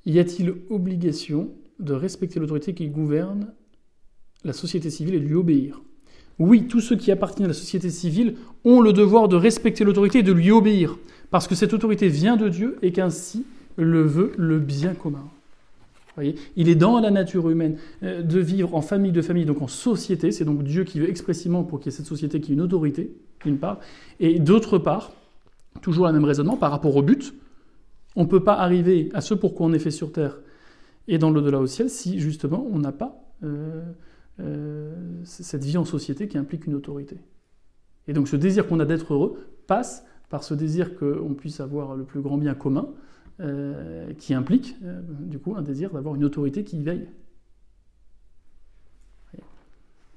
Y 0.07 0.19
a-t-il 0.19 0.55
obligation 0.71 1.51
de 1.79 1.93
respecter 1.93 2.41
l'autorité 2.41 2.73
qui 2.73 2.89
gouverne 2.89 3.53
la 4.45 4.55
société 4.55 4.89
civile 4.89 5.17
et 5.17 5.21
de 5.21 5.27
lui 5.27 5.35
obéir? 5.35 5.83
Oui, 6.41 6.67
tous 6.69 6.81
ceux 6.81 6.97
qui 6.97 7.13
appartiennent 7.13 7.45
à 7.45 7.49
la 7.49 7.55
société 7.55 7.91
civile 7.91 8.35
ont 8.65 8.81
le 8.81 8.95
devoir 8.95 9.29
de 9.29 9.37
respecter 9.37 9.85
l'autorité 9.85 10.21
et 10.21 10.23
de 10.23 10.33
lui 10.33 10.51
obéir, 10.51 10.97
parce 11.31 11.47
que 11.47 11.55
cette 11.55 11.75
autorité 11.75 12.09
vient 12.09 12.37
de 12.37 12.49
Dieu 12.49 12.79
et 12.81 12.93
qu'ainsi 12.93 13.45
le 13.77 14.03
veut 14.03 14.33
le 14.37 14.59
bien 14.59 14.95
commun. 14.95 15.29
Il 16.57 16.69
est 16.69 16.75
dans 16.75 16.99
la 17.01 17.11
nature 17.11 17.49
humaine 17.49 17.77
euh, 18.03 18.23
de 18.23 18.41
vivre 18.41 18.75
en 18.75 18.83
famille 18.83 19.13
de 19.13 19.23
famille, 19.23 19.47
donc 19.47 19.63
en 19.63 19.69
société. 19.69 20.33
C'est 20.33 20.45
donc 20.45 20.63
Dieu 20.65 20.85
qui 20.85 21.01
veut 21.01 21.09
expressément 21.09 21.63
pour 21.63 21.79
qu'il 21.79 21.91
y 21.91 21.95
ait 21.95 21.97
cette 21.97 22.07
société 22.07 22.41
qui 22.41 22.53
ait 22.53 22.55
une 22.55 22.61
autorité, 22.61 23.11
d'une 23.45 23.57
part. 23.57 23.79
Et 24.19 24.39
d'autre 24.39 24.77
part, 24.77 25.13
toujours 25.81 26.07
le 26.07 26.13
même 26.13 26.25
raisonnement 26.25 26.57
par 26.57 26.73
rapport 26.73 26.95
au 26.97 27.03
but. 27.03 27.33
On 28.17 28.25
ne 28.25 28.29
peut 28.29 28.43
pas 28.43 28.55
arriver 28.55 29.09
à 29.15 29.21
ce 29.21 29.35
pourquoi 29.35 29.67
on 29.67 29.73
est 29.73 29.79
fait 29.79 29.91
sur 29.91 30.13
terre 30.13 30.39
et 31.09 31.19
dans 31.19 31.31
l'au-delà 31.31 31.59
au 31.59 31.67
ciel 31.67 31.89
si 31.89 32.21
justement 32.21 32.67
on 32.73 32.79
n'a 32.79 32.93
pas 32.93 33.23
euh, 33.45 33.83
euh, 34.41 34.95
cette 35.25 35.65
vie 35.65 35.77
en 35.77 35.85
société 35.85 36.29
qui 36.29 36.39
implique 36.39 36.67
une 36.67 36.75
autorité. 36.75 37.19
Et 38.09 38.13
donc 38.13 38.29
ce 38.29 38.37
désir 38.37 38.67
qu'on 38.67 38.81
a 38.81 38.85
d'être 38.85 39.13
heureux 39.13 39.39
passe 39.67 40.05
par 40.29 40.43
ce 40.43 40.55
désir 40.55 40.97
qu'on 40.97 41.35
puisse 41.35 41.61
avoir 41.61 41.95
le 41.95 42.05
plus 42.05 42.21
grand 42.21 42.39
bien 42.39 42.55
commun, 42.55 42.89
euh, 43.41 44.13
qui 44.15 44.35
implique 44.35 44.77
euh, 44.85 45.01
du 45.03 45.39
coup 45.39 45.55
un 45.57 45.63
désir 45.63 45.91
d'avoir 45.91 46.15
une 46.15 46.25
autorité 46.25 46.65
qui 46.65 46.79
y 46.79 46.83
veille. 46.83 47.09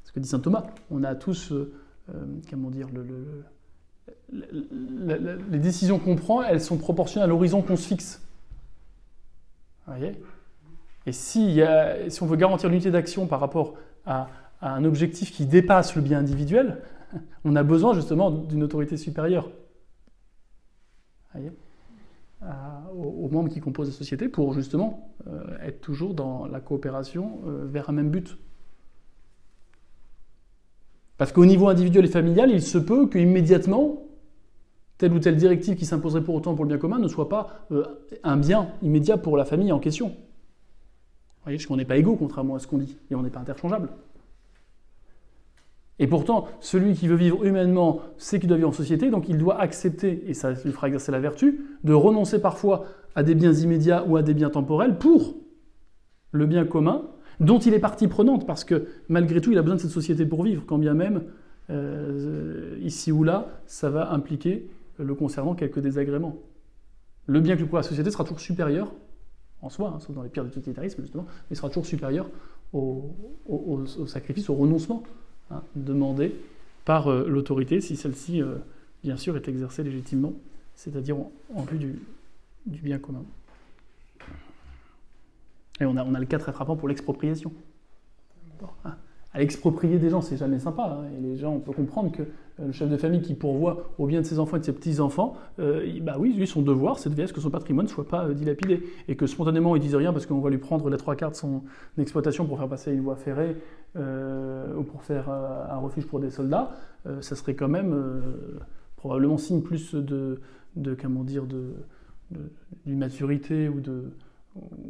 Ce 0.03 0.11
que 0.11 0.19
dit 0.19 0.30
saint 0.30 0.39
Thomas, 0.39 0.67
on 0.91 1.03
a 1.03 1.15
tous, 1.15 1.51
comment 2.49 2.69
dire, 2.69 2.88
les 4.32 5.59
décisions 5.59 5.97
qu'on 5.97 6.15
prend, 6.15 6.43
elles 6.43 6.61
sont 6.61 6.78
proportionnelles 6.78 7.26
à 7.26 7.34
l'horizon 7.34 7.63
qu'on 7.63 7.78
se 7.78 7.88
fixe. 7.88 8.21
Vous 9.88 9.93
voyez? 9.93 10.15
Et 11.07 11.11
a- 11.63 12.09
si 12.09 12.21
on 12.21 12.28
veut 12.28 12.38
garantir 12.38 12.69
l'unité 12.69 12.91
d'action 12.91 13.26
par 13.26 13.39
rapport 13.39 13.74
à, 14.06 14.28
un 14.62 14.86
objectif 14.86 15.32
qui 15.32 15.45
dépasse 15.45 15.95
le 15.95 16.01
bien 16.01 16.20
individuel, 16.20 16.82
on 17.45 17.56
a 17.56 17.64
besoin 17.64 17.93
justement 17.93 18.32
d'une 18.32 18.64
autorité 18.64 18.97
supérieure. 18.97 19.49
À- 21.34 21.39
aux, 22.95 23.30
membres 23.30 23.49
qui 23.49 23.60
composent 23.60 23.88
la 23.88 23.93
société 23.93 24.28
pour 24.28 24.54
justement 24.54 25.14
euh, 25.28 25.58
être 25.62 25.82
toujours 25.82 26.14
dans 26.14 26.45
la 26.45 26.60
coopération 26.60 27.39
euh, 27.45 27.66
vers 27.66 27.89
un 27.89 27.93
même 27.93 28.10
but. 28.10 28.38
Parce 31.18 31.32
qu'au 31.32 31.45
niveau 31.45 31.70
individuel 31.70 32.06
et 32.06 32.10
familial, 32.10 32.51
il 32.51 32.62
se 32.62 32.78
peut 32.78 33.08
qu'immédiatement, 33.08 34.04
telle 34.97 35.14
ou 35.14 35.20
telle 35.20 35.38
directive 35.38 35.76
qui 35.76 35.86
s'imposerait 35.86 36.24
pour 36.24 36.36
autant 36.36 36.56
pour 36.56 36.66
le 36.66 36.70
bien 36.70 36.78
commun 36.78 36.99
ne 36.99 37.08
soit 37.08 37.30
pas 37.30 37.66
euh, 37.72 37.86
un 38.24 38.38
bien 38.38 38.68
immédiat 38.82 39.18
pour 39.18 39.38
la 39.38 39.45
famille 39.45 39.72
en 39.72 39.80
question. 39.80 40.16
Vous 41.46 41.52
voyez, 41.52 41.78
n'est 41.78 41.86
pas 41.86 41.98
égaux, 41.98 42.16
contrairement 42.16 42.56
à 42.56 42.60
ce 42.60 42.68
qu'on 42.68 42.78
dit, 42.78 42.98
et 43.12 43.16
on 43.16 43.22
n'est 43.22 43.30
pas 43.30 43.41
interchangeable. 43.41 43.89
Et 46.00 46.08
pourtant, 46.08 46.48
celui 46.60 46.94
qui 46.94 47.08
veut 47.08 47.16
vivre 47.16 47.44
humainement 47.44 48.02
sait 48.18 48.39
qu'il 48.39 48.48
doit 48.48 48.58
vivre 48.58 48.70
en 48.70 48.74
société, 48.74 49.10
donc 49.10 49.28
il 49.28 49.38
doit 49.38 49.60
accepter, 49.60 50.24
et 50.28 50.34
ça 50.34 50.52
lui 50.52 50.72
fera 50.72 50.88
exercer 50.88 51.12
la 51.12 51.20
vertu, 51.20 51.66
de 51.84 51.94
renoncer 51.94 52.39
parfois 52.39 52.86
à 53.16 53.24
des 53.24 53.36
biens 53.36 53.54
immédiats 53.54 54.06
ou 54.08 54.16
à 54.18 54.24
des 54.24 54.34
biens 54.34 54.50
temporels 54.50 54.98
pour 54.98 55.36
le 56.32 56.46
bien 56.46 56.66
commun, 56.66 57.04
dont 57.39 57.60
il 57.60 57.74
est 57.74 57.80
partie 57.80 58.08
prenante, 58.08 58.48
parce 58.48 58.64
que 58.64 58.88
malgré 59.10 59.41
tout, 59.41 59.52
il 59.52 59.58
a 59.58 59.62
besoin 59.62 59.76
de 59.76 59.82
cette 59.82 59.91
société 59.91 60.26
pour 60.26 60.44
vivre, 60.44 60.64
quand 60.66 60.78
bien 60.78 60.94
même, 60.94 61.24
euh, 61.70 62.78
ici 62.82 63.12
ou 63.12 63.24
là, 63.24 63.48
ça 63.66 63.89
va 63.89 64.12
impliquer 64.12 64.70
le 64.98 65.14
concernant 65.14 65.56
quelques 65.56 65.80
désagréments. 65.80 66.38
Le 67.28 67.39
bien 67.39 67.56
que 67.56 67.64
pour 67.64 67.78
la 67.78 67.84
société 67.84 68.12
sera 68.12 68.24
toujours 68.24 68.39
supérieur, 68.39 68.94
en 69.64 69.70
soi, 69.70 69.93
hein, 69.95 69.99
sauf 69.99 70.16
dans 70.16 70.24
les 70.24 70.30
pires 70.30 70.43
des 70.43 70.51
totalitarismes 70.51 71.01
justement, 71.01 71.26
mais 71.49 71.55
sera 71.55 71.70
toujours 71.70 71.86
supérieur 71.86 72.30
au, 72.74 73.86
sacrifice, 74.07 74.49
au 74.49 74.55
renoncement 74.55 75.03
hein, 75.51 75.64
demandé 75.76 76.36
par 76.86 77.07
euh, 77.07 77.28
l'autorité, 77.28 77.82
si 77.82 77.95
celle-ci, 77.95 78.41
euh, 78.41 78.55
bien 79.03 79.16
sûr, 79.16 79.36
est 79.38 79.47
exercée 79.47 79.84
légitimement, 79.84 80.34
c'est-à-dire 80.76 81.18
en, 81.53 81.61
vue 81.64 81.78
du, 81.78 81.99
du 82.66 82.82
bien 82.82 82.99
commun. 82.99 83.24
Et 85.80 85.86
on 85.86 85.95
a, 85.97 86.03
on 86.03 86.14
a 86.14 86.20
le 86.20 86.26
cas 86.26 86.39
très 86.39 86.51
frappant 86.51 86.76
pour 86.76 86.88
l'expropriation. 86.88 87.51
Hein. 88.86 88.95
À 89.36 89.42
exproprier 89.42 89.98
des 89.98 90.10
gens, 90.12 90.22
c'est 90.22 90.38
jamais 90.38 90.60
sympa. 90.60 90.84
hein, 90.84 91.08
et 91.18 91.22
les 91.22 91.38
gens, 91.38 91.54
on 91.56 91.60
peut 91.60 91.72
comprendre 91.72 92.12
que 92.12 92.22
euh, 92.22 92.68
le 92.68 92.72
chef 92.72 92.88
de 92.88 92.98
famille 92.98 93.22
qui 93.22 93.34
pourvoit 93.34 93.90
au 93.98 94.06
bien 94.06 94.22
de 94.22 94.26
ses 94.28 94.38
enfants 94.38 94.58
et 94.58 94.60
de 94.60 94.66
ses 94.66 94.74
petits-enfants, 94.74 95.36
euh, 95.60 95.88
bah 96.02 96.18
oui, 96.20 96.34
lui, 96.34 96.46
son 96.46 96.62
devoir, 96.62 97.00
c'est 97.00 97.10
de 97.10 97.16
veiller 97.16 97.24
à 97.24 97.28
ce 97.28 97.34
que 97.34 97.42
son 97.42 97.50
patrimoine 97.50 97.88
ne 97.88 97.92
soit 97.92 98.08
pas 98.08 98.26
euh, 98.26 98.34
dilapidé. 98.36 98.84
Et 99.08 99.16
que 99.16 99.26
spontanément, 99.26 99.76
il 99.76 99.82
dise 99.82 99.96
rien 99.96 100.14
parce 100.14 100.28
qu'on 100.28 100.40
va 100.40 100.52
lui 100.52 100.60
prendre 100.60 100.88
les 100.90 100.98
trois 100.98 101.16
quarts 101.16 101.32
de 101.32 101.36
son 101.36 101.64
exploitation 101.98 102.46
pour 102.46 102.60
faire 102.60 102.68
passer 102.68 102.94
une 102.94 103.02
voie 103.02 103.16
ferrée 103.16 103.58
ou 103.96 104.84
pour 104.84 105.04
faire 105.04 105.30
un 105.30 105.78
refuge 105.78 106.08
pour 106.08 106.20
des 106.20 106.32
soldats, 106.32 106.72
ça 107.22 107.36
serait 107.36 107.54
quand 107.54 107.68
même 107.68 107.96
probablement 108.98 109.38
signe 109.38 109.62
plus 109.62 109.94
de, 109.94 110.40
comment 111.00 111.24
dire, 111.24 111.46
de, 111.46 111.74
de- 112.32 112.52
d'immaturité 112.88 113.70
ou 113.70 113.82
de, 113.82 114.06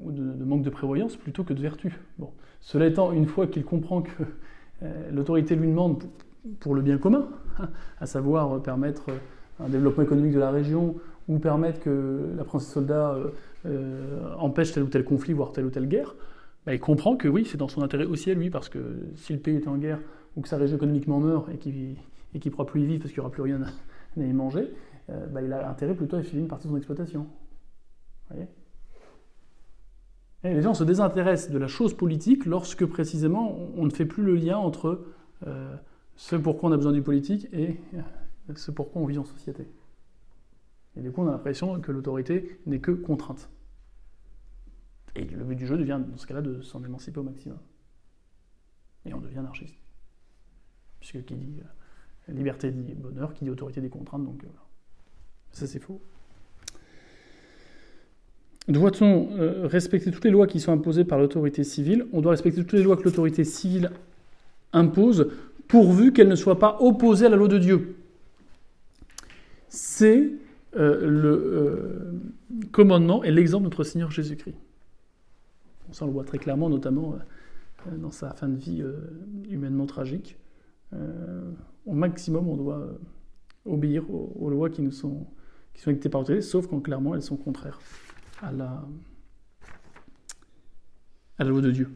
ou 0.02 0.12
de, 0.12 0.44
manque 0.44 0.64
de 0.64 0.70
prévoyance 0.70 1.16
plutôt 1.16 1.44
que 1.44 1.54
de 1.54 1.62
vertu. 1.62 1.98
Cela 2.60 2.88
étant, 2.88 3.12
une 3.12 3.26
fois 3.26 3.48
qu'il 3.48 3.64
comprend 3.64 4.02
que 4.02 4.24
euh, 4.84 5.12
l'autorité 5.12 5.56
lui 5.56 5.68
demande, 5.68 6.04
pour 6.60 6.76
le 6.76 6.82
bien 6.82 6.98
commun, 6.98 7.28
à 8.00 8.06
savoir 8.06 8.62
permettre 8.62 9.06
un 9.60 9.70
développement 9.70 10.04
économique 10.04 10.34
de 10.34 10.40
la 10.40 10.52
région 10.52 10.96
ou 11.28 11.40
permettre 11.40 11.80
que 11.80 12.34
la 12.36 12.44
princesse 12.44 12.70
soldat 12.70 13.14
euh, 13.14 13.30
euh, 13.66 14.34
empêche 14.38 14.74
tel 14.74 14.84
ou 14.84 14.88
tel 14.88 15.04
conflit, 15.06 15.34
voire 15.34 15.52
telle 15.52 15.66
ou 15.66 15.70
telle 15.70 15.88
guerre, 15.88 16.16
bah, 16.66 16.74
il 16.74 16.80
comprend 16.80 17.16
que 17.16 17.28
oui, 17.28 17.46
c'est 17.46 17.58
dans 17.58 17.68
son 17.68 17.82
intérêt 17.82 18.06
aussi 18.06 18.32
à 18.32 18.34
lui, 18.34 18.50
parce 18.50 18.70
que 18.70 18.80
si 19.16 19.34
le 19.34 19.40
pays 19.40 19.58
est 19.58 19.68
en 19.68 19.78
guerre 19.78 20.00
ou 20.36 20.42
que 20.42 20.48
sa 20.48 20.58
région 20.58 20.78
économiquement 20.78 21.20
meurt 21.20 21.50
et 21.50 21.58
qu'il 21.58 21.96
ne 22.34 22.50
pourra 22.50 22.66
plus 22.66 22.82
y 22.82 22.86
vivre 22.86 23.02
parce 23.02 23.14
qu'il 23.14 23.22
n'y 23.22 23.26
aura 23.26 23.32
plus 23.32 23.44
rien 23.44 23.62
à 23.62 24.22
y 24.22 24.34
manger, 24.34 24.70
euh, 25.10 25.28
bah, 25.28 25.42
il 25.42 25.52
a 25.54 25.70
intérêt 25.70 25.96
plutôt 25.96 26.18
à 26.18 26.24
filer 26.24 26.42
une 26.42 26.48
partie 26.48 26.68
de 26.68 26.72
son 26.72 26.78
exploitation. 26.78 27.28
Voyez? 28.30 28.48
Et 30.44 30.54
les 30.54 30.62
gens 30.62 30.74
se 30.74 30.84
désintéressent 30.84 31.52
de 31.52 31.58
la 31.58 31.68
chose 31.68 31.96
politique 31.96 32.46
lorsque 32.46 32.86
précisément 32.86 33.58
on 33.76 33.86
ne 33.86 33.90
fait 33.90 34.06
plus 34.06 34.24
le 34.24 34.36
lien 34.36 34.58
entre 34.58 35.06
euh, 35.48 35.76
ce 36.16 36.36
pourquoi 36.36 36.70
on 36.70 36.74
a 36.74 36.78
besoin 36.78 36.92
du 36.92 37.02
politique 37.02 37.48
et 37.54 37.80
euh, 37.94 38.02
ce 38.56 38.72
pourquoi 38.72 39.02
on 39.02 39.06
vit 39.06 39.18
en 39.18 39.24
société. 39.24 39.68
Et 40.96 41.02
du 41.02 41.12
coup, 41.12 41.22
on 41.22 41.28
a 41.28 41.32
l'impression 41.32 41.80
que 41.82 41.92
l'autorité 41.92 42.60
n'est 42.66 42.80
que 42.80 42.92
contrainte. 42.92 43.50
Et 45.16 45.26
le 45.26 45.44
but 45.44 45.56
du 45.56 45.66
jeu 45.66 45.78
devient, 45.78 46.00
dans 46.08 46.18
ce 46.18 46.28
cas-là, 46.28 46.42
de 46.42 46.62
s'en 46.62 46.84
émanciper 46.84 47.20
au 47.20 47.24
maximum. 47.24 47.58
Et 49.06 49.14
on 49.14 49.20
devient 49.20 49.40
anarchiste. 49.40 49.76
Puisque 51.00 51.24
qui 51.26 51.36
dit 51.36 51.62
euh, 52.30 52.34
liberté 52.34 52.72
dit 52.72 52.94
bonheur, 52.94 53.34
qui 53.34 53.46
dit 53.46 53.50
autorité 53.50 53.82
dit 53.82 53.90
contrainte, 53.90 54.24
donc 54.24 54.46
ça 55.52 55.68
c'est 55.68 55.80
faux. 55.80 56.02
Doit-on 58.68 59.30
euh, 59.32 59.68
respecter 59.68 60.10
toutes 60.10 60.24
les 60.24 60.32
lois 60.32 60.48
qui 60.48 60.60
sont 60.60 60.72
imposées 60.72 61.04
par 61.04 61.20
l'autorité 61.20 61.64
civile? 61.64 62.06
On 62.14 62.22
doit 62.22 62.32
respecter 62.32 62.62
toutes 62.62 62.74
les 62.74 62.84
lois 62.84 62.96
que 62.96 63.04
l'autorité 63.04 63.44
civile 63.44 63.92
impose, 64.72 65.32
pourvu 65.68 66.14
qu'elles 66.14 66.30
ne 66.30 66.36
soient 66.36 66.60
pas 66.60 66.78
opposées 66.80 67.26
à 67.26 67.30
la 67.30 67.36
loi 67.36 67.50
de 67.50 67.58
Dieu. 67.58 67.96
C'est 69.68 70.32
euh, 70.78 71.06
le 71.06 71.30
euh, 71.30 72.22
commandement 72.72 73.24
et 73.24 73.32
l'exemple 73.32 73.64
de 73.64 73.70
notre 73.70 73.84
Seigneur 73.84 74.12
Jésus-Christ. 74.12 74.56
On 76.02 76.06
le 76.06 76.12
voit 76.12 76.24
très 76.24 76.38
clairement, 76.38 76.70
notamment 76.70 77.20
dans 77.98 78.10
sa 78.10 78.32
fin 78.34 78.48
de 78.48 78.56
vie 78.56 78.84
humainement 79.48 79.86
tragique. 79.86 80.38
au 81.86 81.94
maximum, 81.94 82.50
on 82.50 82.56
doit 82.56 82.88
obéir 83.66 84.04
aux, 84.10 84.50
lois 84.50 84.72
qui 84.72 84.82
nous 84.82 84.92
sont, 84.92 85.28
qui 85.76 85.84
sont 85.84 85.92
dictées 85.92 86.10
par 86.10 86.22
l'autorité, 86.22 86.42
sauf 86.42 86.66
quand 86.66 86.80
clairement 86.80 87.14
elles 87.14 87.22
sont 87.22 87.36
contraires 87.36 87.80
à 88.44 88.52
la, 88.52 88.84
loi 91.46 91.62
de 91.62 91.72
Dieu. 91.72 91.90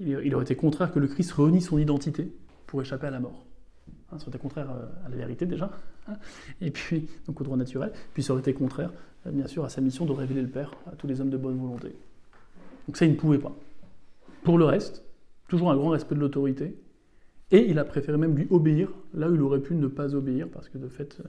Il, 0.00 0.34
aurait 0.34 0.44
été 0.44 0.56
contraire 0.56 0.92
que 0.92 0.98
le 0.98 1.06
Christ 1.06 1.32
renie 1.32 1.62
son 1.62 1.78
identité 1.78 2.30
pour 2.66 2.82
échapper 2.82 3.06
à 3.06 3.10
la 3.10 3.20
mort. 3.20 3.44
Hein, 4.10 4.18
ça 4.18 4.24
aurait 4.24 4.30
été 4.30 4.38
contraire 4.38 4.70
euh, 4.70 4.86
à 5.06 5.08
la 5.08 5.16
vérité 5.16 5.46
déjà, 5.46 5.70
hein, 6.06 6.16
et 6.60 6.70
puis 6.70 7.08
donc 7.26 7.40
au 7.40 7.44
droit 7.44 7.56
naturel, 7.56 7.92
puis 8.12 8.22
ça 8.22 8.32
aurait 8.32 8.40
été 8.40 8.52
contraire 8.52 8.92
euh, 9.26 9.30
bien 9.30 9.46
sûr 9.46 9.64
à 9.64 9.68
sa 9.68 9.80
mission 9.80 10.04
de 10.04 10.12
révéler 10.12 10.42
le 10.42 10.48
Père 10.48 10.72
à 10.86 10.96
tous 10.96 11.06
les 11.06 11.20
hommes 11.20 11.30
de 11.30 11.36
bonne 11.36 11.58
volonté. 11.58 11.96
Donc 12.86 12.96
ça, 12.96 13.06
il 13.06 13.12
ne 13.12 13.16
pouvait 13.16 13.38
pas. 13.38 13.56
Pour 14.44 14.58
le 14.58 14.64
reste, 14.64 15.02
toujours 15.48 15.70
un 15.70 15.76
grand 15.76 15.90
respect 15.90 16.14
de 16.14 16.20
l'autorité, 16.20 16.76
et 17.50 17.70
il 17.70 17.78
a 17.78 17.84
préféré 17.84 18.18
même 18.18 18.36
lui 18.36 18.46
obéir 18.50 18.90
là 19.14 19.30
où 19.30 19.34
il 19.34 19.42
aurait 19.42 19.60
pu 19.60 19.74
ne 19.74 19.86
pas 19.86 20.14
obéir, 20.14 20.48
parce 20.48 20.68
que 20.68 20.78
de 20.78 20.88
fait, 20.88 21.20
euh, 21.20 21.28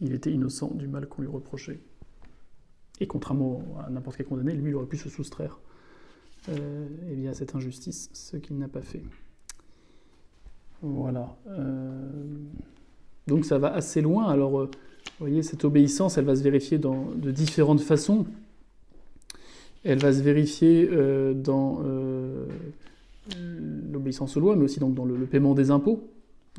il 0.00 0.14
était 0.14 0.32
innocent 0.32 0.72
du 0.74 0.88
mal 0.88 1.06
qu'on 1.06 1.22
lui 1.22 1.28
reprochait. 1.28 1.80
Et 3.00 3.06
contrairement 3.06 3.62
à 3.84 3.90
n'importe 3.90 4.18
quel 4.18 4.26
condamné, 4.26 4.52
lui, 4.52 4.70
il 4.70 4.74
aurait 4.74 4.86
pu 4.86 4.98
se 4.98 5.08
soustraire 5.08 5.58
euh, 6.48 6.86
eh 7.10 7.14
bien, 7.14 7.30
à 7.30 7.34
cette 7.34 7.54
injustice, 7.54 8.10
ce 8.12 8.36
qu'il 8.36 8.58
n'a 8.58 8.68
pas 8.68 8.82
fait. 8.82 9.02
Voilà. 10.82 11.36
Euh, 11.48 12.08
donc 13.26 13.44
ça 13.44 13.58
va 13.58 13.72
assez 13.72 14.00
loin. 14.00 14.28
Alors, 14.28 14.60
euh, 14.60 14.64
vous 14.64 15.26
voyez, 15.26 15.42
cette 15.42 15.64
obéissance, 15.64 16.18
elle 16.18 16.24
va 16.24 16.36
se 16.36 16.42
vérifier 16.42 16.78
dans, 16.78 17.10
de 17.14 17.30
différentes 17.30 17.80
façons. 17.80 18.26
Elle 19.84 19.98
va 19.98 20.12
se 20.12 20.20
vérifier 20.20 20.86
dans 21.34 21.82
l'obéissance 23.90 24.36
aux 24.36 24.40
lois, 24.40 24.54
mais 24.54 24.64
aussi 24.64 24.78
donc 24.78 24.94
dans 24.94 25.06
le, 25.06 25.24
paiement 25.24 25.54
des 25.54 25.70
impôts. 25.70 26.06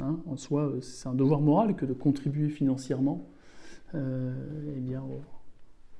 Hein. 0.01 0.17
en 0.25 0.37
soi, 0.37 0.73
c'est 0.81 1.07
un 1.07 1.13
devoir 1.13 1.41
moral 1.41 1.75
que 1.75 1.85
de 1.85 1.93
contribuer 1.93 2.49
financièrement 2.49 3.27
eh 3.93 4.79
bien, 4.79 5.03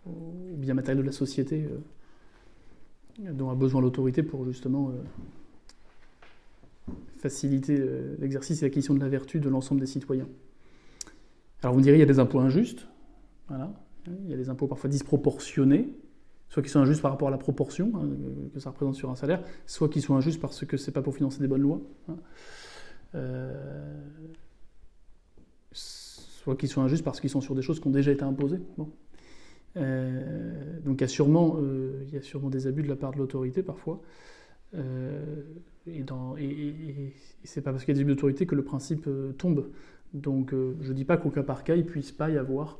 aux 0.06 0.58
biens 0.58 0.74
matériels 0.74 1.02
de 1.02 1.06
la 1.06 1.12
société 1.12 1.66
euh, 1.66 3.34
dont 3.34 3.50
a 3.50 3.56
besoin 3.56 3.82
l'autorité 3.82 4.24
pour 4.24 4.46
justement 4.46 4.90
euh, 4.90 6.94
faciliter 7.18 7.78
euh, 7.80 8.16
l'exercice 8.20 8.62
et 8.62 8.66
l'acquisition 8.66 8.94
de 8.94 9.00
la 9.00 9.10
vertu 9.10 9.40
de 9.40 9.50
l'ensemble 9.50 9.82
des 9.82 9.88
citoyens. 9.88 10.28
Alors 11.62 11.74
vous 11.74 11.80
me 11.80 11.84
direz, 11.84 11.98
il 11.98 12.00
y 12.00 12.04
a 12.04 12.08
des 12.08 12.20
impôts 12.20 12.40
injustes, 12.40 12.88
voilà. 13.48 13.72
il 14.08 14.30
y 14.30 14.34
a 14.34 14.38
des 14.38 14.50
impôts 14.50 14.68
parfois 14.68 14.90
disproportionnés, 14.90 15.94
soit 16.50 16.64
qui 16.64 16.70
sont 16.70 16.80
injustes 16.80 17.02
par 17.02 17.12
rapport 17.12 17.28
à 17.28 17.32
la 17.32 17.38
proportion 17.38 17.92
hein, 17.96 18.10
que 18.54 18.60
ça 18.60 18.72
représente 18.72 18.96
sur 18.96 19.12
un 19.12 19.16
salaire, 19.16 19.44
soit 19.68 19.90
qui 19.90 20.02
sont 20.02 20.16
injustes 20.16 20.42
parce 20.42 20.66
que 20.66 20.78
c'est 20.78 20.92
pas 20.92 21.04
pour 21.04 21.16
financer 21.16 21.40
des 21.40 21.48
bonnes 21.48 21.62
lois, 21.62 21.82
hein. 22.10 22.18
soit 25.72 26.56
qui 26.56 26.68
sont 26.68 26.82
injustes 26.82 27.04
parce 27.04 27.22
qu'ils 27.22 27.30
sont 27.30 27.42
sur 27.42 27.54
des 27.54 27.62
choses 27.62 27.80
qui 27.80 27.88
ont 27.88 27.92
déjà 27.92 28.12
été 28.12 28.24
imposées. 28.24 28.60
Euh, 29.78 30.80
donc 30.82 31.00
il 31.00 31.02
y, 31.02 31.06
a 31.06 31.08
sûrement, 31.08 31.56
euh, 31.58 32.04
il 32.08 32.14
y 32.14 32.18
a 32.18 32.22
sûrement 32.22 32.50
des 32.50 32.68
abus 32.68 32.84
de 32.84 32.90
la 32.90 32.96
part 32.96 33.12
de 33.12 33.18
l'autorité 33.18 33.64
parfois. 33.64 34.02
Euh, 34.76 35.44
et, 35.88 36.04
c'est 37.44 37.62
pas 37.62 37.72
parce 37.72 37.84
qu'il 37.84 37.94
y 37.94 37.98
a 37.98 38.00
des 38.00 38.02
abus 38.02 38.16
d'autorité 38.16 38.46
que 38.46 38.56
le 38.56 38.64
principe 38.64 39.08
tombe. 39.38 39.70
Donc 40.14 40.52
je 40.52 40.90
ne 40.90 40.94
dis 40.94 41.06
pas 41.06 41.18
qu'au 41.18 41.30
cas 41.30 41.44
par 41.44 41.64
cas, 41.64 41.76
il 41.76 41.86
ne 41.86 41.90
puisse 41.90 42.12
pas 42.12 42.30
y 42.30 42.38
avoir 42.38 42.80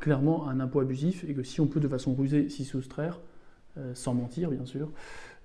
clairement 0.00 0.48
un 0.48 0.58
impôt 0.60 0.80
abusif 0.80 1.24
et 1.28 1.34
que 1.34 1.42
si 1.42 1.60
on 1.60 1.66
peut 1.66 1.80
de 1.80 1.88
façon 1.88 2.14
rusée 2.14 2.48
s'y 2.48 2.64
soustraire, 2.64 3.20
sans 3.94 4.14
mentir 4.14 4.50
bien 4.50 4.64
sûr, 4.64 4.92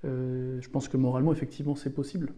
je 0.04 0.70
pense 0.70 0.88
que 0.88 0.98
moralement, 0.98 1.32
effectivement, 1.32 1.76
c'est 1.76 1.94
possible. 1.94 2.34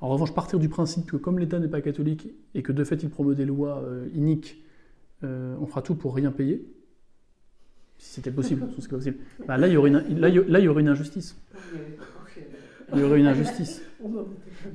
En 0.00 0.08
revanche, 0.08 0.34
partir 0.34 0.58
du 0.58 0.68
principe 0.68 1.06
que 1.10 1.16
comme 1.16 1.38
l'État 1.38 1.58
n'est 1.58 1.68
pas 1.68 1.80
catholique 1.80 2.28
et 2.54 2.62
que 2.62 2.72
de 2.72 2.84
fait 2.84 3.02
il 3.02 3.10
promeut 3.10 3.34
des 3.34 3.46
lois 3.46 3.84
iniques 4.14 4.63
euh, 5.24 5.56
on 5.60 5.66
fera 5.66 5.82
tout 5.82 5.94
pour 5.94 6.14
rien 6.14 6.30
payer. 6.30 6.64
Si 7.98 8.14
c'était 8.14 8.30
possible, 8.30 8.66
ce 8.78 8.88
possible. 8.88 9.16
Bah, 9.46 9.56
là, 9.56 9.68
il 9.68 9.74
y 9.74 9.76
aurait 9.76 9.90
une, 9.90 10.18
là, 10.18 10.28
il 10.28 10.64
y 10.64 10.68
aurait 10.68 10.82
une 10.82 10.88
injustice. 10.88 11.36
Il 12.92 13.00
y 13.00 13.02
aurait 13.02 13.18
une 13.18 13.26
injustice. 13.26 13.82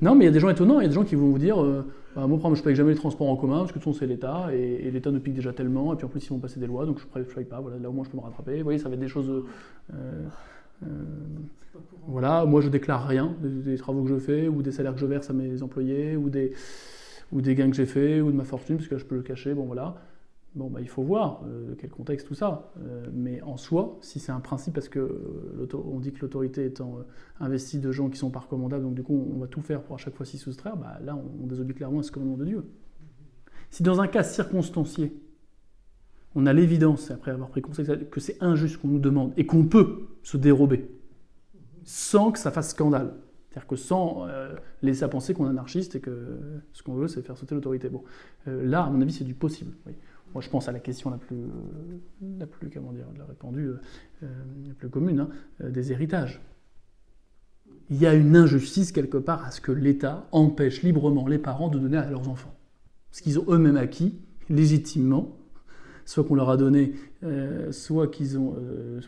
Non, 0.01 0.15
mais 0.15 0.25
il 0.25 0.27
y 0.27 0.29
a 0.29 0.33
des 0.33 0.39
gens 0.39 0.49
étonnants. 0.49 0.79
Il 0.79 0.83
y 0.83 0.85
a 0.85 0.89
des 0.89 0.95
gens 0.95 1.03
qui 1.03 1.15
vont 1.15 1.29
vous 1.29 1.37
dire 1.37 1.61
euh, 1.61 1.85
bah, 2.15 2.25
Moi, 2.27 2.39
je 2.43 2.49
ne 2.49 2.63
paye 2.63 2.75
jamais 2.75 2.91
les 2.91 2.97
transports 2.97 3.29
en 3.29 3.35
commun 3.35 3.59
parce 3.59 3.71
que 3.71 3.79
tout 3.79 3.93
c'est 3.93 4.07
l'État 4.07 4.47
et, 4.53 4.89
l'État 4.91 5.11
nous 5.11 5.19
pique 5.19 5.35
déjà 5.35 5.53
tellement. 5.53 5.93
Et 5.93 5.95
puis 5.95 6.05
en 6.05 6.09
plus, 6.09 6.25
ils 6.25 6.29
vont 6.29 6.39
passer 6.39 6.59
des 6.59 6.67
lois, 6.67 6.85
donc 6.85 6.99
je 6.99 7.19
ne 7.19 7.23
paye 7.23 7.45
pas. 7.45 7.59
Voilà, 7.59 7.77
là 7.77 7.89
au 7.89 7.93
moins, 7.93 8.03
je 8.03 8.09
peux 8.09 8.17
me 8.17 8.23
rattraper. 8.23 8.57
Vous 8.57 8.63
voyez, 8.63 8.79
ça 8.79 8.89
va 8.89 8.95
être 8.95 9.01
des 9.01 9.07
choses. 9.07 9.45
Euh, 9.93 10.27
voilà, 12.07 12.45
moi, 12.45 12.61
je 12.61 12.69
déclare 12.69 13.07
rien 13.07 13.35
des, 13.41 13.77
travaux 13.77 14.03
que 14.03 14.09
je 14.09 14.17
fais 14.17 14.47
ou 14.47 14.61
des 14.61 14.71
salaires 14.71 14.93
que 14.93 14.99
je 14.99 15.05
verse 15.05 15.29
à 15.29 15.33
mes 15.33 15.61
employés 15.61 16.15
ou 16.15 16.29
des, 16.29 16.53
ou 17.31 17.41
des 17.41 17.53
gains 17.55 17.69
que 17.69 17.75
j'ai 17.75 17.85
faits 17.85 18.21
ou 18.21 18.31
de 18.31 18.35
ma 18.35 18.43
fortune 18.43 18.77
parce 18.77 18.87
que 18.87 18.97
je 18.97 19.05
peux 19.05 19.15
le 19.15 19.21
cacher. 19.21 19.53
Bon, 19.53 19.65
voilà. 19.65 19.95
Bon, 20.55 20.67
bah, 20.69 20.81
il 20.81 20.89
faut 20.89 21.03
voir 21.03 21.43
euh, 21.45 21.75
quel 21.77 21.91
contexte 21.91 22.27
tout 22.27 22.33
ça. 22.33 22.71
Euh, 22.79 23.05
mais 23.13 23.41
en 23.43 23.55
soi, 23.55 23.99
si 24.01 24.19
c'est 24.19 24.31
un 24.31 24.39
principe, 24.39 24.73
parce 24.73 24.89
que 24.89 24.99
euh, 24.99 25.99
dit 25.99 26.11
que 26.11 26.21
l'autorité 26.21 26.65
étant 26.65 26.99
investie 27.39 27.79
de 27.79 27.91
gens 27.91 28.09
qui 28.09 28.17
sont 28.17 28.31
pas 28.31 28.39
recommandables, 28.39 28.83
donc 28.83 28.95
du 28.95 29.03
coup 29.03 29.31
on 29.33 29.37
va 29.39 29.47
tout 29.47 29.61
faire 29.61 29.83
pour 29.83 29.95
à 29.95 29.97
chaque 29.97 30.15
fois 30.15 30.25
s'y 30.25 30.37
soustraire, 30.37 30.75
bah, 30.75 30.97
là 31.03 31.15
on, 31.15 31.45
désobéit 31.45 31.77
clairement 31.77 31.99
à 31.99 32.03
ce 32.03 32.11
commandement 32.11 32.37
de 32.37 32.45
Dieu. 32.45 32.65
Si 33.69 33.83
dans 33.83 34.01
un 34.01 34.07
cas 34.07 34.23
circonstancié, 34.23 35.15
on 36.35 36.45
a 36.45 36.53
l'évidence, 36.53 37.11
après 37.11 37.31
avoir 37.31 37.49
pris 37.49 37.61
conseil, 37.61 37.85
que 38.09 38.19
c'est 38.19 38.41
injuste 38.41 38.77
qu'on 38.77 38.87
nous 38.87 38.99
demande 38.99 39.33
et 39.37 39.45
qu'on 39.45 39.65
peut 39.65 40.07
se 40.23 40.37
dérober, 40.37 40.89
sans 41.83 42.31
que 42.31 42.39
ça 42.39 42.49
fasse 42.49 42.69
scandale, 42.69 43.13
c'est-à-dire 43.49 43.67
que 43.67 43.75
sans 43.75 44.27
laisser 44.83 45.03
à 45.03 45.07
penser 45.07 45.33
qu'on 45.33 45.47
est 45.47 45.49
anarchiste 45.49 45.95
et 45.95 45.99
que 45.99 46.37
ce 46.71 46.83
qu'on 46.83 46.93
veut, 46.93 47.07
c'est 47.07 47.23
faire 47.23 47.35
sauter 47.35 47.55
l'autorité. 47.55 47.89
Bon, 47.89 48.03
là, 48.45 48.83
à 48.83 48.89
mon 48.91 49.01
avis, 49.01 49.11
c'est 49.11 49.23
du 49.23 49.33
possible. 49.33 49.71
Moi, 50.33 50.41
je 50.43 50.49
pense 50.49 50.69
à 50.69 50.71
la 50.71 50.79
question 50.79 51.09
la 51.09 51.17
plus, 51.17 51.37
la 52.37 52.45
plus 52.45 52.69
comment 52.69 52.91
dire, 52.91 53.05
la 53.17 53.25
répandue, 53.25 53.69
euh, 54.23 54.27
la 54.67 54.73
plus 54.75 54.89
commune, 54.89 55.21
hein, 55.21 55.29
euh, 55.61 55.71
des 55.71 55.91
héritages. 55.91 56.39
Il 57.89 57.97
y 57.97 58.05
a 58.05 58.13
une 58.13 58.35
injustice 58.35 58.91
quelque 58.91 59.17
part 59.17 59.43
à 59.43 59.51
ce 59.51 59.61
que 59.61 59.71
l'État 59.71 60.27
empêche 60.31 60.83
librement 60.83 61.27
les 61.27 61.39
parents 61.39 61.69
de 61.69 61.79
donner 61.79 61.97
à 61.97 62.09
leurs 62.09 62.29
enfants. 62.29 62.53
Ce 63.11 63.23
qu'ils 63.23 63.39
ont 63.39 63.45
eux-mêmes 63.47 63.77
acquis, 63.77 64.19
légitimement, 64.49 65.35
soit 66.05 66.23
qu'on 66.23 66.35
leur 66.35 66.51
a 66.51 66.57
donné, 66.57 66.93
euh, 67.23 67.71
soit 67.71 68.07
qu'ils 68.07 68.37
ont 68.37 68.55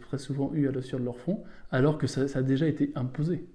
très 0.01 0.17
souvent 0.17 0.51
eu 0.53 0.67
à 0.67 0.81
sueur 0.81 0.99
de 0.99 1.05
leur 1.05 1.17
front, 1.17 1.43
alors 1.69 1.99
que 1.99 2.07
ça, 2.07 2.25
a 2.33 2.41
déjà 2.41 2.67
été 2.67 2.91
imposé 2.95 3.45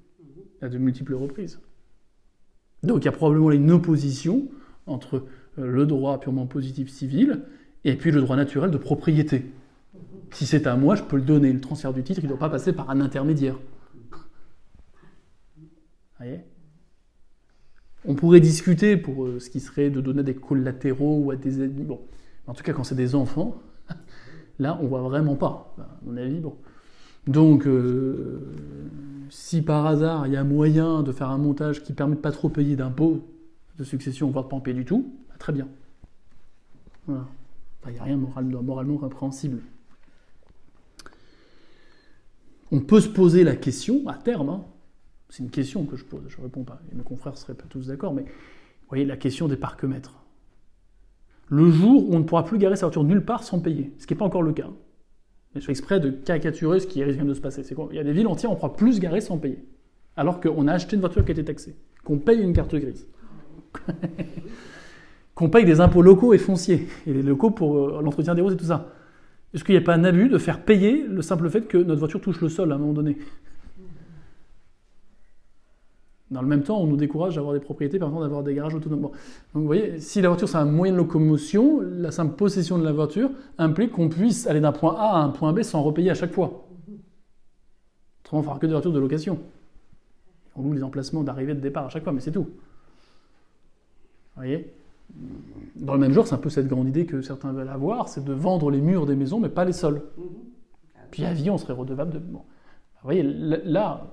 à 0.63 0.69
de 0.69 0.79
multiples 0.79 1.15
reprises. 1.15 1.59
Donc 2.85 3.03
il 3.03 3.07
y 3.07 3.09
a 3.09 3.13
probablement 3.13 3.51
une 3.51 3.73
opposition 3.73 4.49
entre 4.87 5.27
le 5.57 5.87
droit 5.87 6.21
purement 6.21 6.47
positif 6.47 6.89
civil 6.89 7.43
et 7.87 7.95
puis 7.95 8.11
le 8.11 8.21
droit 8.21 8.35
naturel 8.35 8.71
de 8.73 8.79
propriété. 8.79 9.47
Si 10.33 10.45
c'est 10.45 10.67
à 10.67 10.75
moi, 10.75 10.97
je 10.97 11.05
peux 11.05 11.17
le 11.17 11.23
donner. 11.23 11.53
Le 11.53 11.61
transfert 11.61 11.93
du 11.93 12.03
titre, 12.03 12.19
il 12.21 12.25
ne 12.25 12.31
doit 12.31 12.39
pas 12.39 12.51
passer 12.51 12.73
par 12.73 12.91
un 12.91 13.01
intermédiaire. 13.01 13.55
Vous 14.11 14.19
voyez? 16.19 16.41
On 18.05 18.15
pourrait 18.15 18.41
discuter 18.41 18.97
pour 18.97 19.25
euh, 19.25 19.39
ce 19.39 19.51
qui 19.51 19.61
serait 19.61 19.91
de 19.91 20.01
donner 20.01 20.25
des 20.25 20.35
collatéraux 20.35 21.23
ou 21.25 21.31
à 21.31 21.37
des 21.37 21.63
ennemis. 21.63 21.85
Bon, 21.85 22.01
en 22.49 22.55
tout 22.55 22.65
cas, 22.65 22.73
quand 22.73 22.83
c'est 22.83 22.97
des 22.97 23.15
enfants, 23.15 23.63
là, 24.59 24.79
on 24.83 24.89
voit 24.89 25.03
vraiment 25.03 25.37
pas. 25.37 25.73
à 25.79 25.87
mon 26.05 26.17
avis, 26.17 26.41
bon. 26.41 26.57
Donc, 27.29 27.69
euh, 27.69 28.53
si 29.31 29.63
par 29.63 29.87
hasard 29.87 30.27
il 30.27 30.33
y 30.33 30.37
a 30.37 30.45
moyen 30.45 31.03
de 31.03 31.13
faire 31.13 31.31
un 31.31 31.39
montage 31.39 31.83
qui 31.83 31.93
permet 31.93 32.17
de 32.17 32.21
pas 32.21 32.33
trop 32.33 32.49
payer 32.49 32.75
d'impôts 32.75 33.29
de 33.79 33.85
succession, 33.85 34.31
voire 34.31 34.45
de 34.45 34.51
pas 34.51 34.57
en 34.57 34.61
payer 34.61 34.77
du 34.77 34.85
tout, 34.85 35.15
bah, 35.29 35.35
très 35.39 35.53
bien. 35.53 35.69
Voilà. 37.07 37.27
Il 37.89 37.95
n'y 37.95 37.99
a 37.99 38.05
rien 38.05 38.17
moral, 38.17 38.45
moralement 38.45 38.97
répréhensible. 38.97 39.61
On 42.73 42.81
peut 42.81 43.01
se 43.01 43.09
poser 43.09 43.45
la 43.45 43.55
question, 43.55 44.07
à 44.09 44.15
terme, 44.15 44.49
hein, 44.49 44.65
c'est 45.29 45.43
une 45.43 45.51
question 45.51 45.85
que 45.85 45.97
je 45.97 46.05
pose, 46.05 46.23
je 46.29 46.39
ne 46.39 46.43
réponds 46.43 46.65
pas, 46.65 46.81
et 46.91 46.95
mes 46.95 47.03
confrères 47.03 47.33
ne 47.33 47.39
seraient 47.39 47.55
pas 47.55 47.67
tous 47.69 47.89
d'accord, 47.89 48.13
mais 48.13 48.23
vous 48.23 48.89
voyez 48.89 49.05
la 49.05 49.17
question 49.17 49.49
des 49.49 49.57
parcs-mètres. 49.57 50.25
Le 51.49 51.71
jour 51.71 52.09
où 52.09 52.15
on 52.15 52.19
ne 52.19 52.25
pourra 52.25 52.45
plus 52.45 52.59
garer 52.59 52.77
sa 52.77 52.87
voiture 52.87 53.05
nulle 53.05 53.25
part 53.25 53.45
sans 53.45 53.61
payer, 53.61 53.93
ce 53.99 54.07
qui 54.07 54.15
n'est 54.15 54.19
pas 54.19 54.25
encore 54.25 54.43
le 54.43 54.53
cas. 54.53 54.71
je 55.55 55.61
fais 55.61 55.71
exprès 55.71 56.01
de 56.01 56.11
caricaturer 56.11 56.81
ce 56.81 56.89
qui 56.89 57.05
risque 57.05 57.21
de 57.21 57.35
se 57.35 57.41
passer. 57.41 57.63
C'est 57.63 57.77
Il 57.91 57.97
y 57.97 58.01
a 58.01 58.05
des 58.05 58.13
villes 58.13 58.27
entières 58.27 58.51
où 58.51 58.55
on 58.55 58.57
pourra 58.57 58.75
plus 58.75 58.99
garer 58.99 59.21
sans 59.21 59.39
payer. 59.39 59.65
Alors 60.17 60.41
qu'on 60.41 60.67
a 60.67 60.73
acheté 60.73 60.97
une 60.97 61.01
voiture 61.01 61.25
qui 61.25 61.31
a 61.31 61.33
été 61.33 61.45
taxée, 61.45 61.77
qu'on 62.05 62.19
paye 62.19 62.41
une 62.41 62.53
carte 62.53 62.75
grise, 62.75 63.07
qu'on 65.37 65.51
paye 65.51 65.67
des 65.67 65.81
impôts 65.81 66.03
locaux 66.03 66.33
et 66.33 66.39
fonciers, 66.39 66.89
et 67.07 67.13
les 67.13 67.23
locaux 67.23 67.51
pour 67.51 67.77
euh, 67.77 68.01
l'entretien 68.03 68.35
des 68.35 68.41
routes 68.41 68.55
et 68.55 68.57
tout 68.57 68.65
ça. 68.65 68.89
Est-ce 69.55 69.63
qu'il 69.63 69.75
n'y 69.75 69.81
a 69.81 69.85
pas 69.85 69.95
un 69.95 70.03
abus 70.03 70.29
de 70.29 70.39
faire 70.39 70.65
payer 70.65 71.05
le 71.07 71.23
simple 71.23 71.49
fait 71.51 71.69
que 71.69 71.79
notre 71.79 72.01
voiture 72.01 72.21
touche 72.21 72.41
le 72.41 72.49
sol 72.49 72.73
à 72.73 72.75
un 72.75 72.79
moment 72.79 72.95
donné? 72.95 73.19
Dans 76.31 76.41
le 76.41 76.49
même 76.49 76.63
temps, 76.63 76.81
on 76.81 76.87
nous 76.87 76.97
décourage 76.97 77.37
d'avoir 77.37 77.53
des 77.53 77.61
propriétés 77.61 77.99
permettant 77.99 78.23
d'avoir 78.23 78.43
des 78.43 78.55
garages 78.55 78.75
autonomes. 78.75 79.03
Donc 79.03 79.13
vous 79.53 79.67
voyez, 79.67 80.01
si 80.01 80.23
la 80.23 80.31
voiture 80.31 80.49
c'est 80.49 80.57
un 80.57 80.65
moyen 80.65 80.95
de 80.95 80.99
locomotion, 80.99 81.81
la 81.83 82.11
simple 82.11 82.35
possession 82.35 82.79
de 82.79 82.85
la 82.85 82.93
voiture 82.93 83.31
implique 83.59 83.93
qu'on 83.93 84.09
puisse 84.09 84.47
aller 84.47 84.61
d'un 84.61 84.73
point 84.73 84.97
A 84.97 85.19
à 85.19 85.23
un 85.23 85.29
point 85.29 85.53
B 85.53 85.63
sans 85.63 85.83
repayer 85.83 86.11
à 86.11 86.15
chaque 86.15 86.33
fois. 86.33 86.67
Autrement, 88.25 88.41
on 88.41 88.43
fera 88.43 88.59
que 88.59 88.67
des 88.67 88.73
voitures 88.73 88.93
de 88.93 88.99
location. 88.99 89.39
On 90.57 90.63
loue 90.63 90.73
les 90.73 90.83
emplacements 90.83 91.23
d'arrivée 91.23 91.53
et 91.53 91.57
de 91.57 91.61
départ 91.61 91.85
à 91.85 91.89
chaque 91.91 92.03
fois, 92.05 92.13
mais 92.13 92.21
c'est 92.21 92.33
tout. 92.33 92.45
Vous 94.35 94.43
voyez? 94.43 94.76
Dans 95.77 95.95
le 95.95 96.01
même 96.01 96.13
genre, 96.13 96.27
c'est 96.27 96.35
un 96.35 96.39
peu 96.39 96.51
cette 96.51 96.69
grande 96.69 96.89
idée 96.89 97.07
que 97.07 97.23
certains 97.23 97.53
veulent 97.53 97.69
avoir, 97.69 98.09
c'est 98.09 98.25
de 98.25 98.33
vendre 98.33 98.71
les 98.71 98.81
murs 98.81 99.07
des 99.07 99.17
maisons, 99.17 99.41
mais 99.41 99.49
pas 99.49 99.65
les 99.65 99.73
sols. 99.73 100.03
Puis 101.11 101.25
à 101.25 101.33
vie, 101.33 101.51
on 101.51 101.59
serait 101.59 101.73
redevable 101.73 102.13
de... 102.13 102.19
Bon. 102.19 102.39
Vous 102.39 103.13
voyez, 103.13 103.23
là, 103.23 104.07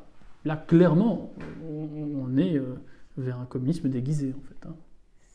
là 0.46 0.58
clairement, 0.58 1.32
on, 1.68 2.38
est 2.38 2.58
euh, 2.58 2.76
vers 3.18 3.40
un 3.40 3.46
communisme 3.46 3.90
déguisé, 3.90 4.34
en 4.38 4.42
fait. 4.42 4.68
Hein. 4.68 4.76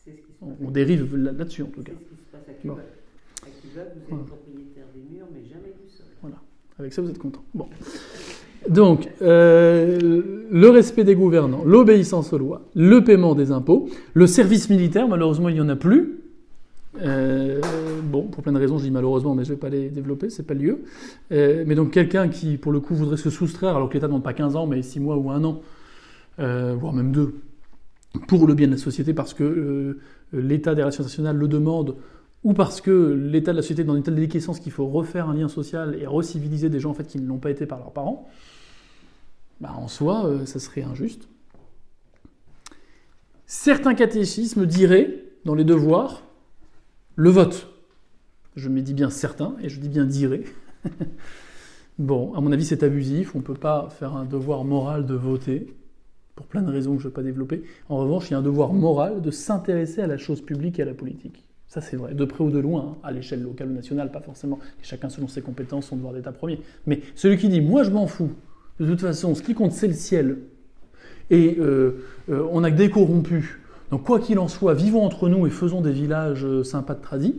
Ce 0.05 0.11
on, 0.41 0.55
on, 0.67 0.71
dérive 0.71 1.15
là-dessus, 1.15 1.63
en 1.63 1.67
tout 1.67 1.83
cas. 1.83 1.91
C'est 1.97 2.05
ce 2.05 2.09
qui 2.09 2.15
se 2.15 2.31
passe 2.31 2.47
à 2.47 2.53
Cuba. 2.53 2.77
À 3.43 3.49
Cuba, 3.61 3.81
vous 3.93 4.15
êtes 4.15 4.25
propriétaire 4.25 4.85
des 4.93 5.01
murs, 5.01 5.27
mais 5.33 5.43
jamais 5.43 5.73
du 5.83 5.89
sol. 5.89 6.05
Voilà. 6.21 6.37
Avec 6.77 6.93
ça, 6.93 7.01
vous 7.01 7.09
êtes 7.09 7.19
content. 7.19 7.43
Bon. 7.53 7.67
Donc, 8.67 9.09
euh, 9.21 10.21
le 10.51 10.69
respect 10.69 11.03
des 11.03 11.15
gouvernants, 11.15 11.63
l'obéissance 11.65 12.33
aux 12.33 12.37
lois, 12.37 12.61
le 12.75 13.03
paiement 13.03 13.35
des 13.35 13.51
impôts, 13.51 13.89
le 14.13 14.27
service 14.27 14.69
militaire, 14.69 15.07
malheureusement, 15.07 15.49
il 15.49 15.55
n'y 15.55 15.61
en 15.61 15.69
a 15.69 15.75
plus. 15.75 16.19
Euh, 17.01 17.61
bon, 18.03 18.23
pour 18.23 18.43
plein 18.43 18.51
de 18.51 18.57
raisons, 18.57 18.77
je 18.77 18.83
dis 18.83 18.91
malheureusement, 18.91 19.35
mais 19.35 19.45
je 19.45 19.51
ne 19.51 19.55
vais 19.55 19.59
pas 19.59 19.69
les 19.69 19.89
développer, 19.89 20.29
c'est 20.29 20.43
pas 20.43 20.53
le 20.53 20.59
lieu. 20.59 20.79
Euh, 21.31 21.63
mais 21.65 21.75
donc, 21.75 21.91
quelqu'un 21.91 22.27
qui, 22.27 22.57
pour 22.57 22.71
le 22.71 22.79
coup, 22.79 22.95
voudrait 22.95 23.17
se 23.17 23.29
soustraire, 23.29 23.75
alors 23.75 23.89
que 23.89 23.93
l'État 23.93 24.07
ne 24.07 24.11
demande 24.11 24.23
pas 24.23 24.33
15 24.33 24.55
ans, 24.55 24.67
mais 24.67 24.81
6 24.81 24.99
mois 24.99 25.17
ou 25.17 25.31
1 25.31 25.43
an, 25.43 25.61
voire 26.37 26.93
même 26.93 27.11
2, 27.11 27.33
pour 28.27 28.45
le 28.45 28.55
bien 28.55 28.67
de 28.67 28.73
la 28.73 28.77
société, 28.77 29.13
parce 29.13 29.33
que 29.33 29.97
l'État 30.33 30.75
des 30.75 30.81
relations 30.81 31.03
nationales 31.03 31.37
le 31.37 31.47
demande, 31.47 31.95
ou 32.43 32.53
parce 32.53 32.81
que 32.81 32.91
l'état 32.91 33.51
de 33.51 33.57
la 33.57 33.61
société 33.61 33.81
est 33.81 33.85
dans 33.85 33.95
une 33.95 34.03
telle 34.03 34.15
déliquescence 34.15 34.59
qu'il 34.59 34.71
faut 34.71 34.87
refaire 34.87 35.27
un 35.27 35.33
lien 35.33 35.49
social 35.49 35.97
et 35.99 36.07
reciviliser 36.07 36.69
des 36.69 36.79
gens 36.79 36.91
en 36.91 36.93
fait, 36.93 37.07
qui 37.07 37.19
ne 37.19 37.27
l'ont 37.27 37.37
pas 37.37 37.51
été 37.51 37.65
par 37.65 37.79
leurs 37.79 37.91
parents, 37.91 38.29
bah, 39.59 39.73
en 39.75 39.87
soi, 39.87 40.25
euh, 40.25 40.45
ça 40.45 40.59
serait 40.59 40.83
injuste. 40.83 41.27
Certains 43.45 43.93
catéchismes 43.93 44.65
diraient, 44.65 45.25
dans 45.43 45.55
les 45.55 45.63
devoirs, 45.63 46.23
le 47.15 47.29
vote. 47.29 47.73
Je 48.55 48.69
me 48.69 48.81
dis 48.81 48.93
bien 48.93 49.09
certains, 49.09 49.55
et 49.61 49.69
je 49.69 49.79
dis 49.79 49.89
bien 49.89 50.05
dirait. 50.05 50.43
bon, 51.99 52.33
à 52.35 52.41
mon 52.41 52.51
avis, 52.51 52.63
c'est 52.63 52.83
abusif. 52.83 53.35
On 53.35 53.39
ne 53.39 53.43
peut 53.43 53.53
pas 53.53 53.89
faire 53.89 54.15
un 54.15 54.25
devoir 54.25 54.63
moral 54.63 55.05
de 55.05 55.15
voter, 55.15 55.75
pour 56.35 56.45
plein 56.45 56.61
de 56.61 56.71
raisons 56.71 56.95
que 56.95 57.01
je 57.01 57.07
ne 57.07 57.09
vais 57.09 57.15
pas 57.15 57.23
développer. 57.23 57.63
En 57.89 57.97
revanche, 57.97 58.29
il 58.29 58.31
y 58.31 58.35
a 58.35 58.37
un 58.37 58.43
devoir 58.43 58.71
moral 58.71 59.21
de 59.21 59.31
s'intéresser 59.31 60.01
à 60.01 60.07
la 60.07 60.17
chose 60.17 60.41
publique 60.41 60.79
et 60.79 60.83
à 60.83 60.85
la 60.85 60.93
politique. 60.93 61.43
Ça, 61.69 61.81
c'est 61.81 61.97
vrai, 61.97 62.15
de 62.15 62.25
près 62.25 62.43
ou 62.43 62.49
de 62.49 62.57
loin, 62.57 62.95
hein, 62.95 62.97
à 63.03 63.11
l'échelle 63.11 63.43
locale 63.43 63.69
ou 63.69 63.73
nationale, 63.73 64.11
pas 64.11 64.21
forcément. 64.21 64.57
chacun, 64.81 65.07
selon 65.07 65.27
ses 65.27 65.41
compétences, 65.41 65.85
son 65.85 65.97
devoir 65.97 66.13
d'État 66.13 66.31
premier. 66.31 66.59
Mais 66.87 67.01
celui 67.13 67.37
qui 67.37 67.47
dit, 67.47 67.61
moi, 67.61 67.83
je 67.83 67.91
m'en 67.91 68.07
fous, 68.07 68.31
de 68.79 68.87
toute 68.87 69.01
façon, 69.01 69.35
ce 69.35 69.43
qui 69.43 69.53
compte, 69.53 69.71
c'est 69.71 69.87
le 69.87 69.93
ciel. 69.93 70.39
Et 71.29 71.57
euh, 71.59 72.03
euh, 72.29 72.47
on 72.51 72.61
n'a 72.61 72.71
que 72.71 72.75
des 72.75 72.89
corrompus. 72.89 73.45
Donc, 73.91 74.03
quoi 74.03 74.19
qu'il 74.19 74.39
en 74.39 74.47
soit, 74.47 74.73
vivons 74.73 75.03
entre 75.03 75.29
nous 75.29 75.45
et 75.45 75.51
faisons 75.51 75.81
des 75.81 75.91
villages 75.91 76.43
euh, 76.43 76.63
sympas 76.63 76.95
de 76.95 77.01
tradis, 77.01 77.35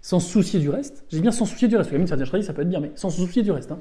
sans 0.00 0.20
se 0.20 0.30
soucier 0.30 0.60
du 0.60 0.70
reste. 0.70 1.04
J'ai 1.08 1.20
bien 1.20 1.32
sans 1.32 1.44
soucier 1.44 1.66
du 1.66 1.76
reste. 1.76 1.90
Parce 1.90 2.00
que 2.00 2.06
faire 2.06 2.18
des 2.18 2.24
tradis, 2.26 2.44
ça 2.44 2.52
peut 2.52 2.62
être 2.62 2.68
bien, 2.68 2.80
mais 2.80 2.92
sans 2.94 3.10
se 3.10 3.20
soucier 3.20 3.42
du 3.42 3.50
reste. 3.50 3.72
Hein, 3.72 3.80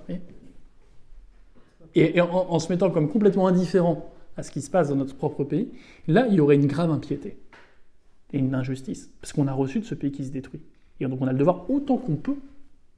et, 1.94 2.20
en 2.22 2.58
se 2.58 2.72
mettant 2.72 2.90
comme 2.90 3.10
complètement 3.10 3.48
indifférent 3.48 4.12
à 4.36 4.42
ce 4.42 4.50
qui 4.50 4.62
se 4.62 4.72
passe 4.72 4.90
dans 4.90 4.96
notre 4.96 5.16
propre 5.16 5.44
pays, 5.44 5.70
là, 6.08 6.26
il 6.28 6.36
y 6.36 6.40
aurait 6.40 6.56
une 6.56 6.68
grave 6.68 6.90
impiété 6.90 7.38
et 8.34 8.40
une 8.40 8.56
injustice, 8.56 9.12
parce 9.22 9.34
qu'on 9.34 9.48
a 9.48 9.54
reçu 9.54 9.80
de 9.80 9.86
ce 9.86 9.96
pays 9.96 10.12
qui 10.12 10.24
se 10.24 10.32
détruit. 10.32 10.62
Et 11.00 11.08
donc 11.08 11.22
on 11.22 11.28
a 11.28 11.32
le 11.32 11.38
devoir 11.38 11.70
autant 11.70 11.98
qu'on 11.98 12.16
peut, 12.16 12.38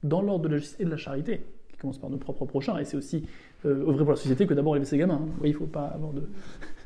dans 0.02 0.20
l'ordre 0.20 0.44
de 0.44 0.48
la 0.48 0.58
justice 0.58 0.80
et 0.80 0.84
de 0.84 0.90
la 0.90 0.96
charité, 0.96 1.42
qui 1.68 1.76
commence 1.76 1.98
par 1.98 2.10
nos 2.10 2.16
propres 2.16 2.44
prochains, 2.44 2.78
et 2.78 2.84
c'est 2.84 2.96
aussi 2.96 3.24
euh, 3.64 3.88
œuvrer 3.88 4.04
pour 4.04 4.10
la 4.10 4.16
société 4.16 4.46
que 4.46 4.54
d'abord 4.54 4.76
élever 4.76 4.86
ses 4.86 4.98
gamins. 4.98 5.20
Hein. 5.22 5.28
Oui, 5.40 5.50
il 5.50 5.52
ne 5.52 5.58
faut 5.58 5.66
pas 5.66 5.86
avoir 5.86 6.12
de, 6.12 6.22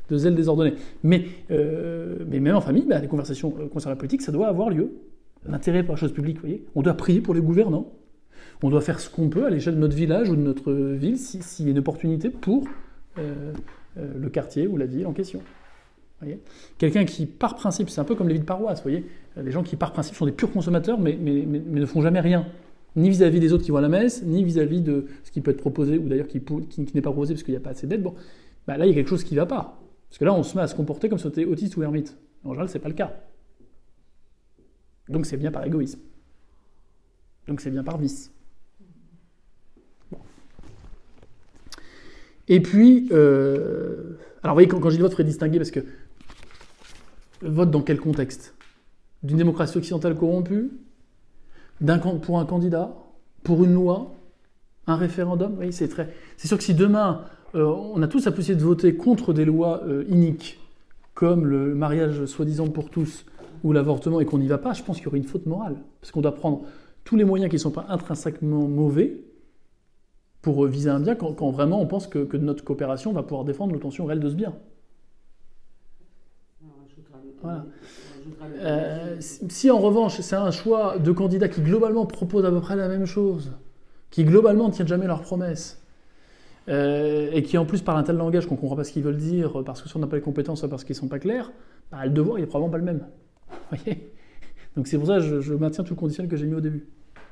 de, 0.09 0.17
zèle 0.17 0.35
désordonné. 0.35 0.75
Mais, 1.03 1.25
euh, 1.51 2.17
mais 2.27 2.39
même 2.39 2.55
en 2.55 2.61
famille, 2.61 2.85
bah, 2.85 2.99
les 2.99 3.07
conversations 3.07 3.53
euh, 3.59 3.67
concernant 3.67 3.95
la 3.95 3.99
politique, 3.99 4.21
ça 4.21 4.31
doit 4.31 4.47
avoir 4.47 4.69
lieu. 4.69 4.91
L'intérêt 5.45 5.83
pour 5.83 5.95
la 5.95 5.99
chose 5.99 6.13
publique, 6.13 6.37
vous 6.37 6.41
voyez. 6.41 6.65
On 6.75 6.81
doit 6.81 6.93
prier 6.93 7.21
pour 7.21 7.33
les 7.33 7.41
gouvernants. 7.41 7.91
On 8.63 8.69
doit 8.69 8.81
faire 8.81 8.99
ce 8.99 9.09
qu'on 9.09 9.29
peut 9.29 9.45
à 9.45 9.49
l'échelle 9.49 9.75
de 9.75 9.79
notre 9.79 9.95
village 9.95 10.29
ou 10.29 10.35
de 10.35 10.41
notre 10.41 10.73
ville 10.73 11.17
s'il 11.17 11.65
y 11.65 11.67
a 11.67 11.71
une 11.71 11.79
opportunité 11.79 12.29
pour 12.29 12.67
le 13.17 14.29
quartier 14.29 14.67
ou 14.67 14.77
la 14.77 14.87
ville 14.87 15.05
en 15.05 15.13
question. 15.13 15.41
Quelqu'un 16.77 17.05
qui, 17.05 17.25
par 17.25 17.55
principe, 17.55 17.89
c'est 17.89 18.01
un 18.01 18.03
peu 18.03 18.15
comme 18.15 18.27
les 18.27 18.33
vies 18.33 18.39
de 18.39 18.45
paroisse, 18.45 18.81
voyez, 18.81 19.05
les 19.35 19.51
gens 19.51 19.61
qui, 19.61 19.75
par 19.75 19.93
principe, 19.93 20.15
sont 20.15 20.25
des 20.25 20.31
purs 20.31 20.51
consommateurs, 20.51 20.99
mais, 20.99 21.15
ne 21.15 21.85
font 21.85 22.01
jamais 22.01 22.19
rien, 22.19 22.47
ni 22.95 23.09
vis-à-vis 23.09 23.39
des 23.39 23.53
autres 23.53 23.63
qui 23.63 23.71
vont 23.71 23.77
à 23.77 23.81
la 23.81 23.89
messe, 23.89 24.23
ni 24.23 24.43
vis-à-vis 24.43 24.81
de 24.81 25.05
ce 25.23 25.31
qui 25.31 25.41
peut 25.41 25.51
être 25.51 25.61
proposé, 25.61 25.97
ou 25.97 26.07
d'ailleurs 26.09 26.27
qui, 26.27 26.41
n'est 26.95 27.01
pas 27.01 27.11
proposé 27.11 27.35
parce 27.35 27.43
qu'il 27.43 27.53
n'y 27.53 27.57
a 27.57 27.61
pas 27.61 27.69
assez 27.69 27.85
d'aide. 27.85 28.01
Bon, 28.01 28.15
bah 28.65 28.77
là, 28.77 28.85
il 28.85 28.89
y 28.89 28.91
a 28.91 28.95
quelque 28.95 29.09
chose 29.09 29.23
qui 29.23 29.35
ne 29.35 29.39
va 29.39 29.45
pas. 29.45 29.79
Parce 30.09 30.17
que 30.17 30.25
là, 30.25 30.33
on 30.33 30.41
se 30.41 30.55
met 30.55 30.63
à 30.63 30.67
se 30.67 30.75
comporter 30.75 31.09
comme 31.09 31.19
si 31.19 31.25
on 31.27 31.29
était 31.29 31.45
autiste 31.45 31.77
ou 31.77 31.83
ermite. 31.83 32.17
En 32.43 32.49
général, 32.49 32.69
ce 32.69 32.73
n'est 32.75 32.81
pas 32.81 32.89
le 32.89 32.95
cas. 32.95 33.13
Donc 35.09 35.25
c'est 35.25 35.37
bien 35.37 35.51
par 35.51 35.65
égoïsme. 35.65 35.99
Donc 37.47 37.61
c'est 37.61 37.71
bien 37.71 37.83
par 37.83 37.97
vice. 37.97 38.31
Et 42.49 42.61
puis, 42.61 43.09
euh, 43.11 44.17
alors 44.41 44.55
vous 44.55 44.63
voyez, 44.63 44.67
quand, 44.67 44.81
j'ai 44.89 44.97
dit 44.97 45.01
vote, 45.01 45.11
il 45.11 45.15
faudrait 45.15 45.23
distinguer 45.25 45.57
parce 45.57 45.71
que 45.71 45.81
vote 47.41 47.71
dans 47.71 47.81
quel 47.81 47.99
contexte? 47.99 48.55
D'une 49.23 49.37
démocratie 49.37 49.77
occidentale 49.77 50.15
corrompue? 50.15 50.71
Pour 52.21 52.39
un 52.39 52.45
candidat? 52.45 52.95
Pour 53.43 53.63
une 53.63 53.73
loi? 53.73 54.13
Un 54.87 54.95
référendum? 54.95 55.55
Oui, 55.59 55.73
c'est 55.73 55.87
très. 55.87 56.13
C'est 56.37 56.47
sûr 56.47 56.57
que 56.57 56.63
si 56.63 56.73
demain, 56.73 57.25
euh, 57.55 57.65
on 57.65 58.01
a 58.01 58.07
tous 58.07 58.25
la 58.25 58.31
possibilité 58.31 58.61
de 58.61 58.67
voter 58.67 58.95
contre 58.95 59.33
des 59.33 59.45
lois 59.45 59.83
euh, 59.85 60.05
iniques, 60.09 60.59
comme 61.13 61.45
le 61.45 61.75
mariage 61.75 62.25
soi-disant 62.25 62.67
pour 62.67 62.89
tous 62.89 63.25
ou 63.63 63.73
l'avortement, 63.73 64.19
et 64.19 64.25
qu'on 64.25 64.37
n'y 64.37 64.47
va 64.47 64.57
pas, 64.57 64.73
je 64.73 64.83
pense 64.83 64.97
qu'il 64.97 65.05
y 65.05 65.07
aurait 65.07 65.17
une 65.17 65.23
faute 65.23 65.45
morale. 65.45 65.77
Parce 65.99 66.11
qu'on 66.11 66.21
doit 66.21 66.35
prendre 66.35 66.63
tous 67.03 67.15
les 67.15 67.23
moyens 67.23 67.49
qui 67.49 67.55
ne 67.55 67.61
sont 67.61 67.71
pas 67.71 67.85
intrinsèquement 67.89 68.67
mauvais 68.67 69.17
pour 70.41 70.65
euh, 70.65 70.67
viser 70.67 70.89
un 70.89 70.99
bien 70.99 71.15
quand, 71.15 71.49
vraiment 71.49 71.81
on 71.81 71.87
pense 71.87 72.07
que, 72.07 72.19
que, 72.19 72.37
notre 72.37 72.63
coopération 72.63 73.13
va 73.13 73.23
pouvoir 73.23 73.45
défendre 73.45 73.73
l'obtention 73.73 74.05
réelle 74.05 74.19
de 74.19 74.29
ce 74.29 74.35
bien. 74.35 74.53
Euh, 78.59 79.15
si 79.19 79.71
en 79.71 79.79
revanche 79.79 80.19
c'est 80.19 80.35
un 80.35 80.51
choix 80.51 80.97
de 80.97 81.11
candidats 81.11 81.47
qui 81.47 81.61
globalement 81.61 82.05
proposent 82.05 82.45
à 82.45 82.51
peu 82.51 82.59
près 82.59 82.75
la 82.75 82.87
même 82.87 83.05
chose, 83.05 83.51
qui 84.09 84.23
globalement 84.23 84.67
ne 84.67 84.73
tiennent 84.73 84.87
jamais 84.87 85.07
leurs 85.07 85.21
promesses, 85.21 85.81
euh, 86.69 87.29
et 87.31 87.43
qui 87.43 87.57
en 87.57 87.65
plus 87.65 87.81
parlent 87.81 87.99
un 87.99 88.03
tel 88.03 88.17
langage 88.17 88.45
qu'on 88.45 88.55
ne 88.55 88.59
comprend 88.59 88.75
pas 88.75 88.83
ce 88.83 88.91
qu'ils 88.91 89.03
veulent 89.03 89.17
dire 89.17 89.63
parce 89.65 89.81
que 89.81 89.87
soit 89.87 89.99
on 89.99 90.01
n'a 90.01 90.07
pas 90.07 90.17
les 90.17 90.21
compétences, 90.21 90.59
soit 90.59 90.69
parce 90.69 90.83
qu'ils 90.83 90.95
ne 90.95 90.99
sont 90.99 91.07
pas 91.07 91.19
clairs, 91.19 91.51
bah, 91.91 92.05
le 92.05 92.11
devoir 92.11 92.39
il 92.39 92.47
probablement 92.47 92.71
pas 92.71 92.77
le 92.77 92.83
même. 92.83 93.05
Donc 94.75 94.87
c'est 94.87 94.97
pour 94.97 95.07
ça 95.07 95.19
que 95.19 95.41
je, 95.41 95.53
maintiens 95.53 95.83
tout 95.83 95.93
le 95.93 95.99
conditionnel 95.99 96.29
que 96.29 96.37
j'ai 96.37 96.45
mis 96.45 96.55
au 96.55 96.61
début. 96.61 96.87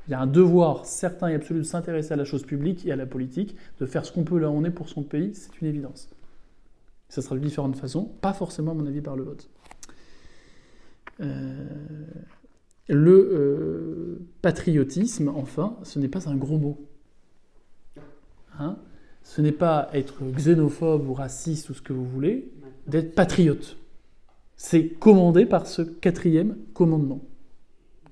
Il 0.08 0.12
y 0.12 0.14
a 0.14 0.20
un 0.20 0.28
devoir 0.28 0.86
certain 0.86 1.28
et 1.28 1.36
absolu 1.36 1.60
de 1.60 1.66
s'intéresser 1.66 2.14
à 2.14 2.16
la 2.16 2.26
chose 2.26 2.44
publique 2.44 2.86
et 2.86 2.92
à 2.92 2.96
la 2.96 3.06
politique, 3.06 3.56
de 3.80 3.86
faire 3.86 4.06
ce 4.06 4.12
qu'on 4.12 4.24
peut 4.24 4.40
là 4.40 4.50
où 4.50 4.54
on 4.54 4.64
est 4.64 4.72
pour 4.72 4.88
son 4.88 5.04
pays, 5.04 5.34
c'est 5.34 5.62
une 5.62 5.68
évidence. 5.68 6.10
Ça 7.10 7.22
sera 7.22 7.36
de 7.36 7.40
différentes 7.40 7.76
façons, 7.76 8.06
pas 8.22 8.34
forcément, 8.34 8.72
à 8.72 8.74
mon 8.74 8.86
avis, 8.86 9.02
par 9.02 9.16
le 9.16 9.24
vote. 9.24 9.50
Euh, 11.22 11.66
le 12.88 13.12
euh, 13.12 14.28
patriotisme, 14.42 15.32
enfin, 15.36 15.78
ce 15.84 16.00
n'est 16.00 16.08
pas 16.08 16.30
un 16.30 16.36
gros 16.36 16.58
mot. 16.58 16.78
Hein? 18.60 18.78
Ce 19.24 19.42
n'est 19.42 19.52
pas 19.52 19.90
être 19.94 20.24
xénophobe 20.36 21.10
ou 21.10 21.14
raciste 21.14 21.70
ou 21.70 21.74
ce 21.74 21.82
que 21.82 21.94
vous 21.94 22.06
voulez, 22.06 22.52
d'être 22.88 23.16
patriote. 23.16 23.78
C'est 24.56 24.88
commandé 24.88 25.46
par 25.46 25.68
ce 25.68 25.82
quatrième 25.82 26.58
commandement. 26.74 27.22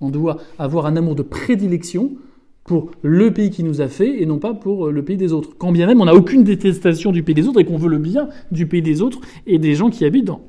On 0.01 0.09
doit 0.09 0.41
avoir 0.57 0.87
un 0.87 0.95
amour 0.95 1.15
de 1.15 1.21
prédilection 1.21 2.17
pour 2.63 2.91
le 3.01 3.31
pays 3.31 3.51
qui 3.51 3.63
nous 3.63 3.81
a 3.81 3.87
fait 3.87 4.21
et 4.21 4.25
non 4.25 4.39
pas 4.39 4.53
pour 4.53 4.89
le 4.89 5.05
pays 5.05 5.17
des 5.17 5.33
autres. 5.33 5.55
Quand 5.57 5.71
bien 5.71 5.85
même 5.85 6.01
on 6.01 6.05
n'a 6.05 6.15
aucune 6.15 6.43
détestation 6.43 7.11
du 7.11 7.23
pays 7.23 7.35
des 7.35 7.47
autres 7.47 7.59
et 7.59 7.65
qu'on 7.65 7.77
veut 7.77 7.89
le 7.89 7.99
bien 7.99 8.29
du 8.51 8.67
pays 8.67 8.81
des 8.81 9.01
autres 9.01 9.19
et 9.45 9.59
des 9.59 9.75
gens 9.75 9.89
qui 9.89 10.05
habitent 10.05 10.25
dans, 10.25 10.41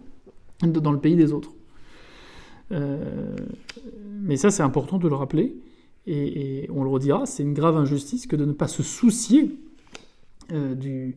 dans 0.63 0.93
le 0.93 0.99
pays 0.99 1.17
des 1.17 1.33
autres. 1.33 1.54
Euh, 2.75 3.37
mais 4.20 4.37
ça 4.37 4.51
c'est 4.51 4.62
important 4.62 4.99
de 4.99 5.09
le 5.09 5.14
rappeler 5.14 5.57
et, 6.07 6.68
on 6.70 6.85
le 6.85 6.91
redira, 6.91 7.25
c'est 7.25 7.43
une 7.43 7.55
grave 7.55 7.77
injustice 7.77 8.27
que 8.27 8.37
de 8.37 8.45
ne 8.45 8.53
pas 8.53 8.68
se 8.68 8.83
soucier 8.83 9.59
euh, 10.53 10.75
du, 10.75 11.16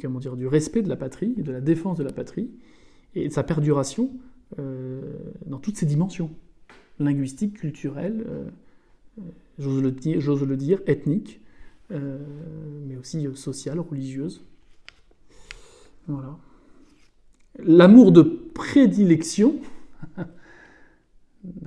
comment 0.00 0.18
dire, 0.18 0.36
du 0.36 0.46
respect 0.46 0.80
de 0.82 0.88
la 0.88 0.96
patrie, 0.96 1.34
de 1.34 1.52
la 1.52 1.60
défense 1.60 1.98
de 1.98 2.04
la 2.04 2.12
patrie 2.12 2.48
et 3.14 3.28
de 3.28 3.32
sa 3.32 3.42
perduration 3.42 4.10
euh, 4.58 5.02
dans 5.44 5.58
toutes 5.58 5.76
ses 5.76 5.84
dimensions, 5.84 6.30
linguistiques, 6.98 7.58
culturelles, 7.58 8.24
j'ose 9.58 9.82
le, 9.82 9.90
dire, 9.90 10.20
le 10.20 10.56
dire, 10.56 10.80
ethnique, 10.86 11.40
euh, 11.90 12.18
mais 12.86 12.96
aussi 12.96 13.26
sociale, 13.34 13.80
religieuse. 13.80 14.44
Voilà. 16.06 16.36
L'amour 17.58 18.12
de 18.12 18.22
prédilection, 18.22 19.56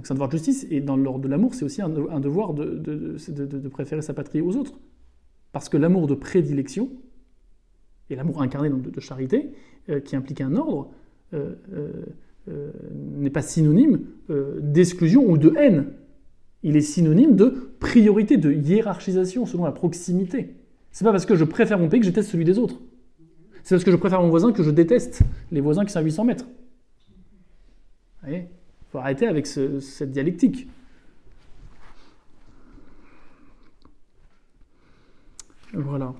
c'est 0.03 0.11
un 0.11 0.15
devoir 0.15 0.29
de 0.29 0.37
justice, 0.37 0.67
et 0.69 0.81
dans 0.81 0.97
l'ordre 0.97 1.21
de 1.21 1.27
l'amour, 1.27 1.53
c'est 1.53 1.65
aussi 1.65 1.81
un, 1.81 1.89
devoir 1.89 2.53
de, 2.53 2.75
de, 2.75 3.69
préférer 3.69 4.01
sa 4.01 4.13
patrie 4.13 4.41
aux 4.41 4.55
autres. 4.55 4.79
Parce 5.53 5.69
que 5.69 5.77
l'amour 5.77 6.07
de 6.07 6.15
prédilection, 6.15 6.89
et 8.09 8.15
l'amour 8.15 8.41
incarné 8.41 8.69
de, 8.69 8.99
charité, 8.99 9.51
euh, 9.89 9.99
qui 9.99 10.15
implique 10.15 10.41
un 10.41 10.55
ordre, 10.55 10.91
euh, 11.33 11.55
n'est 13.17 13.29
pas 13.29 13.41
synonyme 13.41 14.01
d'exclusion 14.59 15.29
ou 15.29 15.37
de 15.37 15.53
haine 15.55 15.93
il 16.63 16.77
est 16.77 16.81
synonyme 16.81 17.35
de 17.35 17.73
priorité, 17.79 18.37
de 18.37 18.51
hiérarchisation 18.51 19.45
selon 19.45 19.65
la 19.65 19.71
proximité. 19.71 20.55
C'est 20.91 21.03
pas 21.03 21.11
parce 21.11 21.25
que 21.25 21.35
je 21.35 21.43
préfère 21.43 21.79
mon 21.79 21.89
pays 21.89 21.99
que 21.99 22.05
je 22.05 22.11
déteste 22.11 22.29
celui 22.29 22.45
des 22.45 22.57
autres. 22.59 22.79
C'est 23.63 23.75
parce 23.75 23.83
que 23.83 23.91
je 23.91 23.95
préfère 23.95 24.21
mon 24.21 24.29
voisin 24.29 24.51
que 24.51 24.63
je 24.63 24.71
déteste 24.71 25.21
les 25.51 25.61
voisins 25.61 25.85
qui 25.85 25.91
sont 25.91 25.99
à 25.99 26.03
800 26.03 26.25
mètres. 26.25 26.45
Vous 28.21 28.27
voyez? 28.27 28.47
Faut 28.91 28.99
arrêter 28.99 29.27
avec 29.27 29.47
cette 29.47 30.11
dialectique. 30.11 30.67
Voilà. 35.73 36.13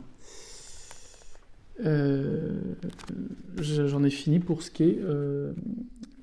Euh, 1.86 2.59
j'en 3.59 4.03
ai 4.03 4.09
fini 4.09 4.39
pour 4.39 4.61
ce 4.61 4.72
qui 4.72 4.84
est, 4.84 4.99
euh, 5.01 5.51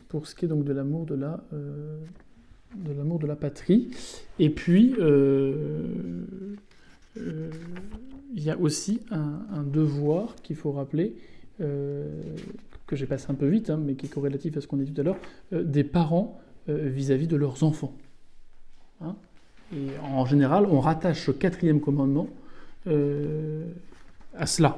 pour 0.09 0.27
ce 0.27 0.35
qui 0.35 0.45
est 0.45 0.49
donc 0.49 0.65
de 0.65 0.73
l'amour 0.73 1.05
de 1.05 1.15
la, 1.15 1.45
euh, 1.53 1.99
de 2.77 2.93
l'amour 2.93 3.19
de 3.19 3.27
la 3.27 3.37
patrie. 3.37 3.91
Et 4.39 4.51
puis, 4.51 4.95
il 8.35 8.43
y 8.43 8.51
a 8.51 8.59
aussi 8.59 9.01
un, 9.11 9.63
devoir 9.65 10.35
qu'il 10.43 10.57
faut 10.57 10.73
rappeler, 10.73 11.17
que 12.89 12.97
j'ai 12.97 13.07
passé 13.07 13.27
un 13.31 13.35
peu 13.35 13.47
vite, 13.47 13.71
hein, 13.71 13.81
mais 13.81 13.95
qui 13.95 14.07
est 14.07 14.09
corrélatif 14.09 14.57
à 14.57 14.61
ce 14.61 14.67
qu'on 14.67 14.81
a 14.81 14.83
dit 14.83 14.93
tout 14.93 15.01
à 15.01 15.05
l'heure, 15.05 15.19
des 15.53 15.85
parents 15.85 16.41
vis-à-vis 16.67 17.29
de 17.29 17.37
leurs 17.37 17.63
enfants. 17.63 17.95
Hein. 19.01 19.15
et 19.73 19.91
en 20.03 20.27
général, 20.27 20.67
on 20.67 20.81
rattache 20.81 21.25
ce 21.27 21.31
quatrième 21.31 21.81
commandement 21.81 22.27
à 22.87 24.47
cela 24.47 24.77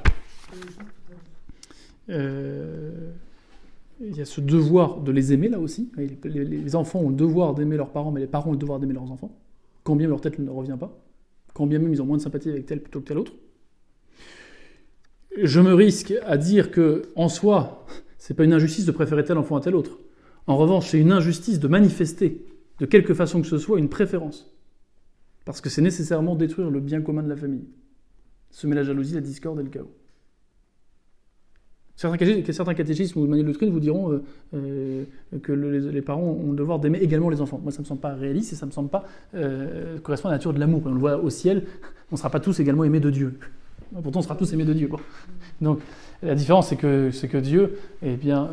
il 4.01 4.17
y 4.17 4.21
a 4.21 4.25
ce 4.25 4.41
devoir 4.41 5.01
de 5.01 5.13
les 5.13 5.33
aimer 5.33 5.49
là 5.49 5.61
aussi. 5.61 5.91
Les, 6.25 6.77
enfants 6.77 7.01
ont 7.01 7.11
le 7.11 7.15
devoir 7.15 7.55
d'aimer 7.55 7.77
leurs 7.77 7.91
parents, 7.91 8.11
mais 8.11 8.21
les 8.21 8.27
parents 8.27 8.51
ont 8.51 8.53
le 8.53 8.59
devoir 8.59 8.81
d'aimer 8.81 8.95
leurs 8.95 9.11
enfants. 9.11 9.31
Quand 9.85 9.95
bien 9.97 10.09
leur 10.09 10.21
tête 10.21 10.39
ne 10.39 10.51
revient 10.51 10.77
pas. 10.79 10.91
Quand 11.53 11.67
bien 11.67 11.79
même 11.79 11.93
ils 11.93 12.01
ont 12.01 12.07
moins 12.07 12.17
de 12.17 12.23
sympathie 12.23 12.49
avec 12.49 12.67
tel 12.67 12.81
plutôt 12.81 13.01
que 13.01 13.07
tel 13.07 13.19
autre. 13.19 13.33
Je 15.43 15.61
me 15.61 15.75
risque 15.75 16.15
à 16.25 16.37
dire 16.37 16.71
que, 16.71 17.03
en 17.17 17.29
soi, 17.29 17.87
c'est 18.19 18.35
pas 18.35 18.45
une 18.45 18.53
injustice 18.53 18.85
de 18.85 18.93
préférer 18.93 19.25
tel 19.25 19.39
enfant 19.39 19.57
à 19.57 19.61
tel 19.61 19.75
autre. 19.75 19.99
En 20.47 20.57
revanche, 20.57 20.89
c'est 20.89 20.99
une 20.99 21.13
injustice 21.13 21.61
de 21.61 21.69
manifester, 21.69 22.45
de 22.79 22.87
quelque 22.87 23.15
façon 23.15 23.41
que 23.41 23.47
ce 23.47 23.59
soit, 23.59 23.79
une 23.79 23.89
préférence. 23.89 24.53
Parce 25.45 25.61
que 25.61 25.71
c'est 25.71 25.83
nécessairement 25.83 26.35
détruire 26.35 26.71
le 26.71 26.81
bien 26.81 27.01
commun 27.01 27.23
de 27.23 27.29
la 27.29 27.37
famille. 27.37 27.65
Semer 28.51 28.75
la 28.75 28.83
jalousie, 28.83 29.15
la 29.15 29.21
discorde 29.21 29.61
et 29.61 29.63
le 29.63 29.71
chaos. 29.71 29.91
Certains, 31.97 32.75
catéchismes 32.75 33.19
ou 33.19 33.27
manuels 33.27 33.45
de 33.45 33.51
doctrine 33.51 33.71
vous 33.71 33.81
diront 33.81 34.11
euh, 34.11 34.23
euh, 34.55 35.05
que 35.43 35.53
les, 35.53 36.01
parents 36.01 36.23
ont 36.23 36.51
le 36.51 36.57
devoir 36.57 36.79
d'aimer 36.79 36.99
également 36.99 37.29
les 37.29 37.43
enfants. 37.43 37.61
Moi, 37.63 37.73
ça 37.73 37.79
ne 37.79 37.83
me 37.83 37.89
semble 37.89 38.01
pas 38.01 38.15
réaliste 38.15 38.55
et 38.55 38.57
ça 38.57 38.65
ne 38.65 38.71
me 38.71 38.75
semble 38.75 38.89
pas 38.89 39.05
euh, 39.35 39.99
correspondre 39.99 40.31
à 40.31 40.33
la 40.33 40.39
nature 40.39 40.55
de 40.55 40.61
l'amour. 40.61 40.81
On 40.87 40.93
le 40.93 40.99
voit 40.99 41.19
au 41.19 41.29
ciel, 41.29 41.65
on 42.11 42.15
ne 42.15 42.17
sera 42.17 42.31
pas 42.31 42.41
tous 42.41 42.59
également 42.59 42.85
aimés 42.85 43.01
de 43.01 43.11
Dieu. 43.11 43.39
Pourtant, 44.03 44.21
on 44.21 44.23
sera 44.23 44.37
tous 44.37 44.53
aimés 44.53 44.65
de 44.65 44.73
Dieu. 44.73 44.89
Donc, 45.61 45.81
la 46.23 46.35
différence, 46.35 46.69
c'est 46.69 46.77
que, 46.77 47.11
que 47.27 47.39
Dieu, 47.39 47.79
eh 48.03 48.17
bien, 48.17 48.49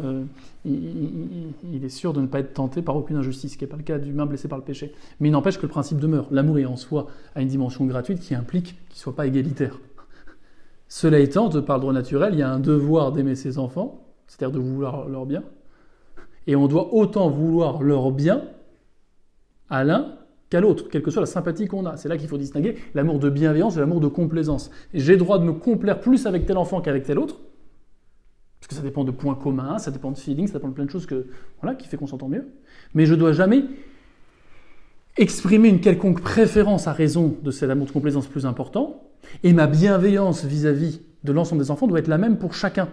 il, 0.66 1.84
est 1.84 1.90
sûr 1.90 2.14
de 2.14 2.22
ne 2.22 2.28
pas 2.28 2.40
être 2.40 2.54
tenté 2.54 2.82
par 2.82 2.96
aucune 2.96 3.18
injustice, 3.18 3.54
ce 3.54 3.58
qui 3.58 3.64
n'est 3.64 3.70
pas 3.70 3.78
le 3.78 3.84
cas 3.84 3.98
d'humain 3.98 4.26
blessé 4.26 4.48
par 4.48 4.58
le 4.58 4.64
péché. 4.64 4.94
Mais 5.20 5.30
il 5.30 5.32
n'empêche 5.32 5.58
que 5.58 5.64
le 5.64 5.68
principe 5.70 6.00
demeure. 6.00 6.28
L'amour 6.32 6.60
est 6.60 6.66
en 6.66 6.76
soi 6.76 7.08
à 7.36 7.42
une 7.42 7.48
dimension 7.48 7.86
gratuite 7.86 8.20
qui 8.20 8.36
implique 8.36 8.76
qu'il 8.90 8.96
ne 8.96 9.00
soit 9.00 9.16
pas 9.16 9.28
égalitaire. 9.28 9.80
Cela 10.88 11.20
étant, 11.20 11.50
de 11.50 11.60
par 11.60 11.78
le 11.78 11.82
droit 11.82 11.94
naturel, 11.94 12.34
il 12.34 12.40
y 12.40 12.44
a 12.44 12.50
un 12.50 12.60
devoir 12.60 13.12
d'aimer 13.12 13.36
ses 13.36 13.60
enfants, 13.60 14.06
c'est-à-dire 14.28 14.60
de 14.60 14.64
vouloir 14.64 15.08
leur 15.08 15.26
bien, 15.26 15.44
et 16.48 16.56
on 16.56 16.68
doit 16.68 16.94
autant 16.94 17.30
vouloir 17.30 17.84
leur 17.84 18.12
bien 18.12 18.44
à 19.70 19.84
l'un 19.84 20.17
qu'à 20.50 20.62
l'autre, 20.62 20.90
quelle 20.90 21.02
que 21.02 21.12
soit 21.12 21.22
la 21.22 21.28
sympathie 21.28 21.68
qu'on 21.68 21.86
a. 21.86 21.98
C'est 21.98 22.10
là 22.10 22.18
qu'il 22.18 22.28
faut 22.28 22.38
distinguer 22.38 22.76
l'amour 22.94 23.20
de 23.20 23.30
bienveillance 23.30 23.78
et 23.78 23.80
l'amour 23.80 24.00
de 24.00 24.08
complaisance. 24.08 24.72
J'ai 24.94 25.18
droit 25.18 25.40
de 25.40 25.44
me 25.44 25.54
complaire 25.54 26.00
plus 26.00 26.26
avec 26.26 26.46
tel 26.46 26.58
enfant 26.58 26.82
qu'avec 26.82 27.04
tel 27.04 27.20
autre, 27.20 27.40
parce 28.60 28.68
que 28.68 28.76
ça 28.76 28.82
dépend 28.82 29.04
de 29.04 29.12
points 29.12 29.36
communs, 29.36 29.78
ça 29.78 29.92
dépend 29.92 30.12
de 30.12 30.18
feeling, 30.18 30.48
ça 30.48 30.54
dépend 30.54 30.70
de 30.70 30.74
plein 30.74 30.86
de 30.86 30.90
choses 30.90 31.06
que, 31.06 31.28
voilà, 31.62 31.76
qui 31.76 31.88
fait 31.88 31.98
qu'on 31.98 32.08
s'entend 32.08 32.30
mieux. 32.30 32.48
Mais 32.94 33.06
je 33.06 33.16
dois 33.16 33.32
jamais 33.32 33.64
exprimer 35.18 35.70
une 35.70 35.82
quelconque 35.82 36.22
préférence 36.22 36.88
à 36.88 36.94
raison 36.94 37.36
de 37.42 37.52
cet 37.52 37.70
amour 37.70 37.88
de 37.88 37.92
complaisance 37.92 38.28
plus 38.28 38.46
important, 38.46 39.12
et 39.44 39.54
ma 39.54 39.68
bienveillance 39.68 40.46
vis-à-vis 40.46 41.02
de 41.24 41.32
l'ensemble 41.32 41.62
des 41.62 41.72
enfants 41.72 41.88
doit 41.88 42.00
être 42.00 42.08
la 42.08 42.18
même 42.18 42.38
pour 42.38 42.54
chacun. 42.54 42.88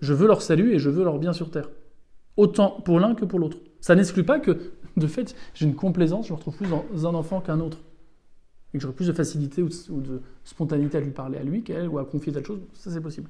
Je 0.00 0.14
veux 0.14 0.26
leur 0.26 0.42
salut 0.42 0.72
et 0.72 0.78
je 0.78 0.90
veux 0.90 1.04
leur 1.04 1.18
bien 1.18 1.32
sur 1.32 1.50
terre. 1.50 1.68
Autant 2.36 2.82
pour 2.84 3.00
l'un 3.00 3.14
que 3.14 3.24
pour 3.24 3.38
l'autre. 3.38 3.58
Ça 3.80 3.94
n'exclut 3.94 4.24
pas 4.24 4.38
que, 4.38 4.58
de 4.96 5.06
fait, 5.06 5.34
j'ai 5.54 5.66
une 5.66 5.74
complaisance, 5.74 6.28
je 6.28 6.32
me 6.32 6.36
retrouve 6.36 6.56
plus 6.56 6.68
dans 6.68 7.06
un 7.06 7.14
enfant 7.14 7.40
qu'un 7.40 7.60
autre. 7.60 7.78
Et 8.72 8.78
que 8.78 8.82
j'aurai 8.82 8.94
plus 8.94 9.06
de 9.06 9.12
facilité 9.12 9.62
ou 9.62 10.00
de, 10.00 10.20
spontanéité 10.44 10.98
à 10.98 11.00
lui 11.00 11.10
parler 11.10 11.38
à 11.38 11.42
lui 11.42 11.62
qu'à 11.62 11.74
elle 11.74 11.88
ou 11.88 11.98
à 11.98 12.04
confier 12.04 12.32
telle 12.32 12.44
chose. 12.44 12.60
Ça, 12.74 12.90
c'est 12.90 13.00
possible. 13.00 13.28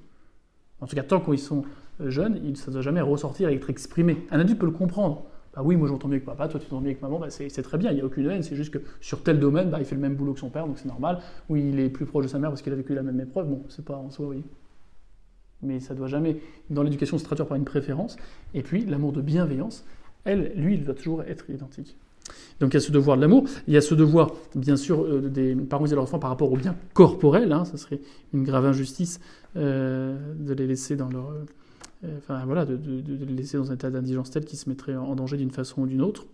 En 0.81 0.87
tout 0.87 0.97
cas, 0.97 1.03
tant 1.03 1.21
qu'ils 1.21 1.39
sont 1.39 1.65
euh, 2.01 2.11
jeunes, 2.11 2.55
ça 2.57 2.69
ne 2.69 2.73
doit 2.73 2.83
jamais 2.83 3.01
ressortir 3.01 3.49
et 3.49 3.55
être 3.55 3.71
exprimé. 3.71 4.27
Un 4.31 4.41
adulte 4.41 4.59
peut 4.59 4.67
le 4.67 4.73
comprendre. 4.73 5.25
Ah 5.59 5.63
oui, 5.63 5.77
moi 5.77 5.89
j'entends 5.89 6.09
mieux 6.09 6.19
que 6.19 6.27
papa, 6.27 6.49
toi 6.49 6.61
tu 6.61 6.67
t'entends 6.67 6.83
mieux 6.83 6.93
que 6.93 7.01
maman, 7.01 7.19
bah, 7.19 7.31
c'est 7.31 7.63
très 7.63 7.79
bien, 7.79 7.91
il 7.91 7.95
n'y 7.95 8.03
a 8.03 8.05
aucune 8.05 8.29
haine, 8.31 8.43
c'est 8.43 8.57
juste 8.57 8.75
que 8.75 8.79
sur 9.01 9.23
tel 9.23 9.41
domaine, 9.41 9.71
bah, 9.71 9.79
il 9.81 9.87
fait 9.87 9.95
le 9.95 10.03
même 10.03 10.15
boulot 10.15 10.35
que 10.35 10.41
son 10.41 10.51
père, 10.51 10.67
donc 10.67 10.77
c'est 10.79 10.89
normal. 10.89 11.21
Ou 11.49 11.57
il 11.57 11.81
est 11.81 11.89
plus 11.89 12.05
proche 12.05 12.25
de 12.25 12.29
sa 12.29 12.39
mère 12.39 12.51
parce 12.51 12.61
qu'il 12.61 12.75
a 12.75 12.77
vécu 12.77 12.95
la 12.95 13.03
même 13.03 13.19
épreuve, 13.21 13.49
bon, 13.49 13.63
c'est 13.71 13.85
pas 13.85 13.97
en 13.97 14.11
soi, 14.11 14.27
oui. 14.27 14.43
Mais 15.63 15.81
ça 15.81 15.95
doit 15.95 16.09
jamais, 16.09 16.41
dans 16.69 16.83
l'éducation, 16.83 17.17
se 17.17 17.25
traduire 17.25 17.47
par 17.47 17.57
une 17.57 17.65
préférence. 17.65 18.19
Et 18.53 18.63
puis, 18.63 18.85
l'amour 18.85 19.13
de 19.13 19.23
bienveillance, 19.23 19.87
lui, 20.35 20.75
il 20.75 20.85
doit 20.85 20.95
toujours 20.95 21.23
être 21.23 21.49
identique. 21.51 21.97
Donc 22.61 22.73
il 22.73 22.75
y 22.75 22.77
a 22.79 22.81
ce 22.81 22.93
devoir 22.93 23.17
de 23.17 23.23
l'amour, 23.23 23.45
il 23.67 23.75
y 23.75 23.77
a 23.77 23.81
ce 23.81 23.95
devoir, 23.95 24.33
bien 24.55 24.77
sûr, 24.77 25.05
euh, 25.05 25.29
des 25.29 25.55
parents 25.55 25.87
et 25.87 25.95
leurs 25.95 26.05
enfants 26.05 26.19
par 26.19 26.31
rapport 26.31 26.53
au 26.53 26.57
bien 26.57 26.75
corporel, 26.95 27.53
hein, 27.53 27.65
ça 27.65 27.77
serait 27.77 28.01
une 28.33 28.45
grave 28.45 28.67
injustice 28.67 29.21
euh, 29.57 30.17
de 30.39 30.55
les 30.55 30.67
laisser 30.67 30.97
dans 30.97 31.09
leur 31.09 31.31
euh, 32.05 32.19
enfin 32.19 32.45
voilà, 32.47 32.65
de, 32.65 32.79
les 33.27 33.35
laisser 33.35 33.57
dans 33.57 33.71
un 33.71 33.75
état 33.75 33.91
d'indigence 33.91 34.31
tel 34.31 34.45
qu'ils 34.45 34.59
se 34.59 34.69
mettraient 34.69 34.97
en 34.97 35.15
danger 35.15 35.37
d'une 35.37 35.51
façon 35.51 35.83
ou 35.83 35.87
d'une 35.87 36.03
autre. 36.03 36.27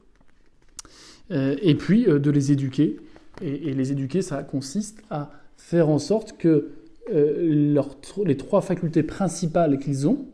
Et 1.30 1.76
puis 1.76 2.04
de 2.04 2.30
les 2.30 2.52
éduquer. 2.52 2.98
Et, 3.40 3.72
les 3.72 3.90
éduquer, 3.90 4.20
ça 4.20 4.42
consiste 4.42 5.02
à 5.08 5.30
faire 5.56 5.88
en 5.88 5.98
sorte 5.98 6.36
que 6.36 6.72
les 7.10 8.36
trois 8.36 8.60
facultés 8.60 9.02
principales 9.02 9.78
qu'ils 9.78 10.06
ont 10.06 10.26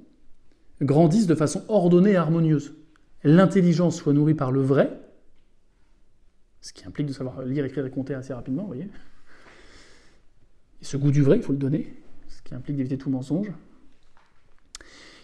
grandissent 0.83 1.29
de 1.29 1.37
façon 1.37 1.63
ordonnée 1.69 2.13
et 2.13 2.17
harmonieuse. 2.17 2.73
L'intelligence 3.25 3.97
soit 3.97 4.13
nourrie 4.13 4.35
par 4.35 4.53
le 4.53 4.61
vrai, 4.61 5.01
ce 6.61 6.73
qui 6.73 6.87
implique 6.87 7.07
de 7.07 7.13
savoir 7.13 7.43
lire, 7.43 7.65
écrire 7.65 7.85
et 7.87 7.91
compter 7.91 8.15
assez 8.15 8.33
rapidement, 8.33 8.63
vous 8.63 8.69
voyez. 8.69 8.89
Et 10.81 10.85
ce 10.85 10.97
goût 10.97 11.11
du 11.11 11.23
vrai, 11.23 11.37
il 11.37 11.43
faut 11.43 11.53
le 11.53 11.59
donner, 11.59 11.93
ce 12.29 12.43
qui 12.43 12.55
implique 12.55 12.77
d'éviter 12.77 12.99
tout 12.99 13.11
mensonge. 13.11 13.53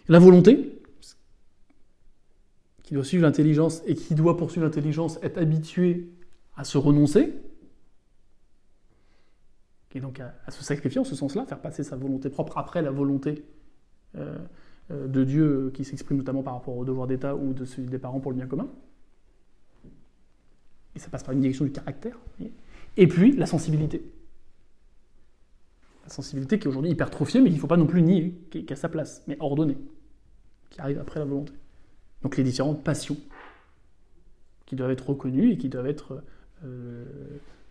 La 0.09 0.19
volonté, 0.19 0.83
qui 2.83 2.95
doit 2.95 3.05
suivre 3.05 3.23
l'intelligence 3.23 3.83
et 3.87 3.95
qui 3.95 4.15
doit 4.15 4.37
poursuivre 4.37 4.67
l'intelligence, 4.67 5.19
être 5.23 5.39
habitué 5.39 6.11
à 6.57 6.65
se 6.65 6.79
renoncer, 6.79 7.33
et 9.95 10.01
donc 10.01 10.21
à, 10.21 10.51
se 10.51 10.63
sacrifier 10.65 11.01
en 11.01 11.05
ce 11.05 11.15
sens-là, 11.15 11.47
faire 11.47 11.61
passer 11.61 11.85
sa 11.85 11.97
volonté 11.97 12.29
propre 12.29 12.59
après 12.59 12.83
la 12.83 12.91
volonté 12.91 13.45
euh, 14.17 14.37
de 14.91 15.25
Dieu 15.25 15.71
qui 15.75 15.85
s'exprime 15.85 16.19
notamment 16.19 16.43
par 16.43 16.55
rapport 16.55 16.77
au 16.77 16.85
devoir 16.85 17.07
d'État 17.07 17.35
ou 17.35 17.53
de 17.53 17.65
celui 17.65 17.89
des 17.89 17.99
parents 17.99 18.21
pour 18.21 18.31
le 18.33 18.37
bien 18.37 18.47
commun. 18.47 18.69
Et 20.95 20.99
ça 20.99 21.09
passe 21.09 21.23
par 21.23 21.33
une 21.33 21.41
direction 21.41 21.65
du 21.65 21.73
caractère. 21.73 22.19
Et 22.97 23.07
puis 23.09 23.33
la 23.33 23.47
sensibilité. 23.47 24.03
La 26.05 26.11
sensibilité 26.11 26.59
qui 26.59 26.67
est 26.67 26.69
aujourd'hui 26.69 26.91
hypertrophiée, 26.91 27.41
mais 27.41 27.49
qu'il 27.49 27.57
ne 27.57 27.61
faut 27.61 27.67
pas 27.67 27.79
non 27.79 27.87
plus 27.87 28.03
nier, 28.03 28.35
qui 28.51 28.59
est 28.69 28.75
sa 28.77 28.89
place, 28.89 29.23
mais 29.27 29.37
ordonnée, 29.41 29.79
qui 30.71 30.81
arrive 30.81 30.99
après 30.99 31.19
la 31.19 31.25
volonté. 31.25 31.53
Donc 32.23 32.37
les 32.37 32.43
différentes 32.43 32.85
passions 32.85 33.17
qui 34.67 34.77
doivent 34.77 34.91
être 34.91 35.09
reconnues 35.09 35.53
et 35.53 35.59
qui 35.59 35.69
doivent 35.69 35.87
être 35.87 36.23
euh, 36.65 37.05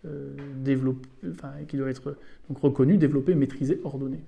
euh, 0.06 0.36
développées, 0.58 1.10
enfin, 1.32 1.54
qui 1.68 1.78
doivent 1.78 1.90
être 1.90 2.18
reconnues, 2.50 2.98
développées, 2.98 3.36
maîtrisées, 3.36 3.80
ordonnées. 3.84 4.24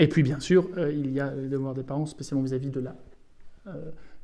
Et 0.00 0.08
puis 0.08 0.22
bien 0.22 0.40
sûr, 0.40 0.68
euh, 0.76 0.90
il 0.90 1.12
y 1.12 1.20
a 1.20 1.32
le 1.32 1.48
devoir 1.48 1.74
des 1.74 1.82
parents, 1.82 2.06
spécialement 2.06 2.42
vis-à-vis 2.42 2.70
de 2.70 2.80
la, 2.80 2.96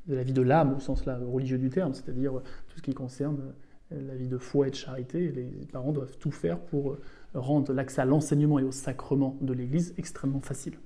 de 0.08 0.14
la 0.14 0.22
vie 0.22 0.32
de 0.32 0.42
l'âme 0.42 0.74
au 0.74 0.80
sens 0.80 1.04
là, 1.04 1.18
religieux 1.18 1.58
du 1.58 1.70
terme, 1.70 1.94
c'est-à-dire 1.94 2.32
tout 2.32 2.78
ce 2.78 2.82
qui 2.82 2.94
concerne 2.94 3.52
la 3.90 4.16
vie 4.16 4.26
de 4.26 4.38
foi 4.38 4.66
et 4.66 4.70
de 4.70 4.74
charité. 4.74 5.30
Les 5.30 5.66
parents 5.70 5.92
doivent 5.92 6.16
tout 6.18 6.32
faire 6.32 6.58
pour 6.58 6.96
rendre 7.34 7.72
l'accès 7.72 8.00
à 8.00 8.04
l'enseignement 8.06 8.58
et 8.58 8.64
au 8.64 8.72
sacrement 8.72 9.36
de 9.42 9.52
l'Église 9.52 9.94
extrêmement 9.98 10.40
facile. 10.40 10.78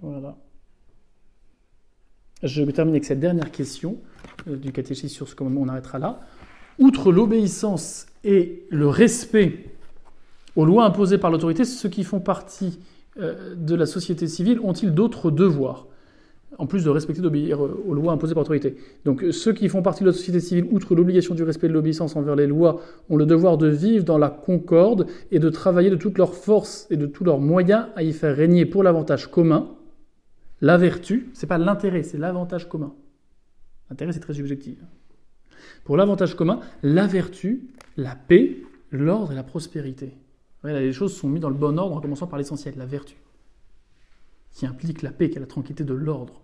Voilà. 0.00 0.36
Je 2.42 2.62
termine 2.62 2.94
avec 2.94 3.04
cette 3.04 3.18
dernière 3.20 3.50
question 3.50 3.98
euh, 4.46 4.56
du 4.56 4.72
catéchisme 4.72 5.14
sur 5.14 5.28
ce 5.28 5.34
commandement, 5.34 5.62
on 5.62 5.68
arrêtera 5.68 5.98
là. 5.98 6.20
Outre 6.78 7.10
l'obéissance 7.10 8.06
et 8.22 8.64
le 8.70 8.86
respect 8.86 9.64
aux 10.58 10.64
lois 10.64 10.84
imposées 10.84 11.18
par 11.18 11.30
l'autorité, 11.30 11.64
ceux 11.64 11.88
qui 11.88 12.02
font 12.02 12.18
partie 12.18 12.80
euh, 13.20 13.54
de 13.54 13.76
la 13.76 13.86
société 13.86 14.26
civile 14.26 14.58
ont-ils 14.58 14.92
d'autres 14.92 15.30
devoirs 15.30 15.86
en 16.58 16.66
plus 16.66 16.82
de 16.82 16.90
respecter 16.90 17.22
d'obéir 17.22 17.64
euh, 17.64 17.80
aux 17.86 17.94
lois 17.94 18.12
imposées 18.12 18.34
par 18.34 18.42
l'autorité? 18.42 18.76
Donc 19.04 19.24
ceux 19.30 19.52
qui 19.52 19.68
font 19.68 19.82
partie 19.82 20.02
de 20.02 20.08
la 20.08 20.12
société 20.12 20.40
civile, 20.40 20.66
outre 20.72 20.96
l'obligation 20.96 21.36
du 21.36 21.44
respect 21.44 21.68
de 21.68 21.74
l'obéissance 21.74 22.16
envers 22.16 22.34
les 22.34 22.48
lois, 22.48 22.80
ont 23.08 23.16
le 23.16 23.24
devoir 23.24 23.56
de 23.56 23.68
vivre 23.68 24.04
dans 24.04 24.18
la 24.18 24.30
concorde 24.30 25.06
et 25.30 25.38
de 25.38 25.48
travailler 25.48 25.90
de 25.90 25.94
toutes 25.94 26.18
leurs 26.18 26.34
forces 26.34 26.88
et 26.90 26.96
de 26.96 27.06
tous 27.06 27.22
leurs 27.22 27.38
moyens 27.38 27.86
à 27.94 28.02
y 28.02 28.12
faire 28.12 28.34
régner 28.34 28.66
pour 28.66 28.82
l'avantage 28.82 29.30
commun 29.30 29.68
la 30.60 30.76
vertu, 30.76 31.30
c'est 31.34 31.46
pas 31.46 31.58
l'intérêt, 31.58 32.02
c'est 32.02 32.18
l'avantage 32.18 32.68
commun. 32.68 32.92
L'intérêt 33.90 34.10
c'est 34.10 34.18
très 34.18 34.34
subjectif. 34.34 34.76
Pour 35.84 35.96
l'avantage 35.96 36.34
commun, 36.34 36.58
la 36.82 37.06
vertu, 37.06 37.68
la 37.96 38.16
paix, 38.16 38.56
l'ordre 38.90 39.30
et 39.30 39.36
la 39.36 39.44
prospérité. 39.44 40.14
Les 40.64 40.92
choses 40.92 41.16
sont 41.16 41.28
mises 41.28 41.40
dans 41.40 41.48
le 41.48 41.54
bon 41.54 41.78
ordre 41.78 41.96
en 41.96 42.00
commençant 42.00 42.26
par 42.26 42.38
l'essentiel, 42.38 42.76
la 42.76 42.86
vertu 42.86 43.16
qui 44.58 44.66
implique 44.66 45.02
la 45.02 45.12
paix, 45.12 45.30
qui 45.30 45.36
est 45.36 45.40
la 45.40 45.46
tranquillité 45.46 45.84
de 45.84 45.94
l'ordre, 45.94 46.42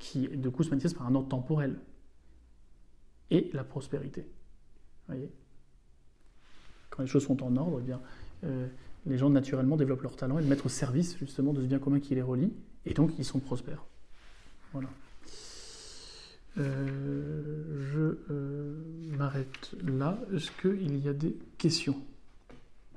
qui 0.00 0.26
de 0.26 0.48
coup 0.48 0.64
se 0.64 0.70
manifeste 0.70 0.96
par 0.96 1.06
un 1.06 1.14
ordre 1.14 1.28
temporel, 1.28 1.78
et 3.30 3.48
la 3.52 3.62
prospérité. 3.62 4.26
Voyez? 5.06 5.30
Quand 6.90 7.02
les 7.02 7.08
choses 7.08 7.24
sont 7.24 7.40
en 7.44 7.56
ordre, 7.56 7.78
eh 7.80 7.84
bien, 7.84 8.00
euh, 8.42 8.66
les 9.06 9.18
gens 9.18 9.30
naturellement 9.30 9.76
développent 9.76 10.02
leur 10.02 10.16
talent 10.16 10.38
et 10.38 10.42
le 10.42 10.48
mettent 10.48 10.66
au 10.66 10.68
service 10.68 11.16
justement 11.18 11.52
de 11.52 11.60
ce 11.60 11.66
bien 11.66 11.78
commun 11.78 12.00
qui 12.00 12.16
les 12.16 12.22
relie, 12.22 12.52
et 12.84 12.92
donc 12.92 13.12
ils 13.18 13.24
sont 13.24 13.38
prospères. 13.38 13.84
Voilà. 14.72 14.88
Euh, 16.56 17.90
je 17.92 18.32
euh, 18.32 18.76
m'arrête 19.16 19.74
là. 19.84 20.18
Est-ce 20.34 20.50
qu'il 20.52 21.04
y 21.04 21.08
a 21.08 21.12
des 21.12 21.36
questions? 21.58 21.96